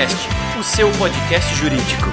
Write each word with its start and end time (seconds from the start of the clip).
Juriscast, 0.00 0.28
o 0.58 0.62
seu 0.62 0.90
podcast 0.92 1.54
jurídico. 1.56 2.06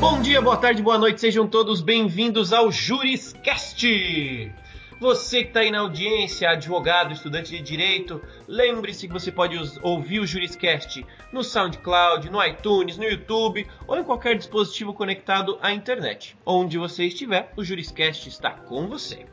Bom 0.00 0.20
dia, 0.20 0.42
boa 0.42 0.56
tarde, 0.56 0.82
boa 0.82 0.98
noite, 0.98 1.20
sejam 1.20 1.46
todos 1.46 1.80
bem-vindos 1.80 2.52
ao 2.52 2.72
Juriscast. 2.72 4.52
Você 4.98 5.42
que 5.42 5.48
está 5.48 5.60
aí 5.60 5.70
na 5.70 5.80
audiência, 5.80 6.50
advogado, 6.50 7.12
estudante 7.12 7.52
de 7.52 7.62
direito, 7.62 8.20
lembre-se 8.48 9.06
que 9.06 9.12
você 9.12 9.30
pode 9.30 9.56
ouvir 9.82 10.18
o 10.18 10.26
Juriscast 10.26 11.06
no 11.32 11.44
SoundCloud, 11.44 12.28
no 12.28 12.44
iTunes, 12.44 12.96
no 12.96 13.04
YouTube 13.04 13.64
ou 13.86 13.96
em 13.96 14.02
qualquer 14.02 14.36
dispositivo 14.36 14.92
conectado 14.92 15.58
à 15.62 15.72
internet. 15.72 16.36
Onde 16.44 16.76
você 16.76 17.04
estiver, 17.04 17.52
o 17.56 17.62
Juriscast 17.62 18.28
está 18.28 18.50
com 18.50 18.88
você. 18.88 19.26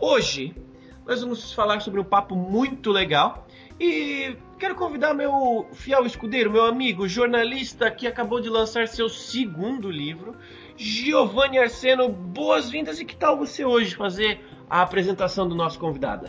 Hoje 0.00 0.54
nós 1.06 1.20
vamos 1.20 1.52
falar 1.52 1.80
sobre 1.80 2.00
um 2.00 2.04
papo 2.04 2.34
muito 2.34 2.90
legal 2.90 3.46
e 3.84 4.36
quero 4.58 4.74
convidar 4.74 5.12
meu 5.12 5.66
fiel 5.74 6.06
escudeiro, 6.06 6.50
meu 6.50 6.64
amigo, 6.64 7.06
jornalista 7.06 7.90
que 7.90 8.06
acabou 8.06 8.40
de 8.40 8.48
lançar 8.48 8.88
seu 8.88 9.08
segundo 9.10 9.90
livro, 9.90 10.32
Giovanni 10.74 11.58
Arseno. 11.58 12.08
Boas-vindas 12.08 12.98
e 12.98 13.04
que 13.04 13.14
tal 13.14 13.36
você 13.36 13.64
hoje 13.64 13.94
fazer 13.94 14.40
a 14.70 14.80
apresentação 14.80 15.46
do 15.46 15.54
nosso 15.54 15.78
convidado? 15.78 16.28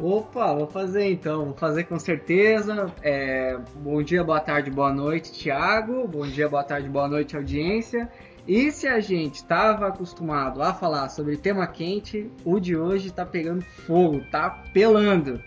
Opa, 0.00 0.52
vou 0.52 0.66
fazer 0.66 1.10
então, 1.10 1.46
vou 1.46 1.54
fazer 1.54 1.84
com 1.84 1.98
certeza. 1.98 2.92
É, 3.02 3.56
bom 3.76 4.02
dia, 4.02 4.24
boa 4.24 4.40
tarde, 4.40 4.70
boa 4.70 4.92
noite, 4.92 5.32
Thiago. 5.32 6.08
Bom 6.08 6.26
dia, 6.26 6.48
boa 6.48 6.64
tarde, 6.64 6.88
boa 6.88 7.08
noite, 7.08 7.36
audiência. 7.36 8.10
E 8.48 8.70
se 8.72 8.86
a 8.88 9.00
gente 9.00 9.36
estava 9.36 9.86
acostumado 9.86 10.60
a 10.60 10.74
falar 10.74 11.08
sobre 11.08 11.36
tema 11.36 11.66
quente, 11.66 12.30
o 12.44 12.58
de 12.60 12.76
hoje 12.76 13.08
está 13.08 13.24
pegando 13.24 13.62
fogo, 13.62 14.20
tá 14.30 14.50
pelando. 14.72 15.40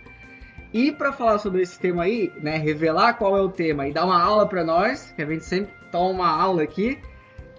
E 0.71 0.91
para 0.91 1.11
falar 1.11 1.39
sobre 1.39 1.61
esse 1.61 1.79
tema 1.79 2.03
aí, 2.03 2.31
né, 2.41 2.57
revelar 2.57 3.13
qual 3.13 3.35
é 3.35 3.41
o 3.41 3.49
tema 3.49 3.87
e 3.87 3.91
dar 3.91 4.05
uma 4.05 4.21
aula 4.21 4.47
para 4.47 4.63
nós, 4.63 5.11
que 5.15 5.21
a 5.21 5.25
gente 5.25 5.43
sempre 5.43 5.73
toma 5.91 6.09
uma 6.09 6.29
aula 6.29 6.61
aqui, 6.61 6.99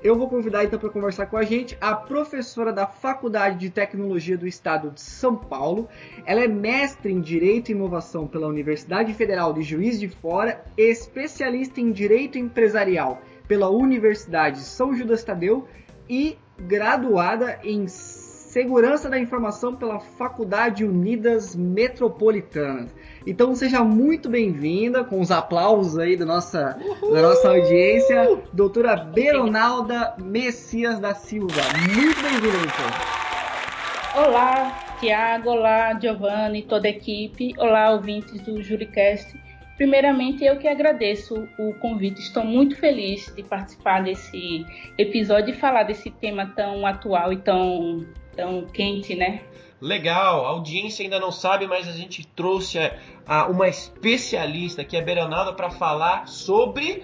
eu 0.03 0.17
vou 0.17 0.29
convidar 0.29 0.65
então 0.65 0.79
para 0.79 0.89
conversar 0.89 1.27
com 1.27 1.37
a 1.37 1.43
gente 1.43 1.77
a 1.79 1.95
professora 1.95 2.73
da 2.73 2.87
Faculdade 2.87 3.59
de 3.59 3.69
Tecnologia 3.69 4.39
do 4.39 4.47
Estado 4.47 4.91
de 4.93 5.01
São 5.01 5.37
Paulo. 5.37 5.89
Ela 6.25 6.45
é 6.45 6.49
mestre 6.49 7.13
em 7.13 7.21
Direito 7.21 7.69
e 7.69 7.73
Inovação 7.73 8.27
pela 8.27 8.47
Universidade 8.47 9.13
Federal 9.13 9.53
de 9.53 9.63
Juiz 9.63 10.01
de 10.01 10.09
Fora, 10.09 10.65
especialista 10.77 11.81
em 11.81 11.93
Direito 11.93 12.39
Empresarial 12.39 13.21
pela 13.47 13.69
Universidade 13.69 14.61
São 14.61 14.95
Judas 14.95 15.23
Tadeu 15.23 15.67
e 16.09 16.39
graduada 16.59 17.59
em 17.63 17.87
Segurança 17.87 19.11
da 19.11 19.19
Informação 19.19 19.77
pela 19.77 20.01
Faculdade 20.01 20.85
Unidas 20.85 21.55
Metropolitanas. 21.55 22.91
Então 23.27 23.55
seja 23.55 23.85
muito 23.85 24.29
bem-vinda, 24.29 25.05
com 25.05 25.21
os 25.21 25.31
aplausos 25.31 25.99
aí 25.99 26.17
da 26.17 26.25
nossa, 26.25 26.79
da 27.13 27.23
nossa 27.23 27.49
audiência, 27.51 28.39
doutora 28.53 28.97
Beronalda 28.97 30.15
Messias 30.19 30.99
da 30.99 31.15
Silva. 31.15 31.61
Muito 31.95 32.23
bem-vinda, 32.23 32.59
doutora. 32.59 34.27
Olá, 34.27 34.97
Tiago, 34.99 35.51
olá, 35.51 35.99
Giovanni, 36.01 36.63
toda 36.63 36.89
a 36.89 36.91
equipe, 36.91 37.55
olá, 37.59 37.91
ouvintes 37.91 38.41
do 38.41 38.63
Juricast. 38.63 39.39
Primeiramente, 39.77 40.45
eu 40.45 40.59
que 40.59 40.69
agradeço 40.69 41.47
o 41.59 41.75
convite. 41.75 42.21
Estou 42.21 42.45
muito 42.45 42.77
feliz 42.77 43.33
de 43.35 43.43
participar 43.43 44.03
desse 44.03 44.67
episódio 44.99 45.55
e 45.55 45.57
falar 45.57 45.85
desse 45.85 46.11
tema 46.11 46.47
tão 46.55 46.85
atual 46.87 47.33
e 47.33 47.39
tão, 47.39 48.05
tão 48.35 48.67
quente, 48.67 49.15
né? 49.15 49.41
Legal, 49.81 50.45
a 50.45 50.49
audiência 50.51 51.03
ainda 51.03 51.19
não 51.19 51.33
sabe, 51.33 51.67
mas 51.67 51.89
a 51.89 51.93
gente 51.93 52.27
trouxe 52.27 52.79
a, 52.79 52.95
a 53.27 53.47
uma 53.47 53.67
especialista 53.67 54.85
que 54.85 54.97
é 54.97 55.01
Beronalda 55.01 55.53
para 55.55 55.71
falar 55.71 56.29
sobre 56.29 57.03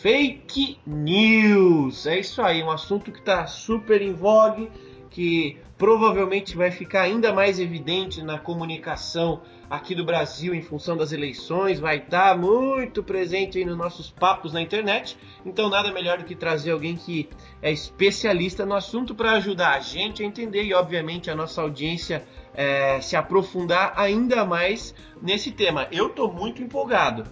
fake 0.00 0.78
news. 0.86 2.06
É 2.06 2.20
isso 2.20 2.40
aí, 2.40 2.62
um 2.62 2.70
assunto 2.70 3.10
que 3.10 3.18
está 3.18 3.46
super 3.46 4.00
em 4.00 4.12
vogue, 4.12 4.70
que 5.10 5.58
provavelmente 5.82 6.56
vai 6.56 6.70
ficar 6.70 7.02
ainda 7.02 7.32
mais 7.32 7.58
evidente 7.58 8.22
na 8.22 8.38
comunicação 8.38 9.42
aqui 9.68 9.96
do 9.96 10.04
Brasil 10.04 10.54
em 10.54 10.62
função 10.62 10.96
das 10.96 11.10
eleições, 11.10 11.80
vai 11.80 11.96
estar 11.96 12.28
tá 12.28 12.36
muito 12.36 13.02
presente 13.02 13.58
aí 13.58 13.64
nos 13.64 13.76
nossos 13.76 14.08
papos 14.08 14.52
na 14.52 14.62
internet. 14.62 15.18
Então 15.44 15.68
nada 15.68 15.90
melhor 15.90 16.18
do 16.18 16.24
que 16.24 16.36
trazer 16.36 16.70
alguém 16.70 16.94
que 16.94 17.28
é 17.60 17.72
especialista 17.72 18.64
no 18.64 18.76
assunto 18.76 19.12
para 19.12 19.32
ajudar 19.32 19.74
a 19.74 19.80
gente 19.80 20.22
a 20.22 20.24
entender 20.24 20.62
e 20.62 20.72
obviamente 20.72 21.28
a 21.32 21.34
nossa 21.34 21.60
audiência 21.60 22.22
é, 22.54 23.00
se 23.00 23.16
aprofundar 23.16 23.92
ainda 23.96 24.44
mais 24.44 24.94
nesse 25.20 25.50
tema. 25.50 25.88
Eu 25.90 26.06
estou 26.06 26.32
muito 26.32 26.62
empolgado. 26.62 27.24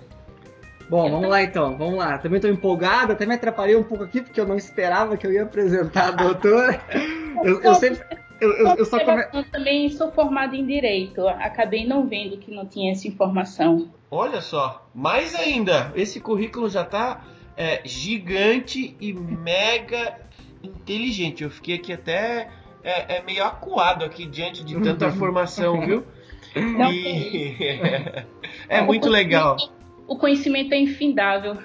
Bom, 0.89 1.09
vamos 1.09 1.28
lá 1.28 1.41
então, 1.41 1.78
vamos 1.78 1.99
lá. 1.99 2.19
Também 2.19 2.39
estou 2.39 2.50
empolgado, 2.50 3.12
até 3.12 3.25
me 3.25 3.37
atrapalhei 3.37 3.77
um 3.77 3.84
pouco 3.84 4.03
aqui 4.03 4.21
porque 4.21 4.41
eu 4.41 4.47
não 4.49 4.56
esperava 4.56 5.16
que 5.16 5.25
eu 5.25 5.33
ia 5.33 5.44
apresentar 5.44 6.09
a 6.09 6.10
doutora. 6.10 6.83
eu, 7.44 7.62
eu 7.62 7.75
sempre 7.77 8.00
eu, 8.41 8.53
eu, 8.53 8.77
eu, 8.77 8.84
só 8.84 8.99
come... 9.05 9.25
também 9.51 9.89
sou 9.91 10.11
formada 10.11 10.56
em 10.56 10.65
direito. 10.65 11.27
Acabei 11.28 11.87
não 11.87 12.06
vendo 12.06 12.37
que 12.39 12.51
não 12.51 12.67
tinha 12.67 12.93
essa 12.93 13.06
informação. 13.06 13.91
Olha 14.11 14.41
só, 14.41 14.87
mais 14.95 15.34
ainda, 15.34 15.93
esse 15.95 16.21
currículo 16.21 16.69
já 16.69 16.83
está 16.83 17.25
é, 17.56 17.81
gigante 17.84 18.97
e 19.01 19.12
mega 19.12 20.19
inteligente. 20.62 21.45
Eu 21.45 21.51
fiquei 21.51 21.77
aqui 21.77 21.93
até 21.93 22.49
é, 22.83 23.19
é 23.19 23.23
meio 23.23 23.45
acuado 23.45 24.05
aqui 24.05 24.27
diante 24.27 24.65
de 24.65 24.81
tanta 24.81 25.11
formação, 25.12 25.81
viu? 25.81 26.05
Não, 26.57 26.91
e... 26.93 27.57
é 28.69 28.81
muito 28.81 29.09
legal. 29.09 29.57
O 30.09 30.17
conhecimento 30.17 30.72
é 30.72 30.78
infindável. 30.78 31.57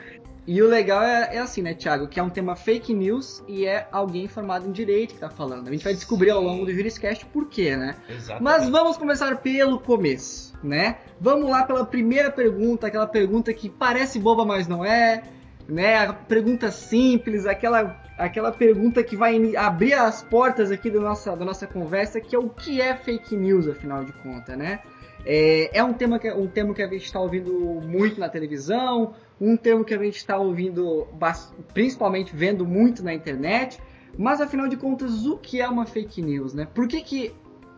E 0.47 0.61
o 0.61 0.67
legal 0.67 1.01
é, 1.01 1.35
é, 1.35 1.39
assim, 1.39 1.61
né, 1.63 1.73
Thiago? 1.73 2.07
Que 2.07 2.19
é 2.19 2.23
um 2.23 2.29
tema 2.29 2.55
fake 2.55 2.93
news 2.93 3.43
e 3.47 3.65
é 3.65 3.87
alguém 3.91 4.27
formado 4.27 4.67
em 4.67 4.71
direito 4.71 5.15
que 5.15 5.19
tá 5.19 5.29
falando. 5.29 5.67
A 5.67 5.71
gente 5.71 5.83
vai 5.83 5.93
descobrir 5.93 6.29
ao 6.29 6.41
longo 6.41 6.65
do 6.65 6.71
Juriscast 6.71 7.25
por 7.27 7.47
quê, 7.47 7.75
né? 7.75 7.95
Exatamente. 8.07 8.43
Mas 8.43 8.69
vamos 8.69 8.95
começar 8.95 9.37
pelo 9.37 9.79
começo, 9.79 10.53
né? 10.63 10.97
Vamos 11.19 11.49
lá 11.49 11.63
pela 11.63 11.83
primeira 11.83 12.29
pergunta, 12.29 12.85
aquela 12.87 13.07
pergunta 13.07 13.51
que 13.53 13.69
parece 13.69 14.19
boba, 14.19 14.45
mas 14.45 14.67
não 14.67 14.85
é, 14.85 15.23
né? 15.67 15.97
A 15.97 16.13
pergunta 16.13 16.69
simples, 16.69 17.47
aquela, 17.47 17.99
aquela 18.15 18.51
pergunta 18.51 19.03
que 19.03 19.15
vai 19.15 19.55
abrir 19.55 19.93
as 19.93 20.21
portas 20.21 20.69
aqui 20.69 20.91
da 20.91 20.99
nossa, 20.99 21.35
da 21.35 21.43
nossa 21.43 21.65
conversa, 21.65 22.21
que 22.21 22.35
é 22.35 22.39
o 22.39 22.49
que 22.49 22.79
é 22.79 22.93
fake 22.93 23.35
news, 23.35 23.67
afinal 23.67 24.05
de 24.05 24.13
contas, 24.13 24.55
né? 24.55 24.79
É, 25.25 25.79
é 25.79 25.83
um 25.83 25.91
tema 25.91 26.19
que 26.19 26.31
um 26.31 26.45
tema 26.45 26.71
que 26.71 26.83
a 26.83 26.87
gente 26.87 27.05
está 27.05 27.19
ouvindo 27.19 27.51
muito 27.83 28.19
na 28.19 28.29
televisão, 28.29 29.15
um 29.39 29.57
termo 29.57 29.83
que 29.83 29.93
a 29.93 29.97
gente 29.97 30.17
está 30.17 30.37
ouvindo, 30.37 31.07
principalmente 31.73 32.35
vendo 32.35 32.65
muito 32.65 33.03
na 33.03 33.13
internet. 33.13 33.79
Mas 34.17 34.39
afinal 34.39 34.67
de 34.67 34.77
contas, 34.77 35.25
o 35.25 35.37
que 35.37 35.61
é 35.61 35.67
uma 35.67 35.85
fake 35.85 36.21
news, 36.21 36.53
né? 36.53 36.67
Por 36.73 36.87
que, 36.87 37.01
que 37.01 37.33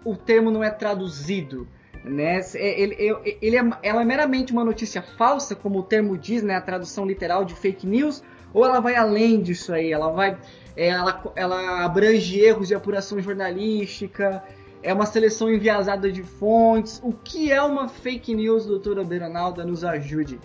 o 0.05 0.15
termo 0.15 0.51
não 0.51 0.63
é 0.63 0.69
traduzido? 0.69 1.67
Né? 2.03 2.39
É, 2.55 2.81
ele, 2.81 2.95
ele 3.41 3.57
é, 3.57 3.69
ela 3.81 4.01
é 4.01 4.05
meramente 4.05 4.53
uma 4.53 4.63
notícia 4.63 5.01
falsa, 5.01 5.55
como 5.55 5.79
o 5.79 5.83
termo 5.83 6.17
diz, 6.17 6.43
né? 6.43 6.55
A 6.55 6.61
tradução 6.61 7.05
literal 7.05 7.43
de 7.43 7.55
fake 7.55 7.87
news, 7.87 8.23
ou 8.53 8.63
ela 8.63 8.79
vai 8.79 8.95
além 8.95 9.41
disso 9.41 9.73
aí? 9.73 9.91
Ela 9.91 10.11
vai, 10.11 10.37
é, 10.75 10.89
ela, 10.89 11.23
ela 11.35 11.83
abrange 11.83 12.39
erros 12.39 12.67
de 12.67 12.75
apuração 12.75 13.19
jornalística, 13.19 14.43
é 14.83 14.93
uma 14.93 15.05
seleção 15.07 15.51
enviesada 15.51 16.11
de 16.11 16.21
fontes. 16.23 17.01
O 17.03 17.11
que 17.11 17.51
é 17.51 17.61
uma 17.61 17.89
fake 17.89 18.33
news, 18.35 18.65
doutora 18.65 19.03
Beranalda? 19.03 19.65
Nos 19.65 19.83
ajude. 19.83 20.39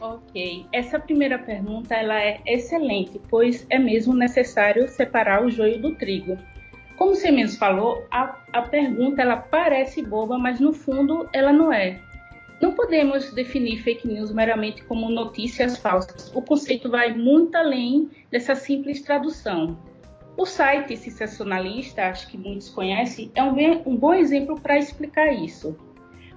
Ok, 0.00 0.66
essa 0.72 0.98
primeira 0.98 1.38
pergunta 1.38 1.94
ela 1.94 2.18
é 2.18 2.40
excelente, 2.46 3.20
pois 3.28 3.66
é 3.68 3.78
mesmo 3.78 4.14
necessário 4.14 4.88
separar 4.88 5.44
o 5.44 5.50
joio 5.50 5.80
do 5.80 5.94
trigo. 5.94 6.38
Como 6.96 7.14
você 7.14 7.30
mesmo 7.30 7.58
falou, 7.58 8.06
a, 8.10 8.38
a 8.52 8.62
pergunta 8.62 9.20
ela 9.20 9.36
parece 9.36 10.02
boba, 10.02 10.38
mas 10.38 10.58
no 10.58 10.72
fundo 10.72 11.28
ela 11.32 11.52
não 11.52 11.72
é. 11.72 12.00
Não 12.60 12.74
podemos 12.74 13.32
definir 13.32 13.82
fake 13.82 14.06
news 14.06 14.32
meramente 14.32 14.82
como 14.84 15.10
notícias 15.10 15.78
falsas. 15.78 16.30
O 16.34 16.42
conceito 16.42 16.90
vai 16.90 17.14
muito 17.14 17.56
além 17.56 18.10
dessa 18.30 18.54
simples 18.54 19.02
tradução. 19.02 19.78
O 20.36 20.46
site 20.46 20.96
sensacionalista, 20.96 22.06
acho 22.06 22.28
que 22.28 22.38
muitos 22.38 22.70
conhecem, 22.70 23.30
é 23.34 23.42
um, 23.42 23.54
um 23.86 23.96
bom 23.96 24.14
exemplo 24.14 24.58
para 24.60 24.78
explicar 24.78 25.32
isso. 25.32 25.76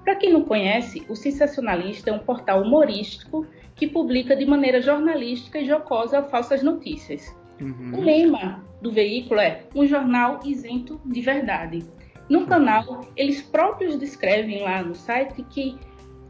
Para 0.03 0.15
quem 0.15 0.33
não 0.33 0.43
conhece, 0.43 1.05
o 1.07 1.15
Sensacionalista 1.15 2.09
é 2.09 2.13
um 2.13 2.19
portal 2.19 2.61
humorístico 2.61 3.47
que 3.75 3.87
publica 3.87 4.35
de 4.35 4.45
maneira 4.45 4.81
jornalística 4.81 5.59
e 5.59 5.65
jocosa 5.65 6.23
falsas 6.23 6.61
notícias. 6.61 7.35
Uhum. 7.59 7.91
O 7.97 8.01
lema 8.01 8.63
do 8.81 8.91
veículo 8.91 9.39
é 9.39 9.63
um 9.73 9.85
jornal 9.85 10.39
isento 10.43 10.99
de 11.05 11.21
verdade. 11.21 11.85
No 12.29 12.45
canal, 12.45 13.05
eles 13.15 13.41
próprios 13.41 13.97
descrevem 13.97 14.61
lá 14.61 14.83
no 14.83 14.95
site 14.95 15.43
que, 15.49 15.77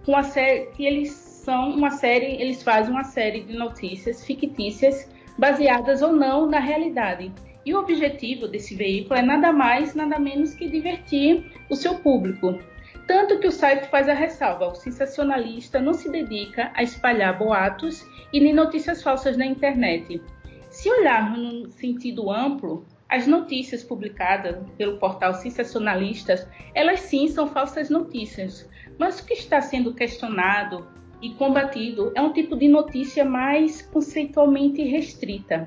uma 0.08 0.24
série, 0.24 0.68
que 0.68 0.86
eles 0.86 1.12
são 1.12 1.72
uma 1.72 1.92
série, 1.92 2.42
eles 2.42 2.62
fazem 2.64 2.92
uma 2.92 3.04
série 3.04 3.42
de 3.42 3.54
notícias 3.54 4.26
fictícias 4.26 5.12
baseadas 5.38 6.02
ou 6.02 6.14
não 6.14 6.46
na 6.48 6.60
realidade. 6.60 7.32
E 7.66 7.74
o 7.74 7.80
objetivo 7.80 8.48
desse 8.48 8.76
veículo 8.76 9.20
é 9.20 9.22
nada 9.22 9.52
mais, 9.52 9.96
nada 9.96 10.20
menos 10.20 10.54
que 10.54 10.68
divertir 10.68 11.52
o 11.70 11.76
seu 11.76 11.96
público, 11.96 12.58
Tanto 13.08 13.40
que 13.40 13.48
o 13.48 13.52
site 13.52 13.88
faz 13.90 14.08
a 14.08 14.14
ressalva: 14.14 14.68
o 14.68 14.76
sensacionalista 14.76 15.80
não 15.80 15.94
se 15.94 16.10
dedica 16.10 16.72
a 16.74 16.84
espalhar 16.84 17.38
boatos 17.38 18.06
e 18.32 18.40
nem 18.40 18.54
notícias 18.54 19.04
falsas 19.04 19.36
na 19.38 19.46
internet. 19.46 20.22
Se 20.70 20.90
olharmos 20.90 21.38
no 21.38 21.70
sentido 21.72 22.32
amplo, 22.32 22.86
as 23.10 23.28
notícias 23.28 23.84
publicadas 23.84 24.58
pelo 24.78 24.98
portal 24.98 25.36
Sensacionalistas, 25.36 26.48
elas 26.74 27.02
sim 27.02 27.28
são 27.28 27.48
falsas 27.48 27.90
notícias, 27.90 28.68
mas 28.98 29.20
o 29.20 29.26
que 29.26 29.34
está 29.34 29.62
sendo 29.62 29.94
questionado 29.94 30.88
e 31.22 31.30
combatido 31.36 32.12
é 32.16 32.22
um 32.22 32.34
tipo 32.34 32.56
de 32.56 32.68
notícia 32.68 33.24
mais 33.24 33.82
conceitualmente 33.84 34.84
restrita. 34.84 35.66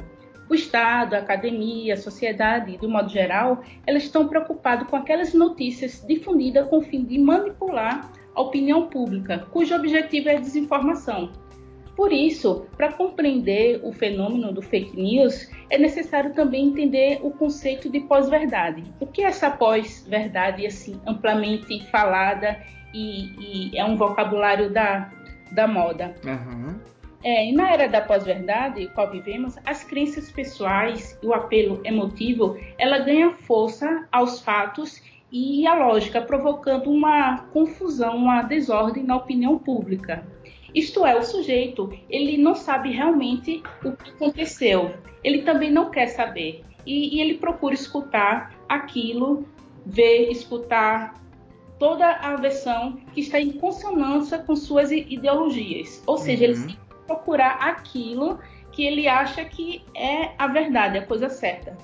O 0.48 0.54
Estado, 0.54 1.14
a 1.14 1.18
academia, 1.18 1.94
a 1.94 1.96
sociedade, 1.96 2.76
de 2.76 2.86
modo 2.86 3.08
geral, 3.08 3.62
elas 3.86 4.04
estão 4.04 4.28
preocupados 4.28 4.88
com 4.88 4.96
aquelas 4.96 5.34
notícias 5.34 6.04
difundidas 6.06 6.68
com 6.68 6.78
o 6.78 6.82
fim 6.82 7.04
de 7.04 7.18
manipular 7.18 8.12
a 8.34 8.40
opinião 8.40 8.86
pública, 8.86 9.46
cujo 9.50 9.74
objetivo 9.74 10.28
é 10.28 10.36
a 10.36 10.40
desinformação. 10.40 11.32
Por 11.96 12.12
isso, 12.12 12.66
para 12.76 12.92
compreender 12.92 13.80
o 13.82 13.90
fenômeno 13.90 14.52
do 14.52 14.60
fake 14.60 14.94
news, 14.94 15.50
é 15.70 15.78
necessário 15.78 16.34
também 16.34 16.68
entender 16.68 17.18
o 17.22 17.30
conceito 17.30 17.88
de 17.88 18.00
pós-verdade. 18.00 18.84
O 19.00 19.06
que 19.06 19.22
é 19.22 19.24
essa 19.24 19.50
pós-verdade 19.50 20.66
assim 20.66 21.00
amplamente 21.06 21.82
falada 21.90 22.60
e, 22.92 23.70
e, 23.72 23.78
é 23.78 23.82
um 23.82 23.96
vocabulário 23.96 24.70
da, 24.70 25.10
da 25.52 25.66
moda? 25.66 26.14
Uhum. 26.22 26.78
É, 27.26 27.44
e 27.44 27.52
na 27.52 27.72
era 27.72 27.88
da 27.88 28.00
pós-verdade, 28.00 28.88
qual 28.94 29.10
vivemos, 29.10 29.56
as 29.66 29.82
crenças 29.82 30.30
pessoais 30.30 31.18
e 31.20 31.26
o 31.26 31.34
apelo 31.34 31.80
emotivo, 31.82 32.56
ela 32.78 33.00
ganha 33.00 33.32
força 33.32 34.06
aos 34.12 34.40
fatos 34.40 35.02
e 35.32 35.66
à 35.66 35.74
lógica, 35.74 36.22
provocando 36.22 36.88
uma 36.88 37.38
confusão, 37.52 38.16
uma 38.16 38.42
desordem 38.42 39.02
na 39.02 39.16
opinião 39.16 39.58
pública. 39.58 40.24
Isto 40.72 41.04
é, 41.04 41.18
o 41.18 41.22
sujeito, 41.24 41.92
ele 42.08 42.38
não 42.38 42.54
sabe 42.54 42.92
realmente 42.92 43.60
o 43.84 43.90
que 43.90 44.10
aconteceu. 44.10 44.94
Ele 45.24 45.42
também 45.42 45.72
não 45.72 45.90
quer 45.90 46.06
saber. 46.06 46.62
E, 46.86 47.16
e 47.16 47.20
ele 47.20 47.38
procura 47.38 47.74
escutar 47.74 48.54
aquilo, 48.68 49.44
ver, 49.84 50.30
escutar 50.30 51.20
toda 51.76 52.08
a 52.08 52.36
versão 52.36 53.00
que 53.12 53.20
está 53.20 53.40
em 53.40 53.50
consonância 53.50 54.38
com 54.38 54.54
suas 54.54 54.92
ideologias. 54.92 56.00
Ou 56.06 56.18
seja, 56.18 56.44
uhum. 56.44 56.52
ele 56.52 56.85
procurar 57.06 57.58
aquilo 57.60 58.38
que 58.72 58.84
ele 58.84 59.08
acha 59.08 59.44
que 59.44 59.82
é 59.94 60.32
a 60.38 60.46
verdade, 60.46 60.98
a 60.98 61.06
coisa 61.06 61.28
certa. 61.28 61.76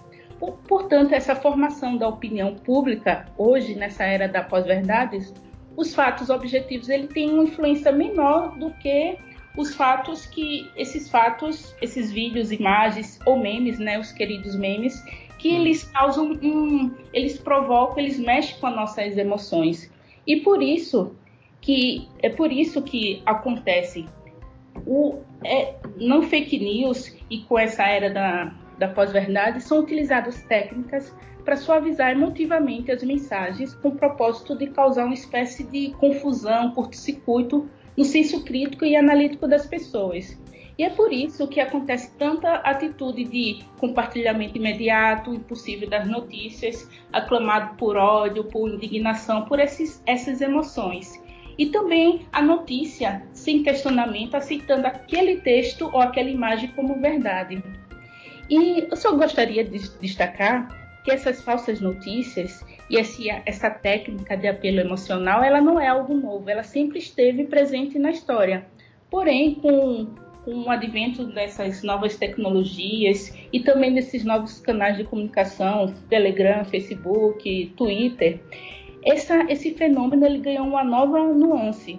Portanto, 0.67 1.13
essa 1.13 1.37
formação 1.37 1.97
da 1.97 2.09
opinião 2.09 2.55
pública, 2.55 3.27
hoje, 3.39 3.75
nessa 3.77 4.05
era 4.05 4.27
da 4.27 4.43
pós-verdades, 4.43 5.33
os 5.77 5.95
fatos 5.95 6.29
objetivos 6.31 6.89
ele 6.89 7.07
tem 7.07 7.31
uma 7.31 7.45
influência 7.45 7.93
menor 7.93 8.59
do 8.59 8.71
que 8.73 9.17
os 9.57 9.75
fatos 9.75 10.27
que 10.27 10.71
esses 10.77 11.09
fatos, 11.09 11.75
esses 11.81 12.11
vídeos, 12.11 12.51
imagens 12.51 13.19
ou 13.25 13.39
memes, 13.39 13.79
né, 13.79 13.99
os 13.99 14.11
queridos 14.11 14.57
memes, 14.57 15.03
que 15.39 15.55
eles 15.55 15.85
causam 15.85 16.33
um, 16.43 16.91
eles 17.13 17.39
provocam, 17.39 17.99
eles 17.99 18.19
mexem 18.19 18.59
com 18.59 18.67
as 18.67 18.77
nossas 18.77 19.17
emoções. 19.17 19.91
E 20.27 20.37
por 20.37 20.63
isso 20.63 21.15
que 21.61 22.09
é 22.23 22.29
por 22.29 22.53
isso 22.53 22.83
que 22.83 23.23
acontece 23.27 24.07
o 24.87 25.19
é, 25.45 25.75
não 25.97 26.23
fake 26.23 26.59
news 26.59 27.15
e 27.31 27.39
com 27.41 27.59
essa 27.59 27.85
era 27.85 28.11
da, 28.11 28.55
da 28.79 28.89
pós-verdade 28.89 29.61
são 29.61 29.81
utilizadas 29.81 30.43
técnicas 30.45 31.15
para 31.45 31.57
suavizar 31.57 32.13
emotivamente 32.13 32.91
as 32.91 33.03
mensagens 33.03 33.75
com 33.75 33.89
o 33.89 33.97
propósito 33.97 34.57
de 34.57 34.69
causar 34.69 35.05
uma 35.05 35.15
espécie 35.15 35.65
de 35.65 35.91
confusão, 35.99 36.71
curto-circuito 36.73 37.69
no 37.97 38.05
senso 38.05 38.45
crítico 38.45 38.85
e 38.85 38.97
analítico 38.97 39.47
das 39.47 39.67
pessoas. 39.67 40.41
E 40.79 40.85
é 40.85 40.91
por 40.91 41.13
isso 41.13 41.47
que 41.49 41.61
acontece 41.61 42.17
tanta 42.17 42.55
atitude 42.55 43.25
de 43.25 43.63
compartilhamento 43.79 44.57
imediato, 44.57 45.35
impossível 45.35 45.89
das 45.89 46.09
notícias, 46.09 46.89
aclamado 47.13 47.77
por 47.77 47.97
ódio, 47.97 48.45
por 48.45 48.69
indignação, 48.69 49.45
por 49.45 49.61
esses, 49.61 50.03
essas 50.07 50.41
emoções. 50.41 51.22
E 51.59 51.67
também 51.67 52.27
a 52.33 52.43
notícia, 52.43 53.23
sem 53.33 53.63
questionamento, 53.63 54.35
aceitando 54.35 54.87
aquele 54.87 55.37
texto 55.41 55.91
ou 55.93 56.01
aquela 56.01 56.31
imagem 56.31 56.71
como 56.71 57.01
verdade. 57.01 57.63
E 58.49 58.87
eu 58.91 58.97
só 58.97 59.15
gostaria 59.17 59.65
de 59.65 59.79
destacar 59.99 60.69
que 61.05 61.11
essas 61.11 61.43
falsas 61.43 61.81
notícias 61.81 62.65
e 62.89 62.99
essa 63.47 63.71
técnica 63.71 64.37
de 64.37 64.47
apelo 64.47 64.81
emocional, 64.81 65.43
ela 65.43 65.61
não 65.61 65.81
é 65.81 65.89
algo 65.89 66.15
novo, 66.15 66.49
ela 66.49 66.63
sempre 66.63 66.99
esteve 66.99 67.45
presente 67.45 67.99
na 67.99 68.11
história. 68.11 68.67
Porém, 69.11 69.55
com, 69.55 70.07
com 70.45 70.65
o 70.65 70.71
advento 70.71 71.25
dessas 71.25 71.83
novas 71.83 72.17
tecnologias 72.17 73.35
e 73.53 73.61
também 73.61 73.95
desses 73.95 74.25
novos 74.25 74.61
canais 74.61 74.97
de 74.97 75.05
comunicação, 75.05 75.95
Telegram, 76.09 76.65
Facebook, 76.65 77.73
Twitter, 77.77 78.41
essa, 79.05 79.45
esse 79.51 79.75
fenômeno 79.75 80.25
ele 80.25 80.39
ganhou 80.39 80.67
uma 80.67 80.85
nova 80.85 81.33
nuance. 81.33 81.99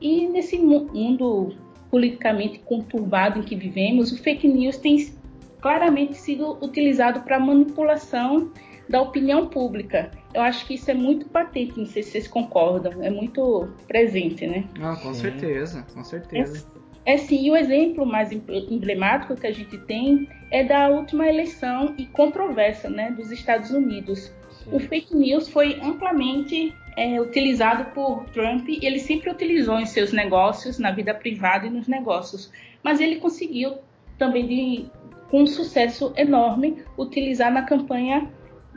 E 0.00 0.26
nesse 0.28 0.58
mundo 0.58 1.54
politicamente 1.90 2.58
conturbado 2.60 3.40
em 3.40 3.42
que 3.42 3.56
vivemos, 3.56 4.12
o 4.12 4.22
fake 4.22 4.46
news 4.46 4.76
tem 4.76 5.12
claramente 5.60 6.16
sido 6.16 6.58
utilizado 6.62 7.20
para 7.22 7.38
manipulação 7.38 8.52
da 8.88 9.02
opinião 9.02 9.46
pública. 9.46 10.10
Eu 10.32 10.42
acho 10.42 10.66
que 10.66 10.74
isso 10.74 10.90
é 10.90 10.94
muito 10.94 11.28
patente, 11.28 11.78
não 11.78 11.86
sei 11.86 12.02
se 12.02 12.12
vocês 12.12 12.28
concordam, 12.28 13.02
é 13.02 13.10
muito 13.10 13.68
presente, 13.86 14.46
né? 14.46 14.64
Ah, 14.80 14.96
com 14.96 15.12
sim. 15.12 15.22
certeza, 15.22 15.86
com 15.92 16.04
certeza. 16.04 16.66
É, 17.04 17.14
é 17.14 17.16
sim, 17.18 17.46
e 17.46 17.50
o 17.50 17.56
exemplo 17.56 18.06
mais 18.06 18.32
emblemático 18.32 19.36
que 19.36 19.46
a 19.46 19.52
gente 19.52 19.76
tem 19.78 20.28
é 20.50 20.64
da 20.64 20.88
última 20.88 21.28
eleição 21.28 21.94
e 21.98 22.06
controvérsia 22.06 22.88
né, 22.88 23.10
dos 23.10 23.30
Estados 23.30 23.70
Unidos. 23.70 24.32
O 24.70 24.78
fake 24.78 25.16
news 25.16 25.48
foi 25.48 25.80
amplamente 25.80 26.74
é, 26.96 27.20
utilizado 27.20 27.86
por 27.92 28.24
Trump 28.30 28.68
e 28.68 28.84
ele 28.84 28.98
sempre 28.98 29.30
utilizou 29.30 29.78
em 29.78 29.86
seus 29.86 30.12
negócios, 30.12 30.78
na 30.78 30.90
vida 30.90 31.14
privada 31.14 31.66
e 31.66 31.70
nos 31.70 31.88
negócios. 31.88 32.52
Mas 32.82 33.00
ele 33.00 33.16
conseguiu 33.16 33.78
também 34.18 34.46
de 34.46 34.86
com 35.30 35.42
um 35.42 35.46
sucesso 35.46 36.12
enorme 36.16 36.82
utilizar 36.96 37.52
na 37.52 37.62
campanha 37.62 38.30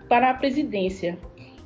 para 0.07 0.29
a 0.29 0.33
presidência. 0.33 1.17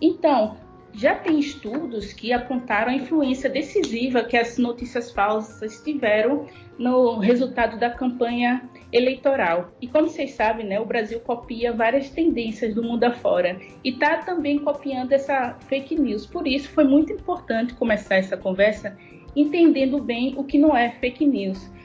Então, 0.01 0.57
já 0.93 1.15
tem 1.15 1.39
estudos 1.39 2.13
que 2.13 2.31
apontaram 2.31 2.91
a 2.91 2.95
influência 2.95 3.49
decisiva 3.49 4.23
que 4.23 4.37
as 4.37 4.57
notícias 4.57 5.11
falsas 5.11 5.81
tiveram 5.83 6.45
no 6.77 7.17
resultado 7.17 7.77
da 7.77 7.89
campanha 7.89 8.61
eleitoral. 8.95 9.71
E 9.81 9.87
como 9.87 10.07
vocês 10.07 10.31
sabem, 10.31 10.65
né, 10.65 10.79
o 10.79 10.85
Brasil 10.85 11.19
copia 11.19 11.73
várias 11.73 12.09
tendências 12.09 12.73
do 12.73 12.83
mundo 12.83 13.03
afora 13.03 13.59
e 13.83 13.89
está 13.89 14.17
também 14.17 14.59
copiando 14.59 15.11
essa 15.11 15.57
fake 15.67 15.99
news. 15.99 16.25
Por 16.25 16.47
isso 16.47 16.69
foi 16.69 16.83
muito 16.83 17.11
importante 17.11 17.73
começar 17.73 18.15
essa 18.15 18.37
conversa 18.37 18.97
entendendo 19.35 20.01
bem 20.01 20.33
o 20.37 20.43
que 20.43 20.57
não 20.57 20.75
é 20.75 20.91
fake 20.91 21.25
news 21.25 21.75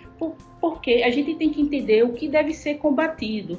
porque 0.60 1.02
a 1.04 1.10
gente 1.10 1.34
tem 1.34 1.50
que 1.50 1.60
entender 1.60 2.04
o 2.04 2.12
que 2.12 2.28
deve 2.28 2.52
ser 2.52 2.74
combatido. 2.76 3.58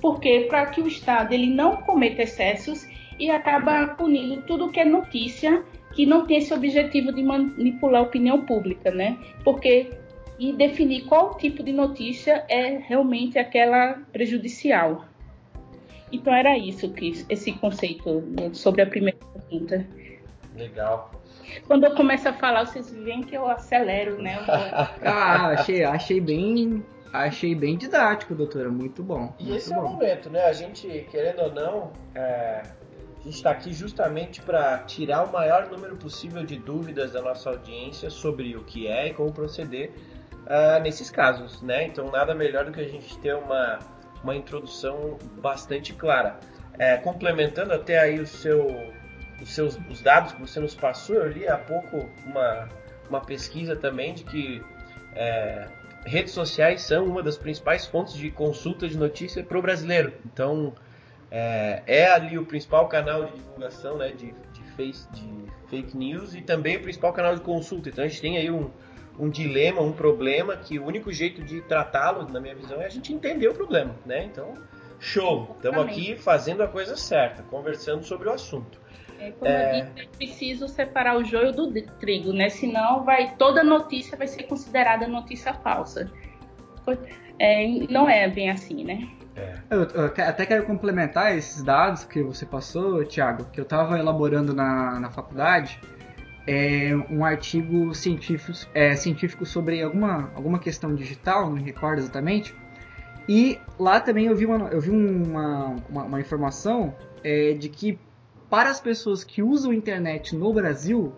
Porque 0.00 0.46
para 0.48 0.66
que 0.66 0.80
o 0.80 0.86
Estado 0.86 1.32
ele 1.32 1.46
não 1.46 1.76
cometa 1.76 2.22
excessos 2.22 2.86
e 3.18 3.30
acaba 3.30 3.88
punindo 3.94 4.42
tudo 4.42 4.70
que 4.70 4.80
é 4.80 4.84
notícia 4.84 5.64
que 5.94 6.06
não 6.06 6.26
tem 6.26 6.38
esse 6.38 6.52
objetivo 6.52 7.12
de 7.12 7.22
manipular 7.22 8.00
a 8.00 8.04
opinião 8.04 8.44
pública, 8.44 8.90
né? 8.90 9.16
Porque 9.44 9.90
e 10.38 10.52
definir 10.52 11.04
qual 11.04 11.36
tipo 11.36 11.62
de 11.62 11.72
notícia 11.72 12.44
é 12.48 12.78
realmente 12.78 13.38
aquela 13.38 13.98
prejudicial. 14.12 15.04
Então 16.10 16.34
era 16.34 16.56
isso, 16.58 16.90
Cris, 16.90 17.24
esse 17.28 17.52
conceito 17.52 18.22
sobre 18.52 18.82
a 18.82 18.86
primeira 18.86 19.18
pergunta. 19.18 19.86
Legal. 20.54 21.10
Quando 21.66 21.84
eu 21.84 21.94
começo 21.94 22.28
a 22.28 22.32
falar, 22.32 22.66
vocês 22.66 22.90
veem 22.90 23.22
que 23.22 23.34
eu 23.34 23.48
acelero, 23.48 24.20
né? 24.20 24.38
ah, 25.02 25.48
achei, 25.48 25.84
achei 25.84 26.20
bem. 26.20 26.84
Achei 27.12 27.54
bem 27.54 27.76
didático, 27.76 28.34
doutora. 28.34 28.70
Muito 28.70 29.02
bom. 29.02 29.34
E 29.38 29.44
muito 29.44 29.56
esse 29.56 29.70
bom. 29.70 29.76
é 29.76 29.80
o 29.80 29.88
momento, 29.90 30.30
né? 30.30 30.44
A 30.44 30.52
gente, 30.52 31.06
querendo 31.10 31.42
ou 31.42 31.52
não, 31.52 31.92
é, 32.14 32.62
a 33.20 33.22
gente 33.22 33.36
está 33.36 33.50
aqui 33.50 33.72
justamente 33.72 34.40
para 34.40 34.78
tirar 34.78 35.24
o 35.24 35.32
maior 35.32 35.68
número 35.70 35.96
possível 35.96 36.42
de 36.44 36.56
dúvidas 36.56 37.12
da 37.12 37.20
nossa 37.20 37.50
audiência 37.50 38.08
sobre 38.08 38.56
o 38.56 38.64
que 38.64 38.86
é 38.86 39.08
e 39.08 39.14
como 39.14 39.30
proceder 39.30 39.92
uh, 40.46 40.82
nesses 40.82 41.10
casos, 41.10 41.60
né? 41.62 41.84
Então, 41.86 42.10
nada 42.10 42.34
melhor 42.34 42.64
do 42.64 42.72
que 42.72 42.80
a 42.80 42.88
gente 42.88 43.18
ter 43.18 43.34
uma, 43.34 43.78
uma 44.22 44.34
introdução 44.34 45.18
bastante 45.40 45.92
clara. 45.92 46.38
É, 46.78 46.96
complementando 46.96 47.72
até 47.72 47.98
aí 47.98 48.18
o 48.18 48.26
seu 48.26 48.66
os 49.40 49.52
seus 49.54 49.78
os 49.90 50.00
dados 50.00 50.32
que 50.32 50.40
você 50.40 50.60
nos 50.60 50.74
passou, 50.74 51.16
eu 51.16 51.28
li 51.28 51.48
há 51.48 51.58
pouco 51.58 52.08
uma, 52.24 52.68
uma 53.08 53.20
pesquisa 53.20 53.74
também 53.74 54.14
de 54.14 54.24
que 54.24 54.62
é, 55.14 55.66
redes 56.06 56.32
sociais 56.32 56.82
são 56.82 57.04
uma 57.06 57.22
das 57.22 57.36
principais 57.36 57.86
fontes 57.86 58.14
de 58.14 58.30
consulta 58.30 58.88
de 58.88 58.96
notícia 58.96 59.42
para 59.42 59.58
o 59.58 59.62
brasileiro. 59.62 60.12
Então, 60.24 60.72
é, 61.30 61.82
é, 61.86 62.10
ali 62.10 62.38
o 62.38 62.44
principal 62.46 62.88
canal 62.88 63.24
de 63.24 63.32
divulgação 63.32 63.96
né, 63.96 64.10
de, 64.10 64.34
de 64.52 64.62
face, 64.76 65.08
de 65.12 65.42
fake 65.68 65.96
news 65.96 66.34
e 66.34 66.42
também 66.42 66.76
o 66.76 66.82
principal 66.82 67.12
canal 67.12 67.34
de 67.34 67.40
consulta. 67.40 67.88
Então 67.88 68.04
a 68.04 68.08
gente 68.08 68.20
tem 68.20 68.36
aí 68.36 68.50
um, 68.50 68.70
um 69.18 69.28
dilema, 69.28 69.80
um 69.80 69.92
problema 69.92 70.56
que 70.56 70.78
o 70.78 70.84
único 70.84 71.12
jeito 71.12 71.42
de 71.42 71.60
tratá-lo, 71.62 72.28
na 72.30 72.40
minha 72.40 72.54
visão, 72.54 72.80
é 72.80 72.86
a 72.86 72.88
gente 72.88 73.12
entender 73.12 73.48
o 73.48 73.54
problema, 73.54 73.94
né? 74.06 74.24
Então, 74.24 74.54
show! 74.98 75.54
Estamos 75.56 75.84
aqui 75.84 76.16
fazendo 76.16 76.62
a 76.62 76.68
coisa 76.68 76.96
certa, 76.96 77.42
conversando 77.42 78.04
sobre 78.04 78.28
o 78.28 78.32
assunto. 78.32 78.80
É, 79.18 79.30
como 79.32 79.50
é... 79.50 79.80
eu 79.80 79.84
disse, 79.84 80.00
é 80.00 80.16
preciso 80.16 80.68
separar 80.68 81.16
o 81.16 81.24
joio 81.24 81.52
do 81.52 81.70
trigo, 82.00 82.32
né? 82.32 82.48
Senão 82.48 83.04
vai, 83.04 83.34
toda 83.36 83.62
notícia 83.62 84.16
vai 84.16 84.26
ser 84.26 84.44
considerada 84.44 85.06
notícia 85.06 85.54
falsa. 85.54 86.10
É, 87.38 87.66
não 87.88 88.08
é 88.08 88.28
bem 88.28 88.50
assim, 88.50 88.84
né? 88.84 89.08
É. 89.34 89.54
Eu, 89.70 89.82
eu, 89.84 90.04
até 90.06 90.44
quero 90.44 90.66
complementar 90.66 91.36
esses 91.36 91.62
dados 91.62 92.04
que 92.04 92.22
você 92.22 92.44
passou, 92.44 93.04
Thiago, 93.04 93.46
que 93.46 93.58
eu 93.58 93.62
estava 93.62 93.98
elaborando 93.98 94.52
na, 94.52 95.00
na 95.00 95.10
faculdade 95.10 95.80
é, 96.46 96.94
um 97.10 97.24
artigo 97.24 97.94
científico, 97.94 98.52
é, 98.74 98.94
científico 98.96 99.46
sobre 99.46 99.82
alguma, 99.82 100.30
alguma 100.34 100.58
questão 100.58 100.94
digital, 100.94 101.46
não 101.46 101.52
me 101.52 101.62
recordo 101.62 102.00
exatamente. 102.00 102.54
E 103.28 103.58
lá 103.78 104.00
também 104.00 104.26
eu 104.26 104.34
vi 104.34 104.46
uma, 104.46 104.68
eu 104.68 104.80
vi 104.80 104.90
uma, 104.90 105.76
uma, 105.88 106.04
uma 106.04 106.20
informação 106.20 106.94
é, 107.22 107.52
de 107.52 107.68
que 107.68 107.98
para 108.50 108.68
as 108.68 108.80
pessoas 108.80 109.24
que 109.24 109.42
usam 109.42 109.70
a 109.70 109.74
internet 109.74 110.36
no 110.36 110.52
Brasil, 110.52 111.12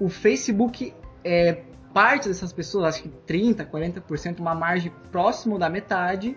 o 0.00 0.08
Facebook 0.08 0.94
é 1.22 1.62
parte 1.92 2.28
dessas 2.28 2.52
pessoas, 2.52 2.84
acho 2.86 3.02
que 3.02 3.08
30, 3.08 3.66
40%, 3.66 4.40
uma 4.40 4.54
margem 4.54 4.92
próximo 5.10 5.58
da 5.58 5.68
metade, 5.68 6.36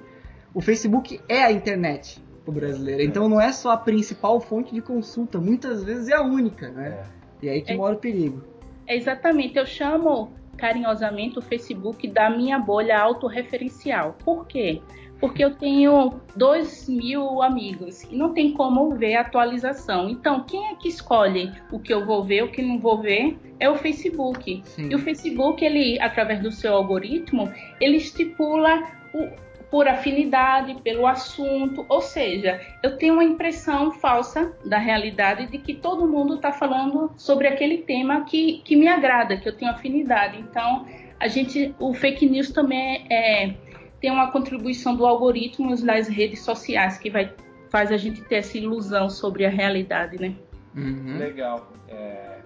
o 0.53 0.61
Facebook 0.61 1.21
é 1.29 1.43
a 1.43 1.51
internet 1.51 2.21
pro 2.43 2.53
brasileiro. 2.53 3.01
Então 3.01 3.29
não 3.29 3.39
é 3.39 3.51
só 3.51 3.71
a 3.71 3.77
principal 3.77 4.39
fonte 4.41 4.73
de 4.73 4.81
consulta, 4.81 5.39
muitas 5.39 5.83
vezes 5.83 6.09
é 6.09 6.15
a 6.15 6.21
única, 6.21 6.69
né? 6.69 6.89
É. 6.89 7.20
E 7.41 7.49
aí 7.49 7.61
que 7.61 7.71
é, 7.71 7.75
mora 7.75 7.95
o 7.95 7.99
perigo. 7.99 8.43
É 8.87 8.95
exatamente, 8.95 9.57
eu 9.57 9.65
chamo 9.65 10.31
carinhosamente 10.57 11.39
o 11.39 11.41
Facebook 11.41 12.07
da 12.07 12.29
minha 12.29 12.59
bolha 12.59 12.99
autorreferencial. 12.99 14.15
Por 14.23 14.45
quê? 14.45 14.81
Porque 15.19 15.43
eu 15.43 15.53
tenho 15.55 16.19
2 16.35 16.89
mil 16.89 17.41
amigos 17.41 18.03
e 18.03 18.15
não 18.15 18.33
tem 18.33 18.53
como 18.53 18.95
ver 18.95 19.15
atualização. 19.15 20.09
Então, 20.09 20.43
quem 20.43 20.67
é 20.69 20.75
que 20.75 20.87
escolhe 20.87 21.51
o 21.71 21.79
que 21.79 21.93
eu 21.93 22.05
vou 22.05 22.23
ver, 22.23 22.43
o 22.43 22.51
que 22.51 22.61
não 22.61 22.79
vou 22.79 22.99
ver? 22.99 23.37
É 23.59 23.69
o 23.69 23.75
Facebook. 23.75 24.61
Sim. 24.65 24.89
E 24.89 24.95
o 24.95 24.99
Facebook, 24.99 25.63
ele, 25.63 25.99
através 25.99 26.41
do 26.41 26.51
seu 26.51 26.73
algoritmo, 26.73 27.51
ele 27.79 27.97
estipula 27.97 28.83
o, 29.13 29.29
por 29.71 29.87
afinidade, 29.87 30.75
pelo 30.81 31.07
assunto, 31.07 31.85
ou 31.87 32.01
seja, 32.01 32.59
eu 32.83 32.97
tenho 32.97 33.13
uma 33.13 33.23
impressão 33.23 33.93
falsa 33.93 34.53
da 34.65 34.77
realidade 34.77 35.47
de 35.47 35.57
que 35.57 35.73
todo 35.73 36.05
mundo 36.05 36.35
está 36.35 36.51
falando 36.51 37.09
sobre 37.15 37.47
aquele 37.47 37.77
tema 37.77 38.25
que, 38.25 38.61
que 38.65 38.75
me 38.75 38.89
agrada, 38.89 39.37
que 39.37 39.47
eu 39.47 39.55
tenho 39.55 39.71
afinidade. 39.71 40.37
Então, 40.37 40.85
a 41.17 41.29
gente, 41.29 41.73
o 41.79 41.93
fake 41.93 42.25
news 42.29 42.51
também 42.51 43.07
é, 43.09 43.45
é 43.45 43.55
tem 44.01 44.11
uma 44.11 44.31
contribuição 44.31 44.95
do 44.95 45.05
algoritmo 45.05 45.73
das 45.85 46.07
redes 46.07 46.41
sociais 46.41 46.97
que 46.97 47.09
vai 47.09 47.31
faz 47.69 47.89
a 47.91 47.97
gente 47.97 48.21
ter 48.23 48.35
essa 48.35 48.57
ilusão 48.57 49.09
sobre 49.09 49.45
a 49.45 49.49
realidade, 49.49 50.19
né? 50.19 50.35
Uhum. 50.75 51.17
Legal. 51.17 51.71
É... 51.87 52.39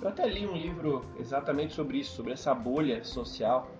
Eu 0.00 0.08
até 0.08 0.26
li 0.26 0.46
um 0.46 0.56
livro 0.56 1.04
exatamente 1.20 1.74
sobre 1.74 1.98
isso, 1.98 2.16
sobre 2.16 2.32
essa 2.32 2.54
bolha 2.54 3.04
social. 3.04 3.70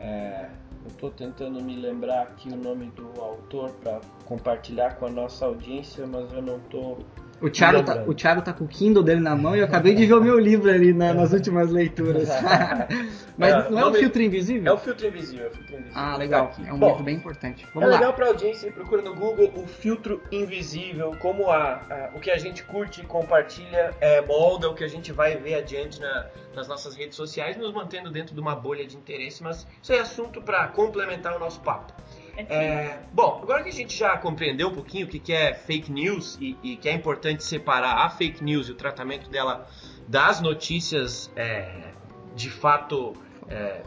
É, 0.00 0.48
eu 0.84 0.90
estou 0.90 1.10
tentando 1.10 1.62
me 1.62 1.76
lembrar 1.76 2.22
aqui 2.22 2.48
o 2.48 2.56
nome 2.56 2.86
do 2.90 3.20
autor 3.20 3.70
para 3.82 4.00
compartilhar 4.24 4.96
com 4.96 5.06
a 5.06 5.10
nossa 5.10 5.44
audiência, 5.44 6.06
mas 6.06 6.32
eu 6.32 6.40
não 6.40 6.56
estou 6.56 6.98
o 7.40 7.50
Thiago, 7.50 7.82
tá, 7.82 8.04
o 8.06 8.14
Thiago 8.14 8.42
tá 8.42 8.52
com 8.52 8.64
o 8.64 8.68
Kindle 8.68 9.02
dele 9.02 9.20
na 9.20 9.34
mão 9.34 9.56
e 9.56 9.60
eu 9.60 9.64
acabei 9.64 9.94
de 9.94 10.06
ver 10.06 10.14
o 10.14 10.20
meu 10.20 10.38
livro 10.38 10.70
ali 10.70 10.92
na, 10.92 11.14
nas 11.14 11.32
últimas 11.32 11.70
leituras. 11.70 12.28
Mas 13.40 13.54
é, 13.54 13.70
não 13.70 13.78
é 13.78 13.84
o 13.86 13.94
filtro 13.94 14.20
invisível? 14.20 14.70
É 14.70 14.74
o 14.74 14.78
filtro 14.78 15.06
invisível. 15.06 15.46
É 15.46 15.48
o 15.48 15.50
filtro 15.50 15.74
invisível. 15.76 15.98
Ah, 15.98 16.16
legal. 16.18 16.52
É 16.66 16.72
um 16.72 16.78
Bom, 16.78 16.88
livro 16.88 17.04
bem 17.04 17.16
importante. 17.16 17.66
Vamos 17.72 17.88
é 17.88 17.92
lá. 17.92 17.98
legal 17.98 18.12
pra 18.12 18.26
audiência, 18.26 18.70
procura 18.70 19.00
no 19.00 19.14
Google 19.14 19.50
o 19.56 19.66
filtro 19.66 20.22
invisível, 20.30 21.16
como 21.18 21.50
a, 21.50 21.80
a, 21.90 22.10
o 22.14 22.20
que 22.20 22.30
a 22.30 22.36
gente 22.36 22.62
curte 22.64 23.00
e 23.00 23.04
compartilha 23.04 23.94
é, 23.98 24.20
molda 24.20 24.68
o 24.68 24.74
que 24.74 24.84
a 24.84 24.88
gente 24.88 25.10
vai 25.10 25.36
ver 25.36 25.54
adiante 25.54 25.98
na, 25.98 26.26
nas 26.54 26.68
nossas 26.68 26.94
redes 26.94 27.16
sociais, 27.16 27.56
nos 27.56 27.72
mantendo 27.72 28.10
dentro 28.10 28.34
de 28.34 28.40
uma 28.40 28.54
bolha 28.54 28.86
de 28.86 28.96
interesse, 28.96 29.42
mas 29.42 29.66
isso 29.82 29.92
é 29.92 30.00
assunto 30.00 30.42
para 30.42 30.68
complementar 30.68 31.34
o 31.34 31.38
nosso 31.38 31.60
papo. 31.60 31.94
É, 32.36 32.98
bom, 33.12 33.40
agora 33.42 33.62
que 33.62 33.68
a 33.68 33.72
gente 33.72 33.96
já 33.96 34.16
compreendeu 34.16 34.68
um 34.68 34.74
pouquinho 34.74 35.06
o 35.06 35.08
que 35.08 35.32
é 35.32 35.54
fake 35.54 35.90
news 35.90 36.38
e, 36.40 36.56
e 36.62 36.76
que 36.76 36.88
é 36.88 36.92
importante 36.92 37.44
separar 37.44 38.04
a 38.04 38.10
fake 38.10 38.42
news 38.42 38.68
e 38.68 38.72
o 38.72 38.74
tratamento 38.74 39.28
dela 39.30 39.68
das 40.08 40.40
notícias 40.40 41.30
é, 41.36 41.92
de 42.34 42.50
fato 42.50 43.14
é, 43.48 43.82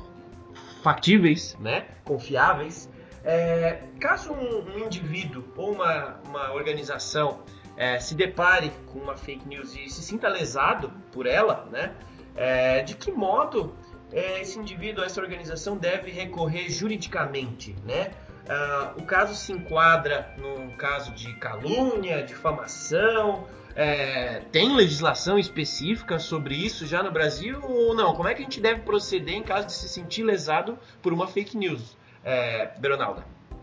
factíveis, 0.82 1.58
né, 1.60 1.86
confiáveis, 2.04 2.90
é, 3.24 3.82
caso 4.00 4.34
um, 4.34 4.76
um, 4.76 4.80
indivíduo 4.80 5.44
ou 5.56 5.74
uma, 5.74 6.20
uma 6.28 6.54
organização 6.54 7.42
é, 7.78 8.00
se 8.00 8.14
depare 8.16 8.72
com 8.88 9.00
uma 9.00 9.16
fake 9.16 9.48
news 9.48 9.76
e 9.76 9.90
se 9.90 10.04
sinta 10.04 10.28
lesado 10.28 10.92
por 11.12 11.26
ela, 11.26 11.68
né, 11.72 11.96
é, 12.36 12.82
de 12.82 12.96
que 12.96 13.12
modo 13.12 13.76
esse 14.14 14.60
indivíduo, 14.60 15.04
essa 15.04 15.20
organização 15.20 15.76
deve 15.76 16.12
recorrer 16.12 16.70
juridicamente, 16.70 17.76
né? 17.84 18.12
Uh, 18.44 19.02
o 19.02 19.06
caso 19.06 19.34
se 19.36 19.54
enquadra 19.54 20.34
num 20.38 20.72
caso 20.72 21.14
de 21.14 21.34
calúnia, 21.36 22.24
difamação. 22.24 23.48
É, 23.76 24.42
tem 24.52 24.76
legislação 24.76 25.40
específica 25.40 26.20
sobre 26.20 26.54
isso 26.54 26.86
já 26.86 27.02
no 27.02 27.12
Brasil 27.12 27.60
ou 27.64 27.96
não? 27.96 28.14
Como 28.14 28.28
é 28.28 28.34
que 28.36 28.42
a 28.42 28.44
gente 28.44 28.62
deve 28.62 28.82
proceder 28.82 29.34
em 29.34 29.42
caso 29.42 29.68
de 29.68 29.74
se 29.74 29.90
sentir 29.90 30.24
lesado 30.24 30.78
por 31.02 31.12
uma 31.12 31.26
fake 31.26 31.58
news, 31.58 31.98
é? 32.24 32.68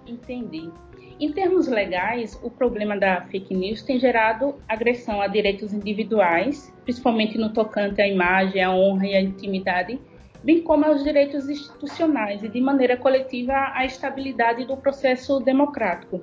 Entendi. 0.07 0.71
Em 1.21 1.33
termos 1.33 1.69
legais, 1.69 2.41
o 2.43 2.51
problema 2.51 2.99
da 2.99 3.21
fake 3.21 3.55
news 3.55 3.83
tem 3.83 4.01
gerado 4.01 4.55
agressão 4.67 5.21
a 5.21 5.27
direitos 5.27 5.73
individuais, 5.73 6.75
principalmente 6.83 7.37
no 7.37 7.53
tocante 7.53 8.01
à 8.01 8.09
imagem, 8.09 8.65
à 8.65 8.73
honra 8.73 9.07
e 9.07 9.15
à 9.15 9.21
intimidade 9.21 10.01
bem 10.43 10.63
como 10.63 10.85
aos 10.85 11.03
direitos 11.05 11.49
institucionais 11.49 12.43
e, 12.43 12.49
de 12.49 12.61
maneira 12.61 12.97
coletiva, 12.97 13.53
à 13.75 13.85
estabilidade 13.85 14.65
do 14.65 14.77
processo 14.77 15.41
democrático. 15.41 16.23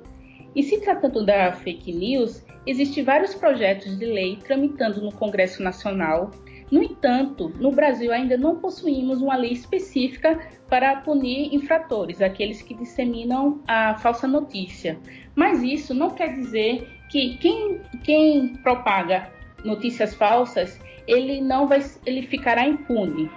E 0.55 0.63
se 0.63 0.81
tratando 0.81 1.25
da 1.25 1.53
fake 1.53 1.93
news, 1.93 2.43
existem 2.65 3.03
vários 3.03 3.35
projetos 3.35 3.97
de 3.97 4.05
lei 4.05 4.37
tramitando 4.37 5.01
no 5.01 5.11
Congresso 5.11 5.61
Nacional. 5.61 6.31
No 6.71 6.81
entanto, 6.81 7.49
no 7.59 7.71
Brasil 7.71 8.11
ainda 8.11 8.35
não 8.37 8.57
possuímos 8.57 9.21
uma 9.21 9.35
lei 9.35 9.51
específica 9.51 10.39
para 10.67 10.97
punir 10.97 11.53
infratores, 11.53 12.21
aqueles 12.21 12.61
que 12.61 12.73
disseminam 12.73 13.61
a 13.67 13.95
falsa 13.95 14.27
notícia. 14.27 14.97
Mas 15.35 15.61
isso 15.61 15.93
não 15.93 16.09
quer 16.09 16.35
dizer 16.35 16.89
que 17.09 17.37
quem, 17.37 17.79
quem 18.03 18.55
propaga 18.57 19.31
notícias 19.63 20.13
falsas, 20.13 20.79
ele 21.07 21.39
não 21.39 21.67
vai, 21.67 21.81
ele 22.05 22.23
ficará 22.23 22.67
impune. 22.67 23.29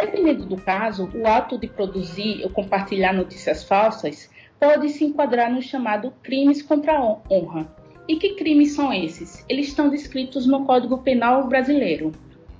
Dependendo 0.00 0.46
do 0.46 0.56
caso, 0.56 1.10
o 1.12 1.26
ato 1.26 1.58
de 1.58 1.66
produzir 1.66 2.44
ou 2.44 2.50
compartilhar 2.50 3.12
notícias 3.12 3.64
falsas 3.64 4.30
pode 4.60 4.90
se 4.90 5.04
enquadrar 5.04 5.52
no 5.52 5.60
chamado 5.60 6.12
crimes 6.22 6.62
contra 6.62 6.96
a 6.96 7.02
honra. 7.28 7.66
E 8.06 8.14
que 8.14 8.36
crimes 8.36 8.76
são 8.76 8.92
esses? 8.92 9.44
Eles 9.48 9.66
estão 9.66 9.88
descritos 9.88 10.46
no 10.46 10.64
Código 10.64 10.98
Penal 10.98 11.48
brasileiro. 11.48 12.12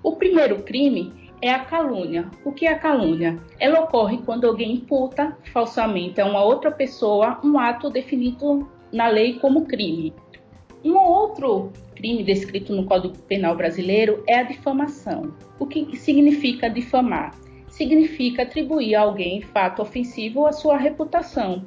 O 0.03 0.17
primeiro 0.17 0.65
crime 0.65 1.13
é 1.41 1.53
a 1.53 1.61
calúnia. 1.61 2.29
O 2.45 2.51
que 2.51 2.67
é 2.67 2.73
a 2.73 2.79
calúnia? 2.79 3.39
Ela 3.61 3.83
ocorre 3.83 4.19
quando 4.27 4.45
alguém 4.45 4.73
imputa 4.73 5.39
falsamente 5.53 6.21
a 6.21 6.27
uma 6.27 6.43
outra 6.43 6.73
pessoa 6.73 7.39
um 7.45 7.57
ato 7.57 7.89
definido 7.89 8.69
na 8.93 9.07
lei 9.07 9.35
como 9.35 9.65
crime. 9.65 10.13
Um 10.89 10.97
outro 10.97 11.71
crime 11.95 12.25
descrito 12.25 12.75
no 12.75 12.87
Código 12.87 13.15
Penal 13.29 13.55
brasileiro 13.55 14.25
é 14.27 14.37
a 14.37 14.43
difamação. 14.43 15.35
O 15.59 15.67
que 15.67 15.95
significa 15.95 16.71
difamar? 16.71 17.35
Significa 17.69 18.43
atribuir 18.43 18.95
a 18.95 19.03
alguém 19.03 19.43
fato 19.43 19.83
ofensivo 19.83 20.47
à 20.47 20.53
sua 20.55 20.79
reputação. 20.79 21.63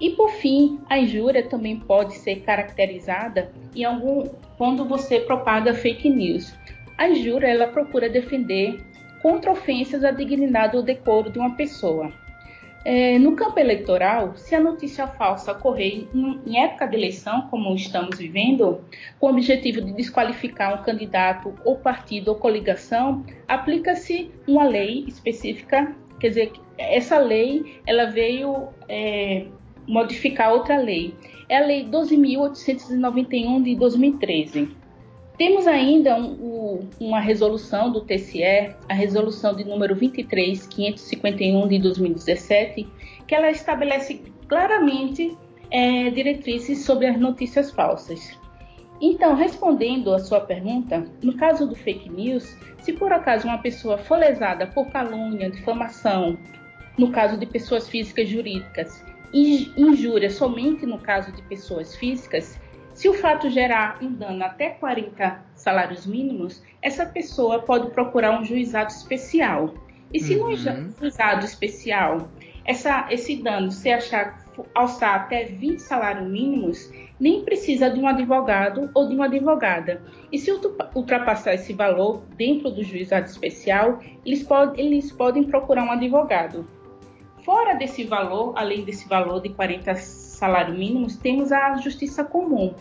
E 0.00 0.08
por 0.12 0.30
fim, 0.30 0.80
a 0.88 0.98
injúria 0.98 1.46
também 1.46 1.78
pode 1.78 2.14
ser 2.14 2.36
caracterizada 2.36 3.52
em 3.74 3.84
algum 3.84 4.26
quando 4.56 4.86
você 4.86 5.20
propaga 5.20 5.74
fake 5.74 6.08
news. 6.08 6.54
A 6.96 7.10
injúria 7.10 7.48
ela 7.48 7.66
procura 7.66 8.08
defender 8.08 8.80
contra 9.20 9.52
ofensas 9.52 10.02
à 10.02 10.10
dignidade 10.10 10.78
ou 10.78 10.82
decoro 10.82 11.28
de 11.28 11.38
uma 11.38 11.54
pessoa. 11.56 12.10
É, 12.88 13.18
no 13.18 13.34
campo 13.34 13.58
eleitoral, 13.58 14.36
se 14.36 14.54
a 14.54 14.60
notícia 14.60 15.08
falsa 15.08 15.50
ocorrer 15.50 16.06
em, 16.14 16.40
em, 16.46 16.62
época 16.62 16.86
de 16.86 16.96
eleição, 16.96 17.48
como 17.50 17.74
estamos 17.74 18.16
vivendo, 18.16 18.80
com 19.18 19.26
o 19.26 19.30
objetivo 19.30 19.80
de 19.80 19.92
desqualificar 19.92 20.80
um 20.80 20.84
candidato 20.84 21.52
ou 21.64 21.74
partido 21.74 22.28
ou 22.28 22.36
coligação, 22.36 23.26
aplica-se 23.48 24.30
uma 24.46 24.62
lei 24.62 25.04
específica, 25.08 25.96
quer 26.20 26.28
dizer, 26.28 26.52
essa 26.78 27.18
lei 27.18 27.80
ela 27.84 28.04
veio 28.04 28.68
é, 28.88 29.46
modificar 29.88 30.52
outra 30.52 30.78
lei. 30.78 31.12
É 31.48 31.58
a 31.58 31.66
Lei 31.66 31.84
12.891 31.88 33.64
de 33.64 33.74
2013. 33.74 34.76
Temos 35.38 35.66
ainda 35.66 36.16
um, 36.16 36.88
uma 36.98 37.20
resolução 37.20 37.92
do 37.92 38.00
TCE, 38.00 38.74
a 38.88 38.94
resolução 38.94 39.54
de 39.54 39.64
número 39.64 39.94
23551 39.94 41.68
de 41.68 41.78
2017, 41.78 42.86
que 43.26 43.34
ela 43.34 43.50
estabelece 43.50 44.22
claramente 44.48 45.36
é, 45.70 46.08
diretrizes 46.10 46.84
sobre 46.84 47.06
as 47.06 47.18
notícias 47.18 47.70
falsas. 47.70 48.38
Então, 48.98 49.34
respondendo 49.34 50.14
a 50.14 50.18
sua 50.18 50.40
pergunta, 50.40 51.06
no 51.22 51.36
caso 51.36 51.66
do 51.66 51.74
fake 51.74 52.08
news, 52.08 52.56
se 52.78 52.94
por 52.94 53.12
acaso 53.12 53.46
uma 53.46 53.58
pessoa 53.58 53.98
for 53.98 54.18
lesada 54.18 54.66
por 54.68 54.86
calúnia, 54.86 55.50
difamação, 55.50 56.38
no 56.96 57.10
caso 57.10 57.36
de 57.36 57.44
pessoas 57.44 57.86
físicas 57.86 58.26
jurídicas, 58.26 59.04
injúria 59.34 60.30
somente 60.30 60.86
no 60.86 60.98
caso 60.98 61.30
de 61.32 61.42
pessoas 61.42 61.94
físicas, 61.94 62.58
se 62.96 63.10
o 63.10 63.12
fato 63.12 63.50
gerar 63.50 63.98
um 64.00 64.10
dano 64.10 64.42
até 64.42 64.70
40 64.70 65.44
salários 65.54 66.06
mínimos, 66.06 66.62
essa 66.80 67.04
pessoa 67.04 67.60
pode 67.60 67.90
procurar 67.90 68.40
um 68.40 68.42
juizado 68.42 68.90
especial. 68.90 69.74
E 70.14 70.18
se 70.18 70.34
uhum. 70.34 70.48
no 70.48 70.56
juizado 70.56 71.44
especial 71.44 72.30
essa, 72.64 73.06
esse 73.10 73.36
dano 73.36 73.70
se 73.70 73.92
achar 73.92 74.42
alçar 74.74 75.14
até 75.14 75.44
20 75.44 75.78
salários 75.78 76.26
mínimos, 76.26 76.90
nem 77.20 77.44
precisa 77.44 77.90
de 77.90 78.00
um 78.00 78.08
advogado 78.08 78.90
ou 78.94 79.06
de 79.06 79.14
uma 79.14 79.26
advogada. 79.26 80.02
E 80.32 80.38
se 80.38 80.50
ultrapassar 80.94 81.52
esse 81.52 81.74
valor 81.74 82.22
dentro 82.34 82.70
do 82.70 82.82
juizado 82.82 83.26
especial, 83.26 84.00
eles, 84.24 84.42
pode, 84.42 84.80
eles 84.80 85.12
podem 85.12 85.44
procurar 85.44 85.84
um 85.84 85.92
advogado. 85.92 86.66
Fora 87.46 87.74
desse 87.74 88.02
valor, 88.02 88.54
além 88.56 88.84
desse 88.84 89.08
valor 89.08 89.40
de 89.40 89.50
40 89.50 89.94
salários 89.94 90.76
mínimos, 90.76 91.16
temos 91.16 91.52
a 91.52 91.76
justiça 91.76 92.24
comum. 92.24 92.74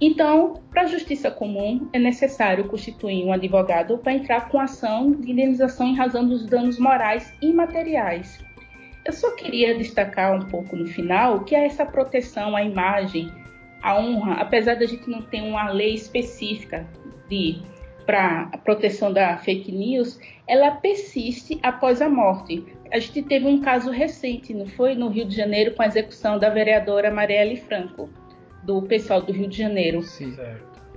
Então, 0.00 0.54
para 0.70 0.82
a 0.82 0.86
justiça 0.86 1.30
comum, 1.30 1.88
é 1.92 2.00
necessário 2.00 2.66
constituir 2.66 3.24
um 3.24 3.32
advogado 3.32 3.96
para 3.96 4.12
entrar 4.12 4.48
com 4.48 4.58
ação 4.58 5.12
de 5.12 5.30
indenização 5.30 5.86
em 5.86 5.94
razão 5.94 6.26
dos 6.26 6.44
danos 6.44 6.80
morais 6.80 7.32
e 7.40 7.52
materiais. 7.52 8.44
Eu 9.04 9.12
só 9.12 9.36
queria 9.36 9.78
destacar 9.78 10.34
um 10.34 10.48
pouco 10.48 10.74
no 10.74 10.88
final 10.88 11.44
que 11.44 11.54
essa 11.54 11.86
proteção 11.86 12.56
à 12.56 12.64
imagem, 12.64 13.32
à 13.80 14.00
honra, 14.00 14.32
apesar 14.40 14.74
da 14.74 14.84
gente 14.84 15.08
não 15.08 15.22
ter 15.22 15.42
uma 15.42 15.70
lei 15.70 15.94
específica 15.94 16.84
de 17.28 17.62
para 18.08 18.48
a 18.52 18.56
proteção 18.56 19.12
da 19.12 19.36
fake 19.36 19.70
news, 19.70 20.18
ela 20.46 20.70
persiste 20.70 21.60
após 21.62 22.00
a 22.00 22.08
morte. 22.08 22.64
A 22.92 22.98
gente 22.98 23.22
teve 23.22 23.46
um 23.46 23.60
caso 23.60 23.90
recente, 23.90 24.54
não 24.54 24.66
foi, 24.66 24.94
no 24.94 25.08
Rio 25.08 25.26
de 25.26 25.36
Janeiro, 25.36 25.74
com 25.74 25.82
a 25.82 25.86
execução 25.86 26.38
da 26.38 26.48
vereadora 26.48 27.10
Marielle 27.10 27.56
Franco, 27.56 28.08
do 28.62 28.82
pessoal 28.82 29.20
do 29.20 29.32
Rio 29.32 29.48
de 29.48 29.56
Janeiro. 29.56 30.02
Sim. 30.02 30.36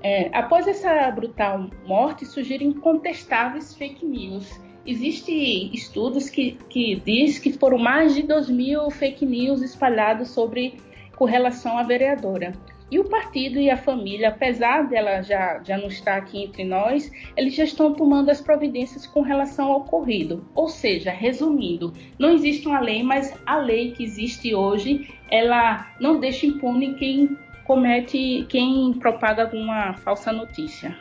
É, 0.04 0.30
após 0.34 0.68
essa 0.68 1.12
brutal 1.12 1.70
morte, 1.86 2.26
surgiram 2.26 2.66
incontestáveis 2.66 3.76
fake 3.76 4.06
news 4.06 4.60
Existem 4.86 5.70
estudos 5.74 6.30
que, 6.30 6.58
que 6.70 6.96
diz 6.96 7.38
que 7.38 7.54
foram 7.54 7.78
mais 7.78 8.16
de 8.16 8.24
2 8.24 8.50
mil 8.50 8.90
fake 8.90 9.26
news 9.26 9.62
espalhados 9.62 10.30
sobre 10.30 10.76
com 11.16 11.26
relação 11.26 11.78
à 11.78 11.84
vereadora. 11.84 12.54
E 12.92 13.00
o 13.00 13.06
partido 13.06 13.58
e 13.58 13.70
a 13.70 13.78
família, 13.78 14.28
apesar 14.28 14.90
dela 14.90 15.22
já, 15.22 15.64
já 15.64 15.78
não 15.78 15.88
estar 15.88 16.18
aqui 16.18 16.44
entre 16.44 16.66
nós, 16.66 17.10
eles 17.38 17.56
já 17.56 17.64
estão 17.64 17.94
tomando 17.94 18.30
as 18.30 18.42
providências 18.42 19.08
com 19.08 19.22
relação 19.22 19.72
ao 19.72 19.80
ocorrido. 19.80 20.46
Ou 20.54 20.68
seja, 20.68 21.10
resumindo, 21.10 21.94
não 22.20 22.32
existe 22.32 22.68
uma 22.68 22.82
lei, 22.82 23.02
mas 23.02 23.34
a 23.46 23.56
lei 23.56 23.94
que 23.94 24.04
existe 24.04 24.54
hoje, 24.54 25.10
ela 25.32 25.88
não 26.02 26.20
deixa 26.20 26.46
impune 26.46 26.96
quem 26.96 27.38
comete, 27.64 28.46
quem 28.50 28.92
propaga 29.00 29.44
alguma 29.44 29.94
falsa 29.94 30.34
notícia. 30.34 30.94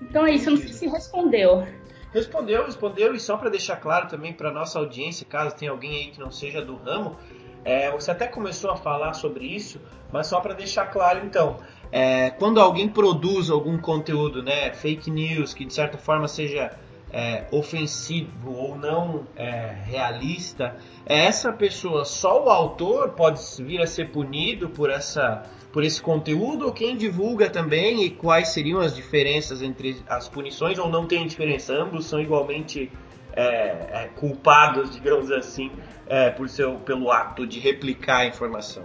Então 0.00 0.26
é 0.26 0.32
isso, 0.32 0.48
eu 0.48 0.54
não 0.54 0.62
sei 0.62 0.72
se 0.72 0.86
respondeu. 0.86 1.66
Respondeu, 2.14 2.64
respondeu, 2.64 3.14
e 3.14 3.20
só 3.20 3.36
para 3.36 3.50
deixar 3.50 3.76
claro 3.76 4.08
também 4.08 4.32
para 4.32 4.50
nossa 4.50 4.78
audiência, 4.78 5.26
caso 5.26 5.56
tenha 5.56 5.70
alguém 5.70 5.96
aí 5.96 6.10
que 6.10 6.20
não 6.20 6.30
seja 6.30 6.62
do 6.62 6.76
ramo, 6.76 7.18
é, 7.64 7.90
você 7.90 8.10
até 8.10 8.26
começou 8.26 8.70
a 8.70 8.76
falar 8.76 9.14
sobre 9.14 9.44
isso, 9.44 9.80
mas 10.12 10.26
só 10.26 10.40
para 10.40 10.54
deixar 10.54 10.86
claro 10.86 11.24
então, 11.24 11.58
é, 11.90 12.30
quando 12.30 12.60
alguém 12.60 12.88
produz 12.88 13.50
algum 13.50 13.78
conteúdo, 13.78 14.42
né, 14.42 14.72
fake 14.72 15.10
news, 15.10 15.54
que 15.54 15.64
de 15.64 15.72
certa 15.72 15.98
forma 15.98 16.26
seja 16.26 16.76
é, 17.12 17.44
ofensivo 17.52 18.52
ou 18.52 18.76
não 18.76 19.26
é, 19.36 19.76
realista, 19.84 20.74
essa 21.04 21.52
pessoa, 21.52 22.04
só 22.04 22.44
o 22.44 22.48
autor 22.48 23.10
pode 23.10 23.40
vir 23.62 23.80
a 23.82 23.86
ser 23.86 24.10
punido 24.10 24.68
por 24.70 24.90
essa 24.90 25.42
por 25.70 25.82
esse 25.82 26.02
conteúdo 26.02 26.66
ou 26.66 26.72
quem 26.72 26.94
divulga 26.98 27.48
também 27.48 28.04
e 28.04 28.10
quais 28.10 28.48
seriam 28.48 28.78
as 28.78 28.94
diferenças 28.94 29.62
entre 29.62 29.96
as 30.06 30.28
punições 30.28 30.78
ou 30.78 30.86
não 30.86 31.06
tem 31.06 31.26
diferença? 31.26 31.72
Ambos 31.72 32.04
são 32.04 32.20
igualmente 32.20 32.92
é, 33.34 33.44
é, 33.92 34.10
culpados, 34.16 34.90
digamos 34.90 35.30
assim, 35.30 35.70
é, 36.06 36.30
por 36.30 36.48
seu, 36.48 36.74
pelo 36.80 37.10
ato 37.10 37.46
de 37.46 37.58
replicar 37.58 38.18
a 38.18 38.26
informação. 38.26 38.84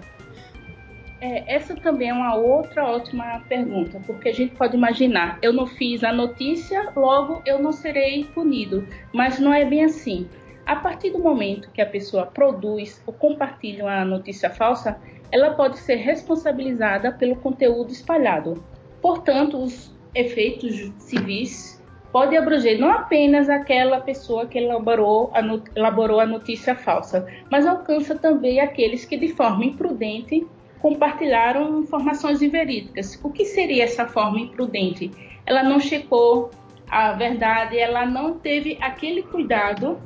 É, 1.20 1.56
essa 1.56 1.76
também 1.76 2.10
é 2.10 2.14
uma 2.14 2.36
outra 2.36 2.86
ótima 2.86 3.42
pergunta, 3.50 4.00
porque 4.06 4.30
a 4.30 4.34
gente 4.34 4.56
pode 4.56 4.78
imaginar, 4.78 5.40
eu 5.42 5.52
não 5.52 5.66
fiz 5.66 6.04
a 6.04 6.14
notícia, 6.14 6.92
logo 6.96 7.42
eu 7.46 7.58
não 7.58 7.72
serei 7.72 8.24
punido, 8.26 8.88
mas 9.12 9.40
não 9.40 9.52
é 9.52 9.66
bem 9.66 9.84
assim. 9.84 10.30
A 10.64 10.76
partir 10.76 11.12
do 11.12 11.20
momento 11.20 11.72
que 11.72 11.82
a 11.82 11.86
pessoa 11.86 12.26
produz 12.26 13.02
ou 13.08 13.14
compartilha 13.14 13.86
uma 13.86 14.06
notícia 14.06 14.50
falsa, 14.50 15.00
ela 15.32 15.52
pode 15.56 15.80
ser 15.80 15.96
responsabilizada 15.96 17.12
pelo 17.12 17.38
conteúdo 17.38 17.92
espalhado. 17.92 18.64
Portanto, 19.02 19.58
os 19.58 19.96
efeitos 20.14 20.92
civis 21.00 21.77
podem 22.18 22.40
abranger 22.40 22.80
não 22.80 22.90
apenas 22.90 23.48
aquela 23.48 24.02
pessoa 24.02 24.48
que 24.48 24.58
elaborou 24.58 25.30
a, 25.36 25.42
elaborou 25.76 26.20
a 26.20 26.26
notícia 26.26 26.74
falsa, 26.74 27.28
mas 27.52 27.64
alcança 27.64 28.16
também 28.16 28.60
aqueles 28.60 29.06
que, 29.06 29.16
de 29.16 29.28
forma 29.28 29.64
imprudente, 29.64 30.44
compartilharam 30.80 31.80
informações 31.80 32.42
inverídicas. 32.42 33.20
O 33.24 33.30
que 33.30 33.46
seria 33.46 33.84
essa 33.84 34.08
forma 34.08 34.40
imprudente? 34.40 35.12
Ela 35.46 35.62
não 35.62 35.80
checou 35.80 36.50
a 36.90 37.12
verdade, 37.12 37.78
ela 37.78 38.04
não 38.04 38.40
teve 38.40 38.80
aquele 38.82 39.22
cuidado 39.22 40.00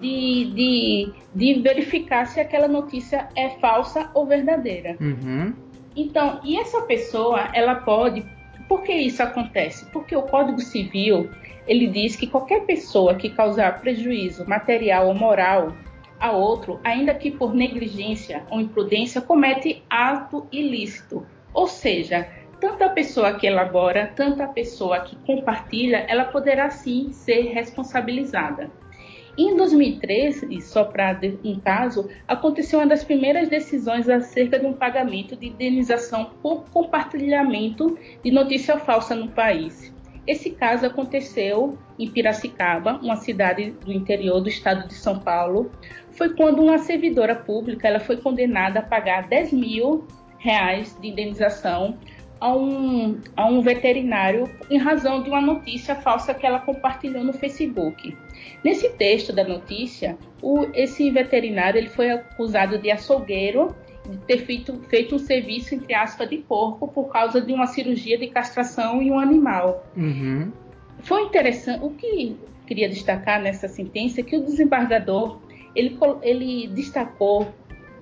de, 0.00 0.46
de, 0.46 1.12
de 1.32 1.60
verificar 1.60 2.26
se 2.26 2.40
aquela 2.40 2.66
notícia 2.66 3.28
é 3.36 3.50
falsa 3.60 4.10
ou 4.14 4.26
verdadeira. 4.26 4.96
Uhum. 5.00 5.54
Então, 5.94 6.40
e 6.42 6.58
essa 6.58 6.80
pessoa, 6.80 7.50
ela 7.52 7.76
pode. 7.76 8.24
Por 8.68 8.82
que 8.82 8.92
isso 8.92 9.22
acontece? 9.22 9.86
Porque 9.86 10.16
o 10.16 10.22
Código 10.22 10.60
Civil 10.60 11.30
ele 11.66 11.86
diz 11.86 12.16
que 12.16 12.26
qualquer 12.26 12.62
pessoa 12.64 13.14
que 13.14 13.30
causar 13.30 13.80
prejuízo 13.80 14.48
material 14.48 15.08
ou 15.08 15.14
moral 15.14 15.72
a 16.18 16.32
outro, 16.32 16.80
ainda 16.84 17.14
que 17.14 17.30
por 17.30 17.54
negligência 17.54 18.44
ou 18.50 18.60
imprudência, 18.60 19.20
comete 19.20 19.82
ato 19.90 20.46
ilícito. 20.52 21.26
Ou 21.52 21.66
seja, 21.66 22.28
tanto 22.60 22.84
a 22.84 22.88
pessoa 22.88 23.34
que 23.34 23.46
elabora, 23.46 24.12
tanto 24.14 24.40
a 24.42 24.46
pessoa 24.46 25.00
que 25.00 25.16
compartilha, 25.26 26.06
ela 26.08 26.24
poderá 26.24 26.70
sim 26.70 27.12
ser 27.12 27.52
responsabilizada. 27.52 28.70
Em 29.36 29.56
2013, 29.56 30.60
só 30.60 30.84
para 30.84 31.18
um 31.42 31.58
caso, 31.58 32.08
aconteceu 32.28 32.78
uma 32.78 32.86
das 32.86 33.02
primeiras 33.02 33.48
decisões 33.48 34.06
acerca 34.06 34.58
de 34.58 34.66
um 34.66 34.74
pagamento 34.74 35.34
de 35.34 35.46
indenização 35.46 36.32
por 36.42 36.64
compartilhamento 36.70 37.98
de 38.22 38.30
notícia 38.30 38.78
falsa 38.78 39.14
no 39.14 39.28
país. 39.28 39.92
Esse 40.26 40.50
caso 40.50 40.84
aconteceu 40.84 41.78
em 41.98 42.10
Piracicaba, 42.10 43.00
uma 43.02 43.16
cidade 43.16 43.70
do 43.70 43.90
interior 43.90 44.40
do 44.40 44.50
estado 44.50 44.86
de 44.86 44.94
São 44.94 45.18
Paulo. 45.18 45.72
Foi 46.12 46.34
quando 46.34 46.62
uma 46.62 46.78
servidora 46.78 47.34
pública 47.34 47.88
ela 47.88 48.00
foi 48.00 48.18
condenada 48.18 48.80
a 48.80 48.82
pagar 48.82 49.28
10 49.28 49.52
mil 49.52 50.06
reais 50.38 50.96
de 51.00 51.08
indenização 51.08 51.96
a 52.38 52.54
um, 52.54 53.20
a 53.36 53.46
um 53.46 53.62
veterinário 53.62 54.50
em 54.68 54.76
razão 54.76 55.22
de 55.22 55.30
uma 55.30 55.40
notícia 55.40 55.94
falsa 55.94 56.34
que 56.34 56.44
ela 56.44 56.58
compartilhou 56.58 57.24
no 57.24 57.32
Facebook. 57.32 58.16
Nesse 58.64 58.90
texto 58.90 59.32
da 59.32 59.44
notícia, 59.44 60.16
o, 60.40 60.66
esse 60.74 61.10
veterinário 61.10 61.78
ele 61.78 61.88
foi 61.88 62.10
acusado 62.10 62.78
de 62.78 62.90
açougueiro 62.90 63.74
de 64.08 64.16
ter 64.18 64.38
feito, 64.38 64.80
feito 64.88 65.14
um 65.14 65.18
serviço, 65.18 65.74
entre 65.74 65.94
aspas, 65.94 66.28
de 66.28 66.38
porco 66.38 66.88
por 66.88 67.04
causa 67.04 67.40
de 67.40 67.52
uma 67.52 67.66
cirurgia 67.66 68.18
de 68.18 68.26
castração 68.28 69.00
em 69.00 69.10
um 69.10 69.18
animal. 69.18 69.86
Uhum. 69.96 70.50
Foi 71.02 71.22
interessante, 71.22 71.84
o 71.84 71.90
que 71.90 72.36
queria 72.66 72.88
destacar 72.88 73.40
nessa 73.40 73.68
sentença 73.68 74.20
é 74.20 74.24
que 74.24 74.36
o 74.36 74.44
desembargador 74.44 75.40
ele, 75.74 75.98
ele 76.22 76.68
destacou 76.68 77.48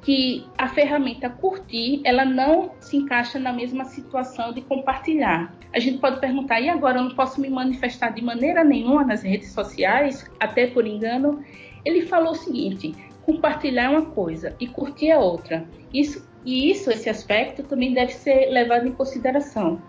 que 0.03 0.47
a 0.57 0.69
ferramenta 0.69 1.29
curtir, 1.29 2.01
ela 2.05 2.25
não 2.25 2.73
se 2.81 2.97
encaixa 2.97 3.39
na 3.39 3.53
mesma 3.53 3.85
situação 3.85 4.53
de 4.53 4.63
compartilhar. 4.63 5.55
A 5.75 5.79
gente 5.79 5.99
pode 5.99 6.21
perguntar, 6.21 6.61
e 6.61 6.69
agora 6.69 6.99
eu 6.99 7.05
não 7.05 7.15
posso 7.15 7.41
me 7.41 7.51
manifestar 7.51 8.11
de 8.11 8.23
maneira 8.23 8.65
nenhuma 8.65 9.05
nas 9.05 9.23
redes 9.23 9.53
sociais, 9.53 10.29
até 10.41 10.67
por 10.67 10.87
engano? 10.87 11.45
Ele 11.85 12.03
falou 12.03 12.33
o 12.33 12.37
seguinte: 12.37 12.95
compartilhar 13.23 13.85
é 13.85 13.89
uma 13.89 14.07
coisa 14.07 14.57
e 14.59 14.67
curtir 14.67 15.11
é 15.11 15.19
outra. 15.19 15.67
Isso 15.93 16.29
E 16.45 16.71
isso, 16.71 16.91
esse 16.91 17.09
aspecto, 17.09 17.63
também 17.63 17.93
deve 17.93 18.13
ser 18.13 18.51
levado 18.51 18.87
em 18.87 18.93
consideração. 18.93 19.81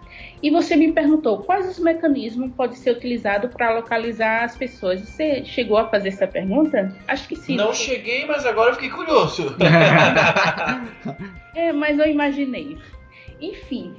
E 0.44 0.50
você 0.50 0.76
me 0.76 0.92
perguntou 0.92 1.40
quais 1.40 1.70
os 1.70 1.80
mecanismos 1.80 2.52
podem 2.54 2.76
ser 2.76 2.92
utilizados 2.92 3.52
para 3.54 3.74
localizar 3.74 4.44
as 4.44 4.56
pessoas. 4.58 5.02
Você 5.02 5.46
chegou 5.46 5.78
a 5.78 5.88
fazer 5.88 6.10
essa 6.10 6.28
pergunta? 6.28 6.94
Acho 7.08 7.28
que 7.28 7.38
sim. 7.38 7.56
Não 7.56 7.74
cheguei, 7.74 8.26
mas 8.26 8.46
agora 8.46 8.74
fiquei 8.74 8.90
curioso. 8.90 9.56
é, 11.56 11.72
mas 11.72 11.98
eu 11.98 12.06
imaginei. 12.06 12.78
Enfim, 13.40 13.96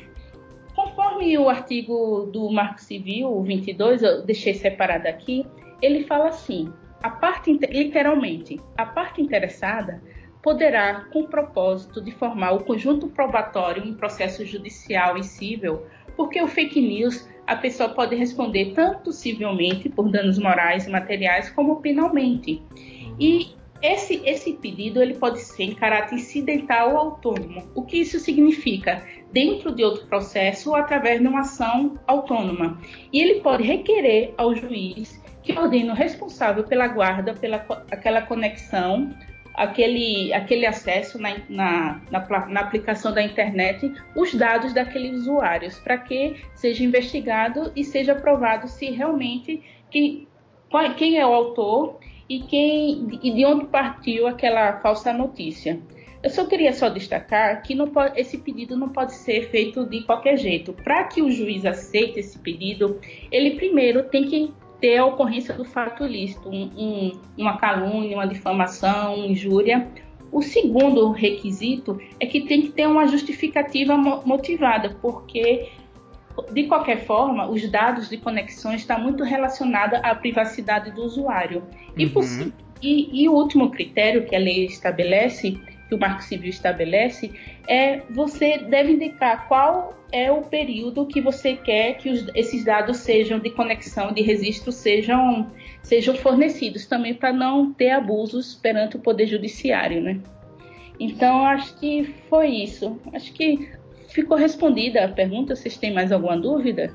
conforme 0.74 1.38
o 1.38 1.48
artigo 1.48 2.28
do 2.32 2.50
Marco 2.50 2.80
Civil 2.82 3.42
22, 3.42 4.02
eu 4.02 4.22
deixei 4.22 4.52
separado 4.52 5.08
aqui, 5.08 5.46
ele 5.80 6.04
fala 6.04 6.28
assim: 6.28 6.70
a 7.02 7.08
parte 7.08 7.58
literalmente, 7.70 8.60
a 8.76 8.84
parte 8.84 9.22
interessada 9.22 10.02
poderá, 10.42 11.04
com 11.12 11.20
o 11.20 11.28
propósito 11.28 12.00
de 12.00 12.10
formar 12.10 12.52
o 12.52 12.64
conjunto 12.64 13.06
probatório 13.08 13.86
em 13.86 13.94
processo 13.94 14.44
judicial 14.44 15.16
e 15.16 15.22
civil, 15.22 15.82
porque 16.16 16.42
o 16.42 16.48
fake 16.48 16.80
news 16.80 17.28
a 17.46 17.56
pessoa 17.56 17.88
pode 17.88 18.14
responder 18.14 18.72
tanto 18.74 19.12
civilmente 19.12 19.88
por 19.88 20.10
danos 20.10 20.38
morais 20.38 20.86
e 20.86 20.90
materiais 20.90 21.50
como 21.50 21.80
penalmente. 21.80 22.62
E 23.18 23.54
esse, 23.80 24.22
esse 24.24 24.52
pedido 24.52 25.02
ele 25.02 25.14
pode 25.14 25.40
ser 25.40 25.64
em 25.64 25.74
caráter 25.74 26.14
incidental 26.14 26.92
ou 26.92 26.98
autônomo. 26.98 27.68
O 27.74 27.82
que 27.82 27.98
isso 27.98 28.18
significa? 28.20 29.04
Dentro 29.32 29.74
de 29.74 29.82
outro 29.82 30.06
processo 30.06 30.70
ou 30.70 30.76
através 30.76 31.20
de 31.20 31.26
uma 31.26 31.40
ação 31.40 31.98
autônoma. 32.06 32.78
E 33.12 33.20
ele 33.20 33.40
pode 33.40 33.64
requerer 33.64 34.34
ao 34.36 34.54
juiz 34.54 35.20
que 35.42 35.58
ordene 35.58 35.90
o 35.90 35.94
responsável 35.94 36.62
pela 36.62 36.86
guarda, 36.86 37.34
pela 37.34 37.66
aquela 37.90 38.22
conexão 38.22 39.10
aquele, 39.54 40.32
aquele 40.32 40.66
acesso 40.66 41.18
na, 41.18 41.36
na, 41.48 42.00
na, 42.10 42.46
na 42.46 42.60
aplicação 42.60 43.12
da 43.12 43.22
internet 43.22 43.92
os 44.16 44.34
dados 44.34 44.72
daqueles 44.72 45.20
usuários, 45.20 45.78
para 45.78 45.98
que 45.98 46.36
seja 46.54 46.84
investigado 46.84 47.72
e 47.76 47.84
seja 47.84 48.14
provado 48.14 48.68
se 48.68 48.90
realmente 48.90 49.62
que, 49.90 50.26
qual, 50.70 50.94
quem 50.94 51.18
é 51.18 51.26
o 51.26 51.32
autor 51.32 51.98
e, 52.28 52.40
quem, 52.40 53.20
e 53.22 53.30
de 53.30 53.44
onde 53.44 53.66
partiu 53.66 54.26
aquela 54.26 54.80
falsa 54.80 55.12
notícia. 55.12 55.78
Eu 56.22 56.30
só 56.30 56.46
queria 56.46 56.72
só 56.72 56.88
destacar 56.88 57.62
que 57.62 57.74
pode, 57.88 58.20
esse 58.20 58.38
pedido 58.38 58.76
não 58.76 58.88
pode 58.88 59.12
ser 59.12 59.50
feito 59.50 59.84
de 59.84 60.02
qualquer 60.02 60.36
jeito. 60.36 60.72
Para 60.72 61.02
que 61.04 61.20
o 61.20 61.30
juiz 61.30 61.66
aceite 61.66 62.20
esse 62.20 62.38
pedido, 62.38 63.00
ele 63.30 63.56
primeiro 63.56 64.04
tem 64.04 64.24
que 64.24 64.52
ter 64.82 64.98
a 64.98 65.06
ocorrência 65.06 65.54
do 65.54 65.64
fato 65.64 66.04
ilícito, 66.04 66.50
um, 66.50 66.70
um, 66.76 67.12
uma 67.38 67.56
calúnia, 67.56 68.16
uma 68.16 68.26
difamação, 68.26 69.14
uma 69.14 69.26
injúria. 69.26 69.88
O 70.32 70.42
segundo 70.42 71.12
requisito 71.12 72.00
é 72.18 72.26
que 72.26 72.40
tem 72.42 72.62
que 72.62 72.72
ter 72.72 72.88
uma 72.88 73.06
justificativa 73.06 73.96
motivada, 73.96 74.96
porque 75.00 75.70
de 76.52 76.64
qualquer 76.64 77.04
forma, 77.04 77.46
os 77.48 77.70
dados 77.70 78.08
de 78.08 78.16
conexão 78.16 78.74
estão 78.74 78.98
muito 78.98 79.22
relacionados 79.22 80.00
à 80.02 80.14
privacidade 80.14 80.90
do 80.90 81.02
usuário. 81.02 81.62
E, 81.96 82.06
uhum. 82.06 82.52
e, 82.82 83.22
e, 83.22 83.28
o 83.28 83.32
último 83.32 83.70
critério 83.70 84.24
que 84.26 84.34
a 84.34 84.38
lei 84.38 84.64
estabelece 84.64 85.60
que 85.92 85.94
o 85.94 85.98
Marco 85.98 86.22
Civil 86.22 86.48
estabelece, 86.48 87.30
é 87.68 87.98
você 88.10 88.58
deve 88.58 88.92
indicar 88.92 89.46
qual 89.46 89.94
é 90.10 90.32
o 90.32 90.42
período 90.42 91.06
que 91.06 91.20
você 91.20 91.54
quer 91.54 91.98
que 91.98 92.08
os, 92.08 92.26
esses 92.34 92.64
dados 92.64 92.98
sejam 92.98 93.38
de 93.38 93.50
conexão, 93.50 94.12
de 94.12 94.22
registro, 94.22 94.72
sejam, 94.72 95.50
sejam 95.82 96.14
fornecidos, 96.16 96.86
também 96.86 97.12
para 97.14 97.32
não 97.32 97.72
ter 97.72 97.90
abusos 97.90 98.54
perante 98.54 98.96
o 98.96 99.00
Poder 99.00 99.26
Judiciário, 99.26 100.00
né? 100.00 100.18
Então, 100.98 101.44
acho 101.44 101.76
que 101.78 102.14
foi 102.30 102.48
isso. 102.48 102.98
Acho 103.12 103.32
que 103.32 103.70
ficou 104.08 104.36
respondida 104.36 105.04
a 105.04 105.08
pergunta. 105.08 105.56
Vocês 105.56 105.76
têm 105.76 105.92
mais 105.92 106.12
alguma 106.12 106.38
dúvida? 106.38 106.94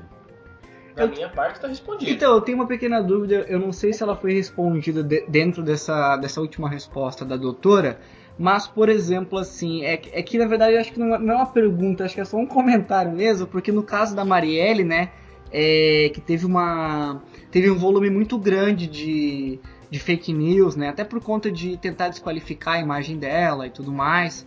Da 0.94 1.06
minha 1.06 1.28
parte 1.28 1.56
está 1.56 1.68
respondida. 1.68 2.10
Então, 2.10 2.34
eu 2.34 2.40
tenho 2.40 2.58
uma 2.58 2.66
pequena 2.66 3.00
dúvida. 3.00 3.44
Eu 3.48 3.58
não 3.60 3.70
sei 3.70 3.92
se 3.92 4.02
ela 4.02 4.16
foi 4.16 4.32
respondida 4.32 5.02
de, 5.02 5.26
dentro 5.28 5.62
dessa, 5.62 6.16
dessa 6.16 6.40
última 6.40 6.68
resposta 6.70 7.24
da 7.24 7.36
doutora, 7.36 8.00
mas, 8.38 8.68
por 8.68 8.88
exemplo, 8.88 9.38
assim, 9.38 9.84
é, 9.84 10.00
é 10.12 10.22
que 10.22 10.38
na 10.38 10.46
verdade 10.46 10.74
eu 10.74 10.80
acho 10.80 10.92
que 10.92 10.98
não, 10.98 11.14
é, 11.14 11.18
não 11.18 11.34
é 11.34 11.36
uma 11.36 11.46
pergunta, 11.46 12.04
acho 12.04 12.14
que 12.14 12.20
é 12.20 12.24
só 12.24 12.36
um 12.36 12.46
comentário 12.46 13.12
mesmo, 13.12 13.46
porque 13.46 13.72
no 13.72 13.82
caso 13.82 14.14
da 14.14 14.24
Marielle, 14.24 14.84
né, 14.84 15.10
é, 15.50 16.10
que 16.14 16.20
teve 16.20 16.46
uma. 16.46 17.22
teve 17.50 17.70
um 17.70 17.76
volume 17.76 18.10
muito 18.10 18.38
grande 18.38 18.86
de, 18.86 19.58
de 19.90 19.98
fake 19.98 20.32
news, 20.32 20.76
né? 20.76 20.88
Até 20.88 21.04
por 21.04 21.20
conta 21.20 21.50
de 21.50 21.76
tentar 21.76 22.08
desqualificar 22.08 22.74
a 22.74 22.80
imagem 22.80 23.18
dela 23.18 23.66
e 23.66 23.70
tudo 23.70 23.92
mais. 23.92 24.46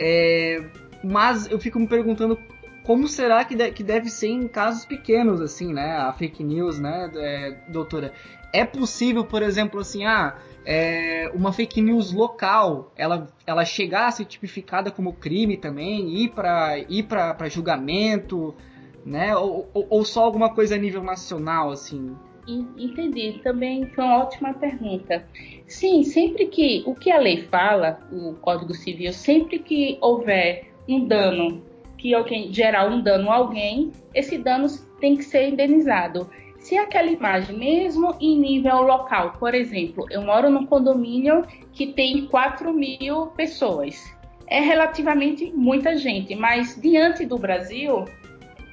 É, 0.00 0.62
mas 1.04 1.50
eu 1.50 1.60
fico 1.60 1.78
me 1.78 1.86
perguntando 1.86 2.38
como 2.84 3.06
será 3.06 3.44
que, 3.44 3.54
de, 3.54 3.70
que 3.70 3.82
deve 3.82 4.08
ser 4.08 4.28
em 4.28 4.48
casos 4.48 4.84
pequenos, 4.84 5.40
assim, 5.40 5.72
né? 5.72 5.96
A 5.98 6.12
fake 6.12 6.42
news, 6.42 6.80
né, 6.80 7.10
é, 7.14 7.56
doutora? 7.68 8.12
É 8.52 8.64
possível, 8.64 9.24
por 9.24 9.42
exemplo, 9.42 9.78
assim, 9.80 10.06
ah, 10.06 10.36
é, 10.70 11.30
uma 11.32 11.50
fake 11.50 11.80
news 11.80 12.12
local 12.12 12.92
ela, 12.94 13.26
ela 13.46 13.64
chegar 13.64 14.08
a 14.08 14.10
ser 14.10 14.26
tipificada 14.26 14.90
como 14.90 15.14
crime 15.14 15.56
também, 15.56 16.10
ir 16.10 16.28
para 16.28 16.76
ir 16.90 17.06
julgamento, 17.50 18.54
né? 19.02 19.34
Ou, 19.34 19.66
ou, 19.72 19.86
ou, 19.88 20.04
só 20.04 20.24
alguma 20.24 20.54
coisa 20.54 20.74
a 20.74 20.78
nível 20.78 21.02
nacional, 21.02 21.70
assim? 21.70 22.14
Entendi, 22.46 23.40
também 23.42 23.86
foi 23.86 24.04
uma 24.04 24.18
ótima 24.18 24.52
pergunta. 24.52 25.26
Sim, 25.66 26.02
sempre 26.02 26.46
que 26.48 26.82
o 26.84 26.94
que 26.94 27.10
a 27.10 27.18
lei 27.18 27.44
fala, 27.44 27.98
o 28.12 28.34
Código 28.34 28.74
Civil, 28.74 29.14
sempre 29.14 29.60
que 29.60 29.96
houver 30.02 30.70
um 30.86 31.06
dano, 31.06 31.62
que 31.96 32.12
alguém 32.12 32.52
gerar 32.52 32.90
um 32.90 33.00
dano 33.00 33.30
a 33.30 33.36
alguém, 33.36 33.90
esse 34.14 34.36
dano 34.36 34.66
tem 35.00 35.16
que 35.16 35.22
ser 35.24 35.48
indenizado 35.48 36.28
se 36.58 36.76
aquela 36.76 37.08
imagem, 37.08 37.56
mesmo 37.56 38.14
em 38.20 38.38
nível 38.38 38.82
local, 38.82 39.36
por 39.38 39.54
exemplo, 39.54 40.06
eu 40.10 40.22
moro 40.22 40.50
num 40.50 40.66
condomínio 40.66 41.44
que 41.72 41.88
tem 41.88 42.26
4 42.26 42.72
mil 42.72 43.28
pessoas, 43.28 44.14
é 44.46 44.60
relativamente 44.60 45.52
muita 45.54 45.96
gente, 45.96 46.34
mas 46.34 46.78
diante 46.80 47.24
do 47.24 47.38
Brasil 47.38 48.04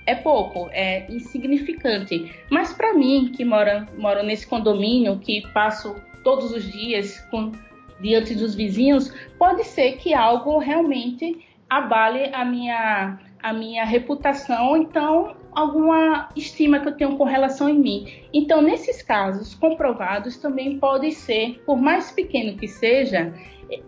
é 0.05 0.15
pouco, 0.15 0.69
é 0.71 1.09
insignificante. 1.11 2.31
Mas 2.49 2.73
para 2.73 2.93
mim, 2.93 3.31
que 3.35 3.43
mora, 3.43 3.87
moro 3.97 4.23
nesse 4.23 4.47
condomínio, 4.47 5.19
que 5.19 5.41
passo 5.53 5.95
todos 6.23 6.51
os 6.51 6.71
dias 6.71 7.19
com, 7.31 7.51
diante 7.99 8.35
dos 8.35 8.55
vizinhos, 8.55 9.13
pode 9.37 9.63
ser 9.63 9.97
que 9.97 10.13
algo 10.13 10.57
realmente 10.57 11.45
abale 11.69 12.29
a 12.33 12.45
minha, 12.45 13.19
a 13.41 13.53
minha 13.53 13.83
reputação. 13.83 14.77
Então, 14.77 15.35
alguma 15.55 16.29
estima 16.35 16.79
que 16.79 16.89
eu 16.89 16.97
tenho 16.97 17.17
com 17.17 17.23
relação 17.23 17.69
em 17.69 17.79
mim. 17.79 18.13
Então, 18.33 18.61
nesses 18.61 19.01
casos 19.01 19.55
comprovados, 19.55 20.37
também 20.37 20.77
pode 20.77 21.11
ser, 21.11 21.63
por 21.65 21.77
mais 21.77 22.11
pequeno 22.11 22.57
que 22.57 22.67
seja, 22.67 23.33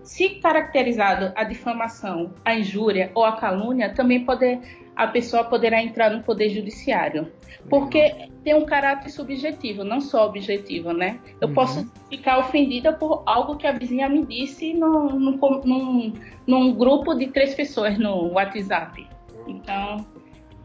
se 0.02 0.30
caracterizado 0.30 1.32
a 1.36 1.44
difamação, 1.44 2.34
a 2.44 2.56
injúria 2.56 3.12
ou 3.14 3.26
a 3.26 3.34
calúnia, 3.34 3.94
também 3.94 4.24
pode, 4.24 4.60
a 4.96 5.08
pessoa 5.08 5.44
poderá 5.44 5.82
entrar 5.82 6.10
no 6.10 6.24
poder 6.24 6.50
judiciário. 6.50 7.32
Porque 7.70 8.30
tem 8.44 8.56
um 8.56 8.66
caráter 8.66 9.10
subjetivo, 9.10 9.84
não 9.84 10.00
só 10.00 10.26
objetivo, 10.26 10.94
né? 10.94 11.20
Eu 11.42 11.50
uhum. 11.50 11.54
posso 11.54 11.92
ficar 12.10 12.40
ofendida 12.40 12.94
por 12.94 13.24
algo 13.26 13.58
que 13.58 13.68
a 13.68 13.74
vizinha 13.74 14.08
me 14.08 14.26
disse 14.26 14.74
num, 14.74 15.20
num, 15.20 15.38
num, 15.66 16.14
num 16.48 16.74
grupo 16.74 17.14
de 17.14 17.28
três 17.28 17.54
pessoas 17.54 17.98
no 18.00 18.32
WhatsApp. 18.32 19.06
Então, 19.46 20.06